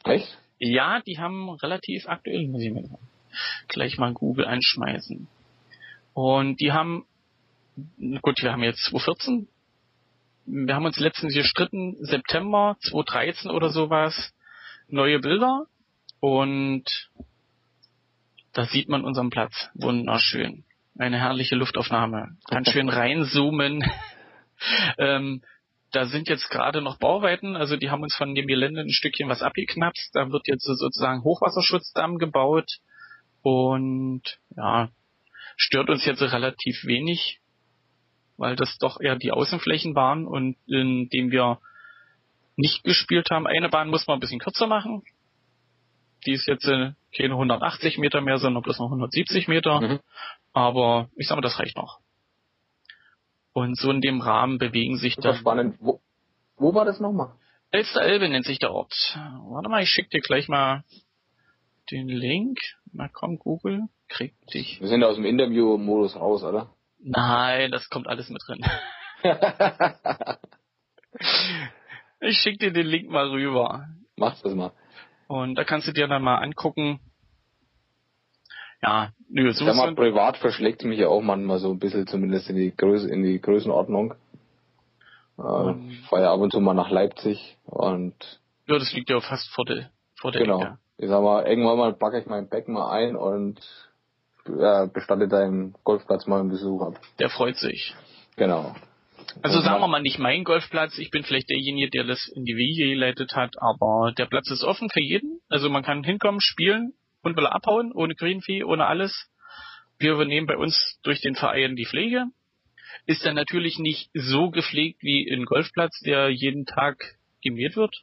Echt? 0.04 0.38
Ja, 0.58 1.00
die 1.00 1.18
haben 1.18 1.48
relativ 1.48 2.06
aktuell, 2.06 2.46
muss 2.46 2.62
ich 2.62 2.72
mir 2.72 2.84
gleich 3.68 3.96
mal 3.96 4.12
Google 4.12 4.44
einschmeißen. 4.44 5.28
Und 6.12 6.60
die 6.60 6.72
haben, 6.72 7.06
gut, 8.20 8.42
wir 8.42 8.52
haben 8.52 8.62
jetzt 8.62 8.84
2014, 8.84 9.48
wir 10.44 10.74
haben 10.74 10.84
uns 10.84 10.98
letztens 10.98 11.32
gestritten, 11.32 11.96
September 12.04 12.76
2013 12.82 13.50
oder 13.50 13.70
sowas, 13.70 14.34
neue 14.88 15.20
Bilder 15.20 15.66
und 16.20 16.84
da 18.54 18.66
sieht 18.66 18.88
man 18.88 19.04
unseren 19.04 19.30
Platz. 19.30 19.68
Wunderschön. 19.74 20.64
Eine 20.96 21.18
herrliche 21.18 21.56
Luftaufnahme. 21.56 22.36
Ganz 22.48 22.70
schön 22.70 22.88
reinzoomen. 22.88 23.84
ähm, 24.98 25.42
da 25.90 26.06
sind 26.06 26.28
jetzt 26.28 26.50
gerade 26.50 26.82
noch 26.82 26.98
Bauweiten, 26.98 27.54
also 27.54 27.76
die 27.76 27.90
haben 27.90 28.02
uns 28.02 28.16
von 28.16 28.34
dem 28.34 28.48
Gelände 28.48 28.80
ein 28.80 28.90
Stückchen 28.90 29.28
was 29.28 29.42
abgeknapst. 29.42 30.10
Da 30.14 30.30
wird 30.30 30.48
jetzt 30.48 30.64
sozusagen 30.64 31.22
Hochwasserschutzdamm 31.22 32.18
gebaut 32.18 32.78
und 33.42 34.22
ja, 34.56 34.88
stört 35.56 35.90
uns 35.90 36.04
jetzt 36.04 36.22
relativ 36.22 36.84
wenig, 36.84 37.38
weil 38.36 38.56
das 38.56 38.76
doch 38.78 39.00
eher 39.00 39.16
die 39.16 39.30
Außenflächen 39.30 39.94
waren 39.94 40.26
und 40.26 40.56
indem 40.66 41.30
wir 41.30 41.60
nicht 42.56 42.82
gespielt 42.82 43.28
haben. 43.30 43.46
Eine 43.46 43.68
Bahn 43.68 43.88
muss 43.88 44.06
man 44.06 44.16
ein 44.16 44.20
bisschen 44.20 44.40
kürzer 44.40 44.66
machen. 44.66 45.02
Die 46.26 46.32
ist 46.32 46.46
jetzt 46.46 46.66
äh, 46.66 46.92
keine 47.16 47.34
180 47.34 47.98
Meter 47.98 48.20
mehr, 48.20 48.38
sondern 48.38 48.62
bloß 48.62 48.78
noch 48.78 48.86
170 48.86 49.48
Meter. 49.48 49.80
Mhm. 49.80 50.00
Aber 50.52 51.08
ich 51.16 51.26
sag 51.26 51.36
mal, 51.36 51.42
das 51.42 51.58
reicht 51.58 51.76
noch. 51.76 51.98
Und 53.52 53.78
so 53.78 53.90
in 53.90 54.00
dem 54.00 54.20
Rahmen 54.20 54.58
bewegen 54.58 54.96
sich 54.96 55.16
dann. 55.16 55.36
Spannend. 55.36 55.76
Wo, 55.80 56.00
wo 56.56 56.74
war 56.74 56.84
das 56.84 57.00
nochmal? 57.00 57.32
Elster 57.70 58.02
Elbe 58.02 58.28
nennt 58.28 58.46
sich 58.46 58.58
der 58.58 58.72
Ort. 58.72 58.92
Warte 59.48 59.68
mal, 59.68 59.82
ich 59.82 59.88
schick 59.88 60.10
dir 60.10 60.20
gleich 60.20 60.48
mal 60.48 60.84
den 61.90 62.08
Link. 62.08 62.58
Na 62.92 63.08
komm, 63.08 63.38
Google, 63.38 63.82
krieg 64.08 64.34
dich. 64.52 64.80
Wir 64.80 64.88
sind 64.88 65.02
aus 65.02 65.16
dem 65.16 65.24
Interview-Modus 65.24 66.16
raus, 66.16 66.44
oder? 66.44 66.70
Nein, 67.00 67.70
das 67.70 67.88
kommt 67.90 68.06
alles 68.06 68.28
mit 68.30 68.42
drin. 68.46 68.64
ich 72.20 72.38
schick 72.38 72.58
dir 72.60 72.72
den 72.72 72.86
Link 72.86 73.10
mal 73.10 73.28
rüber. 73.28 73.88
Mach's 74.16 74.40
das 74.42 74.54
mal. 74.54 74.72
Und 75.26 75.56
da 75.56 75.64
kannst 75.64 75.88
du 75.88 75.92
dir 75.92 76.06
dann 76.06 76.22
mal 76.22 76.36
angucken, 76.36 77.00
ja, 78.82 79.12
nö, 79.30 79.50
so 79.52 79.64
ja, 79.64 79.72
mal, 79.72 79.94
privat 79.94 80.36
verschlägt 80.36 80.84
mich 80.84 80.98
ja 80.98 81.08
auch 81.08 81.22
manchmal 81.22 81.58
so 81.58 81.70
ein 81.70 81.78
bisschen 81.78 82.06
zumindest 82.06 82.50
in 82.50 82.56
die 82.56 82.76
Größe, 82.76 83.08
in 83.08 83.22
die 83.22 83.40
Größenordnung. 83.40 84.14
Äh, 85.38 85.42
um, 85.42 85.90
fahre 86.08 86.22
ja 86.22 86.32
ab 86.32 86.40
und 86.40 86.52
zu 86.52 86.60
mal 86.60 86.74
nach 86.74 86.90
Leipzig 86.90 87.56
und 87.64 88.14
ja, 88.66 88.78
das 88.78 88.92
liegt 88.92 89.10
ja 89.10 89.20
fast 89.20 89.48
vor 89.50 89.64
der 89.64 89.90
vor 90.16 90.32
der 90.32 90.42
Genau. 90.42 90.60
Ecke. 90.60 90.78
Ich 90.96 91.08
sag 91.08 91.22
mal, 91.22 91.44
irgendwann 91.44 91.78
mal 91.78 91.92
packe 91.92 92.20
ich 92.20 92.26
mein 92.26 92.48
Becken 92.48 92.74
mal 92.74 92.90
ein 92.90 93.16
und 93.16 93.58
äh, 94.46 94.86
bestatte 94.86 95.26
deinen 95.28 95.74
Golfplatz 95.82 96.26
mal 96.26 96.40
einen 96.40 96.50
Besuch 96.50 96.82
ab. 96.82 97.00
Der 97.18 97.30
freut 97.30 97.56
sich. 97.56 97.94
Genau. 98.36 98.74
Also 99.42 99.60
sagen 99.60 99.80
wir 99.80 99.88
mal 99.88 100.02
nicht 100.02 100.18
mein 100.18 100.44
Golfplatz, 100.44 100.98
ich 100.98 101.10
bin 101.10 101.24
vielleicht 101.24 101.50
derjenige, 101.50 101.90
der 101.90 102.04
das 102.04 102.28
in 102.28 102.44
die 102.44 102.56
Wege 102.56 102.88
geleitet 102.88 103.34
hat, 103.34 103.54
aber 103.60 104.12
der 104.16 104.26
Platz 104.26 104.50
ist 104.50 104.64
offen 104.64 104.90
für 104.90 105.02
jeden. 105.02 105.40
Also 105.48 105.68
man 105.68 105.82
kann 105.82 106.04
hinkommen, 106.04 106.40
spielen 106.40 106.92
und 107.22 107.36
will 107.36 107.46
abhauen, 107.46 107.92
ohne 107.92 108.14
Greenfee, 108.14 108.64
ohne 108.64 108.86
alles. 108.86 109.30
Wir 109.98 110.12
übernehmen 110.12 110.46
bei 110.46 110.56
uns 110.56 110.98
durch 111.02 111.20
den 111.20 111.34
Verein 111.34 111.76
die 111.76 111.86
Pflege. 111.86 112.26
Ist 113.06 113.24
dann 113.24 113.34
natürlich 113.34 113.78
nicht 113.78 114.10
so 114.14 114.50
gepflegt 114.50 115.02
wie 115.02 115.30
ein 115.30 115.44
Golfplatz, 115.44 116.00
der 116.00 116.30
jeden 116.30 116.64
Tag 116.66 117.16
gemäht 117.42 117.76
wird. 117.76 118.02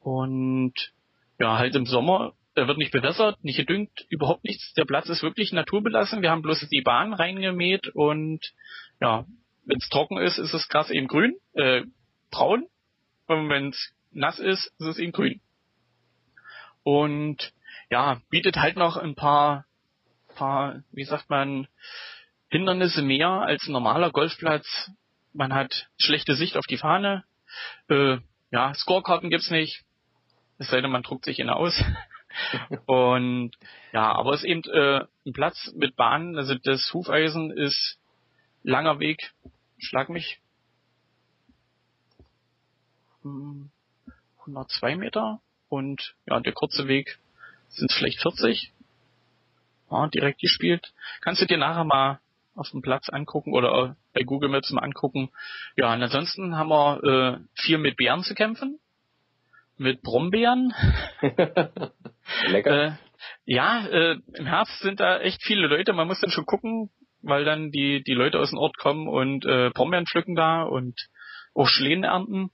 Und 0.00 0.74
ja, 1.38 1.58
halt 1.58 1.74
im 1.74 1.86
Sommer, 1.86 2.34
er 2.54 2.68
wird 2.68 2.78
nicht 2.78 2.92
bewässert, 2.92 3.42
nicht 3.42 3.56
gedüngt, 3.56 4.06
überhaupt 4.08 4.44
nichts. 4.44 4.72
Der 4.74 4.84
Platz 4.84 5.08
ist 5.08 5.22
wirklich 5.22 5.52
naturbelassen. 5.52 6.22
Wir 6.22 6.30
haben 6.30 6.42
bloß 6.42 6.68
die 6.70 6.82
Bahn 6.82 7.12
reingemäht 7.12 7.88
und 7.88 8.40
ja, 9.00 9.26
wenn 9.64 9.78
es 9.78 9.88
trocken 9.88 10.18
ist, 10.18 10.38
ist 10.38 10.54
das 10.54 10.68
Gras 10.68 10.90
eben 10.90 11.08
grün, 11.08 11.36
äh, 11.54 11.82
braun. 12.30 12.66
Und 13.26 13.48
wenn 13.48 13.70
es 13.70 13.94
nass 14.12 14.38
ist, 14.38 14.66
ist 14.78 14.86
es 14.86 14.98
eben 14.98 15.12
grün. 15.12 15.40
Und 16.82 17.52
ja, 17.90 18.20
bietet 18.30 18.56
halt 18.56 18.76
noch 18.76 18.96
ein 18.96 19.14
paar, 19.14 19.66
paar, 20.34 20.82
wie 20.92 21.04
sagt 21.04 21.30
man, 21.30 21.66
Hindernisse 22.50 23.02
mehr 23.02 23.28
als 23.28 23.66
ein 23.66 23.72
normaler 23.72 24.10
Golfplatz. 24.10 24.90
Man 25.32 25.54
hat 25.54 25.88
schlechte 25.98 26.34
Sicht 26.34 26.56
auf 26.56 26.66
die 26.66 26.76
Fahne. 26.76 27.24
Äh, 27.88 28.18
ja, 28.50 28.74
Scorekarten 28.74 29.30
gibt's 29.30 29.50
nicht. 29.50 29.82
Es 30.58 30.68
sei 30.68 30.80
denn, 30.80 30.90
man 30.90 31.02
druckt 31.02 31.24
sich 31.24 31.40
ihn 31.40 31.50
aus. 31.50 31.82
Und 32.86 33.52
ja, 33.92 34.12
aber 34.12 34.34
es 34.34 34.44
ist 34.44 34.48
eben 34.48 34.62
äh, 34.70 35.04
ein 35.26 35.32
Platz 35.32 35.72
mit 35.74 35.96
Bahnen. 35.96 36.36
Also 36.36 36.54
das 36.54 36.92
Hufeisen 36.92 37.50
ist 37.50 37.98
langer 38.62 38.98
Weg. 38.98 39.32
Schlag 39.84 40.08
mich. 40.08 40.40
102 43.22 44.92
hm, 44.92 44.98
Meter 44.98 45.40
und 45.68 46.14
ja, 46.26 46.40
der 46.40 46.52
kurze 46.52 46.88
Weg 46.88 47.18
sind 47.68 47.90
es 47.90 47.96
vielleicht 47.96 48.20
40. 48.20 48.72
Ja, 49.90 50.08
direkt 50.08 50.40
gespielt. 50.40 50.92
Kannst 51.20 51.40
du 51.42 51.46
dir 51.46 51.58
nachher 51.58 51.84
mal 51.84 52.20
auf 52.54 52.70
dem 52.70 52.82
Platz 52.82 53.08
angucken 53.08 53.52
oder 53.52 53.96
bei 54.12 54.22
Google 54.22 54.48
Maps 54.48 54.70
mal 54.70 54.82
angucken. 54.82 55.30
Ja, 55.76 55.92
und 55.92 56.02
ansonsten 56.02 56.56
haben 56.56 56.68
wir 56.68 57.02
äh, 57.04 57.60
viel 57.60 57.78
mit 57.78 57.96
Bären 57.96 58.22
zu 58.22 58.34
kämpfen. 58.34 58.78
mit 59.76 60.02
Brombeeren. 60.02 60.72
Lecker. 62.48 62.86
Äh, 62.86 62.92
ja, 63.44 63.86
äh, 63.86 64.18
im 64.34 64.46
Herbst 64.46 64.80
sind 64.80 65.00
da 65.00 65.18
echt 65.18 65.42
viele 65.42 65.66
Leute. 65.66 65.92
Man 65.92 66.06
muss 66.06 66.20
dann 66.20 66.30
schon 66.30 66.46
gucken, 66.46 66.90
weil 67.24 67.44
dann 67.44 67.70
die 67.70 68.02
die 68.02 68.14
Leute 68.14 68.38
aus 68.38 68.50
dem 68.50 68.58
Ort 68.58 68.76
kommen 68.76 69.08
und 69.08 69.44
äh, 69.44 69.70
Brombeeren 69.70 70.06
pflücken 70.06 70.34
da 70.34 70.62
und 70.62 71.08
auch 71.54 71.68
Schlehen 71.68 72.04
ernten. 72.04 72.50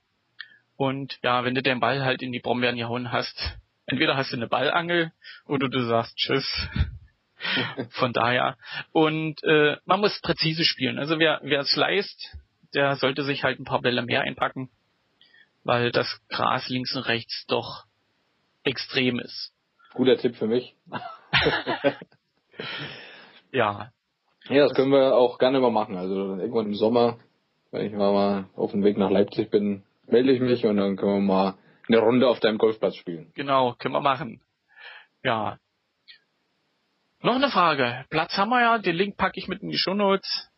Und 0.75 1.19
ja, 1.23 1.43
wenn 1.43 1.55
du 1.55 1.61
den 1.61 1.79
Ball 1.79 2.03
halt 2.03 2.21
in 2.21 2.31
die 2.31 2.39
Brombeeren 2.39 2.77
gehauen 2.77 3.11
hast, 3.11 3.57
entweder 3.85 4.15
hast 4.15 4.31
du 4.31 4.37
eine 4.37 4.47
Ballangel 4.47 5.11
oder 5.45 5.69
du 5.69 5.85
sagst 5.85 6.15
Tschüss. 6.17 6.67
Von 7.91 8.13
daher. 8.13 8.57
Und 8.91 9.43
äh, 9.43 9.77
man 9.85 9.99
muss 9.99 10.19
präzise 10.21 10.63
spielen. 10.63 10.99
Also 10.99 11.19
wer 11.19 11.39
wer 11.43 11.61
es 11.61 11.75
leist, 11.75 12.37
der 12.73 12.95
sollte 12.95 13.23
sich 13.23 13.43
halt 13.43 13.59
ein 13.59 13.65
paar 13.65 13.81
Bälle 13.81 14.03
mehr 14.03 14.21
einpacken, 14.21 14.69
weil 15.63 15.91
das 15.91 16.21
Gras 16.29 16.69
links 16.69 16.95
und 16.95 17.03
rechts 17.03 17.45
doch 17.47 17.85
extrem 18.63 19.19
ist. 19.19 19.51
Guter 19.93 20.17
Tipp 20.17 20.35
für 20.35 20.47
mich. 20.47 20.75
ja. 23.51 23.91
Ja, 24.49 24.63
das 24.63 24.73
können 24.73 24.91
wir 24.91 25.15
auch 25.15 25.37
gerne 25.37 25.59
mal 25.59 25.71
machen. 25.71 25.97
Also 25.97 26.35
irgendwann 26.35 26.67
im 26.67 26.75
Sommer, 26.75 27.17
wenn 27.71 27.85
ich 27.85 27.93
mal 27.93 28.45
auf 28.55 28.71
dem 28.71 28.83
Weg 28.83 28.97
nach 28.97 29.11
Leipzig 29.11 29.49
bin, 29.49 29.83
melde 30.07 30.31
ich 30.31 30.41
mich 30.41 30.65
und 30.65 30.77
dann 30.77 30.97
können 30.97 31.27
wir 31.27 31.33
mal 31.33 31.55
eine 31.87 31.99
Runde 31.99 32.27
auf 32.27 32.39
deinem 32.39 32.57
Golfplatz 32.57 32.95
spielen. 32.95 33.31
Genau, 33.35 33.75
können 33.77 33.93
wir 33.93 34.01
machen. 34.01 34.41
Ja. 35.23 35.57
Noch 37.21 37.35
eine 37.35 37.49
Frage. 37.49 38.05
Platz 38.09 38.35
haben 38.37 38.49
wir 38.49 38.61
ja, 38.61 38.77
den 38.79 38.95
Link 38.95 39.17
packe 39.17 39.39
ich 39.39 39.47
mit 39.47 39.61
in 39.61 39.69
die 39.69 39.77
Show 39.77 39.93
Notes, 39.93 40.49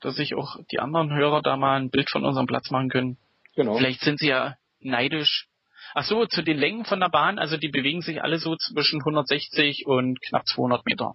dass 0.00 0.16
sich 0.16 0.34
auch 0.34 0.56
die 0.72 0.80
anderen 0.80 1.14
Hörer 1.14 1.42
da 1.42 1.56
mal 1.56 1.78
ein 1.78 1.90
Bild 1.90 2.10
von 2.10 2.24
unserem 2.24 2.46
Platz 2.46 2.70
machen 2.70 2.88
können. 2.88 3.16
Genau. 3.54 3.76
Vielleicht 3.76 4.00
sind 4.00 4.18
sie 4.18 4.28
ja 4.28 4.56
neidisch. 4.80 5.46
Ach 5.94 6.04
so, 6.04 6.26
zu 6.26 6.42
den 6.42 6.58
Längen 6.58 6.84
von 6.84 7.00
der 7.00 7.08
Bahn, 7.08 7.38
also 7.38 7.56
die 7.56 7.68
bewegen 7.68 8.00
sich 8.02 8.22
alle 8.22 8.38
so 8.38 8.56
zwischen 8.56 9.00
160 9.00 9.86
und 9.86 10.20
knapp 10.22 10.46
200 10.46 10.84
Meter. 10.86 11.14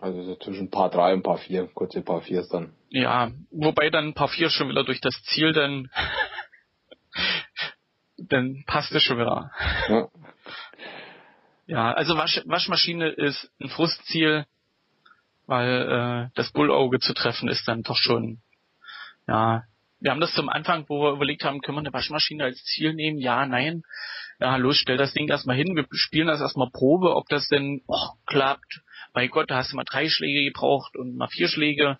Also 0.00 0.22
so 0.24 0.36
zwischen 0.36 0.70
Paar 0.70 0.90
3 0.90 1.14
und 1.14 1.22
Paar 1.22 1.38
4, 1.38 1.68
kurze 1.74 2.02
Paar 2.02 2.22
4 2.22 2.46
dann. 2.50 2.74
Ja, 2.88 3.30
wobei 3.50 3.90
dann 3.90 4.14
Paar 4.14 4.28
4 4.28 4.50
schon 4.50 4.68
wieder 4.68 4.84
durch 4.84 5.00
das 5.00 5.14
Ziel 5.24 5.52
dann 5.52 5.90
dann 8.16 8.64
passt 8.66 8.92
es 8.92 9.02
schon 9.02 9.18
wieder. 9.18 9.50
Ja. 9.88 10.08
Ja, 11.66 11.92
also 11.92 12.16
Wasch, 12.16 12.42
Waschmaschine 12.44 13.08
ist 13.08 13.50
ein 13.60 13.68
Frustziel, 13.68 14.46
weil 15.46 16.28
äh, 16.28 16.30
das 16.34 16.50
Bullauge 16.52 16.98
zu 16.98 17.14
treffen 17.14 17.48
ist 17.48 17.66
dann 17.66 17.82
doch 17.82 17.96
schon, 17.96 18.42
ja, 19.28 19.62
wir 20.00 20.10
haben 20.10 20.20
das 20.20 20.34
zum 20.34 20.48
Anfang, 20.48 20.84
wo 20.88 21.00
wir 21.02 21.12
überlegt 21.12 21.44
haben, 21.44 21.60
können 21.60 21.76
wir 21.76 21.80
eine 21.80 21.92
Waschmaschine 21.92 22.44
als 22.44 22.64
Ziel 22.64 22.92
nehmen? 22.92 23.18
Ja, 23.18 23.46
nein. 23.46 23.84
Ja, 24.40 24.56
los, 24.56 24.76
stell 24.76 24.96
das 24.96 25.12
Ding 25.12 25.28
erstmal 25.28 25.56
hin, 25.56 25.76
wir 25.76 25.86
spielen 25.92 26.26
das 26.26 26.40
erstmal 26.40 26.70
Probe, 26.70 27.14
ob 27.14 27.28
das 27.28 27.46
denn 27.48 27.82
oh, 27.86 28.08
klappt. 28.26 28.82
Bei 29.12 29.26
Gott, 29.26 29.50
da 29.50 29.56
hast 29.56 29.72
du 29.72 29.76
mal 29.76 29.84
drei 29.84 30.08
Schläge 30.08 30.44
gebraucht 30.44 30.96
und 30.96 31.16
mal 31.16 31.28
vier 31.28 31.48
Schläge. 31.48 31.98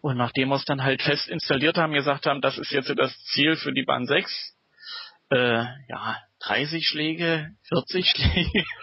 Und 0.00 0.16
nachdem 0.16 0.48
wir 0.48 0.56
es 0.56 0.64
dann 0.64 0.82
halt 0.82 1.02
fest 1.02 1.28
installiert 1.28 1.76
haben, 1.76 1.92
gesagt 1.92 2.26
haben, 2.26 2.40
das 2.40 2.58
ist 2.58 2.70
jetzt 2.70 2.92
das 2.96 3.16
Ziel 3.26 3.56
für 3.56 3.72
die 3.72 3.84
Bahn 3.84 4.06
6, 4.06 4.56
äh, 5.30 5.64
ja, 5.88 6.18
30 6.40 6.86
Schläge, 6.86 7.50
40 7.68 8.06
Schläge. 8.06 8.64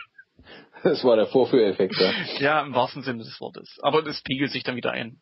Das 0.82 1.03
war 1.03 1.18
der 1.18 1.28
Vorführeffekt, 1.28 1.97
ja. 1.99 2.12
ja, 2.39 2.62
im 2.62 2.74
wahrsten 2.74 3.03
Sinne 3.03 3.26
des 3.26 3.41
Wortes. 3.41 3.80
Aber 3.82 4.01
das 4.01 4.18
spiegelt 4.20 4.49
sich 4.51 4.64
dann 4.64 4.78
wieder 4.78 4.91
ein. 4.91 5.20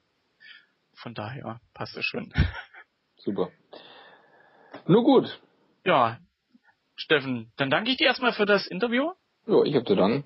Von 0.94 1.16
daher 1.16 1.60
passt 1.74 1.98
es 1.98 2.06
schon. 2.06 2.32
Super. 3.18 3.50
Nur 4.86 5.04
gut. 5.04 5.40
Ja, 5.84 6.20
Steffen, 6.96 7.52
dann 7.58 7.72
danke 7.72 7.90
ich 7.90 7.98
dir 7.98 8.06
erstmal 8.06 8.34
für 8.34 8.46
das 8.46 8.68
Interview. 8.68 9.14
Ja, 9.48 9.64
ich 9.64 9.74
habe 9.74 9.86
zu 9.86 9.96
danken. 9.96 10.26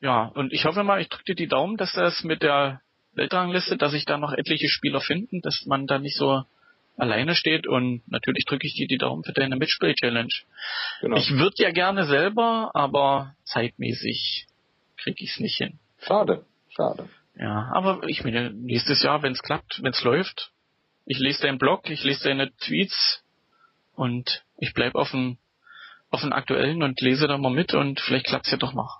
Ja, 0.00 0.24
und 0.34 0.52
ich 0.52 0.64
hoffe 0.64 0.82
mal, 0.82 1.00
ich 1.00 1.08
drücke 1.08 1.24
dir 1.24 1.34
die 1.34 1.48
Daumen, 1.48 1.76
dass 1.76 1.92
das 1.92 2.24
mit 2.24 2.42
der 2.42 2.80
Weltrangliste, 3.14 3.76
dass 3.76 3.92
sich 3.92 4.04
da 4.04 4.16
noch 4.16 4.32
etliche 4.32 4.68
Spieler 4.68 5.00
finden, 5.00 5.40
dass 5.42 5.66
man 5.66 5.86
da 5.86 5.98
nicht 5.98 6.16
so 6.16 6.44
alleine 6.96 7.34
steht 7.34 7.66
und 7.66 8.02
natürlich 8.10 8.44
drücke 8.44 8.66
ich 8.66 8.74
dir 8.74 8.86
die 8.86 8.98
Daumen 8.98 9.24
für 9.24 9.32
deine 9.32 9.56
Mitspiel-Challenge. 9.56 10.32
Genau. 11.00 11.16
Ich 11.16 11.30
würde 11.32 11.54
ja 11.58 11.70
gerne 11.70 12.04
selber, 12.04 12.70
aber 12.74 13.34
zeitmäßig 13.44 14.46
kriege 14.96 15.24
ich 15.24 15.32
es 15.32 15.40
nicht 15.40 15.56
hin. 15.56 15.78
Schade, 16.00 16.44
schade. 16.68 17.08
Ja, 17.38 17.70
aber 17.72 18.06
ich 18.06 18.22
meine, 18.22 18.50
nächstes 18.50 19.02
Jahr, 19.02 19.22
wenn 19.22 19.32
es 19.32 19.42
klappt, 19.42 19.82
wenn 19.82 19.92
es 19.92 20.02
läuft, 20.02 20.50
ich 21.06 21.18
lese 21.18 21.42
deinen 21.42 21.58
Blog, 21.58 21.88
ich 21.88 22.04
lese 22.04 22.24
deine 22.24 22.54
Tweets 22.58 23.24
und 23.94 24.44
ich 24.58 24.74
bleib 24.74 24.94
auf 24.94 25.10
dem 25.10 25.38
auf 26.10 26.22
den 26.22 26.32
aktuellen 26.32 26.82
und 26.82 27.00
lese 27.00 27.28
da 27.28 27.38
mal 27.38 27.52
mit 27.52 27.72
und 27.72 28.00
vielleicht 28.00 28.26
klappt's 28.26 28.50
ja 28.50 28.56
doch 28.56 28.74
noch. 28.74 28.99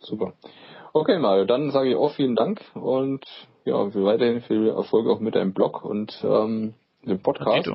Super. 0.00 0.34
Okay, 0.92 1.18
Mario, 1.18 1.44
dann 1.44 1.70
sage 1.70 1.90
ich 1.90 1.96
auch 1.96 2.14
vielen 2.14 2.34
Dank 2.36 2.62
und 2.74 3.24
ja, 3.64 3.74
weiterhin 3.74 4.42
viel 4.42 4.68
Erfolg 4.68 5.06
auch 5.08 5.20
mit 5.20 5.34
deinem 5.34 5.52
Blog 5.52 5.84
und 5.84 6.18
ähm, 6.22 6.74
dem 7.02 7.20
Podcast. 7.20 7.70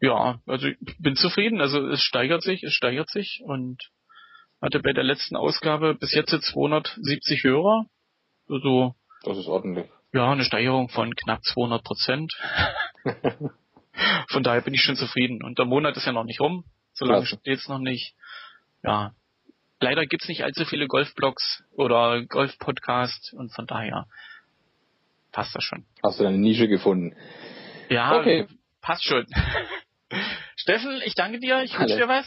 Ja, 0.00 0.40
also 0.46 0.68
ich 0.68 0.76
bin 0.98 1.16
zufrieden. 1.16 1.60
Also 1.60 1.86
es 1.88 2.00
steigert 2.00 2.42
sich, 2.42 2.62
es 2.62 2.72
steigert 2.72 3.10
sich 3.10 3.42
und 3.44 3.78
hatte 4.60 4.80
bei 4.80 4.92
der 4.92 5.04
letzten 5.04 5.36
Ausgabe 5.36 5.94
bis 5.94 6.14
jetzt 6.14 6.30
270 6.30 7.44
Hörer. 7.44 7.86
Also 8.48 8.94
das 9.22 9.38
ist 9.38 9.48
ordentlich. 9.48 9.86
Ja, 10.12 10.32
eine 10.32 10.44
Steigerung 10.44 10.88
von 10.88 11.14
knapp 11.14 11.42
200 11.44 11.84
Prozent. 11.84 12.32
von 14.28 14.42
daher 14.42 14.60
bin 14.60 14.74
ich 14.74 14.82
schon 14.82 14.96
zufrieden. 14.96 15.42
Und 15.42 15.58
der 15.58 15.66
Monat 15.66 15.96
ist 15.96 16.06
ja 16.06 16.12
noch 16.12 16.24
nicht 16.24 16.40
rum. 16.40 16.64
So 16.92 17.04
lange 17.04 17.26
steht's 17.26 17.68
noch 17.68 17.78
nicht. 17.78 18.14
Ja, 18.82 19.12
leider 19.80 20.06
gibt's 20.06 20.28
nicht 20.28 20.44
allzu 20.44 20.64
viele 20.64 20.86
Golfblogs 20.86 21.64
oder 21.72 22.24
Golf-Podcasts 22.24 23.32
und 23.32 23.52
von 23.52 23.66
daher 23.66 24.06
passt 25.32 25.54
das 25.54 25.64
schon. 25.64 25.84
Hast 26.02 26.20
du 26.20 26.24
deine 26.24 26.38
Nische 26.38 26.68
gefunden? 26.68 27.16
Ja, 27.88 28.18
okay. 28.18 28.46
passt 28.80 29.04
schon. 29.04 29.26
Steffen, 30.56 31.00
ich 31.04 31.14
danke 31.14 31.38
dir, 31.38 31.62
ich 31.62 31.78
wünsche 31.78 31.96
dir 31.96 32.08
was 32.08 32.26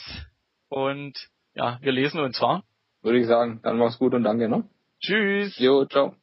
und 0.70 1.14
ja, 1.54 1.78
wir 1.82 1.92
lesen 1.92 2.20
uns 2.20 2.38
zwar. 2.38 2.64
Würde 3.02 3.20
ich 3.20 3.28
sagen, 3.28 3.60
dann 3.64 3.78
mach's 3.78 4.00
gut 4.00 4.14
und 4.14 4.24
danke, 4.24 4.50
ne? 4.50 4.68
Tschüss. 5.00 5.58
Jo, 5.60 5.86
ciao. 5.86 6.16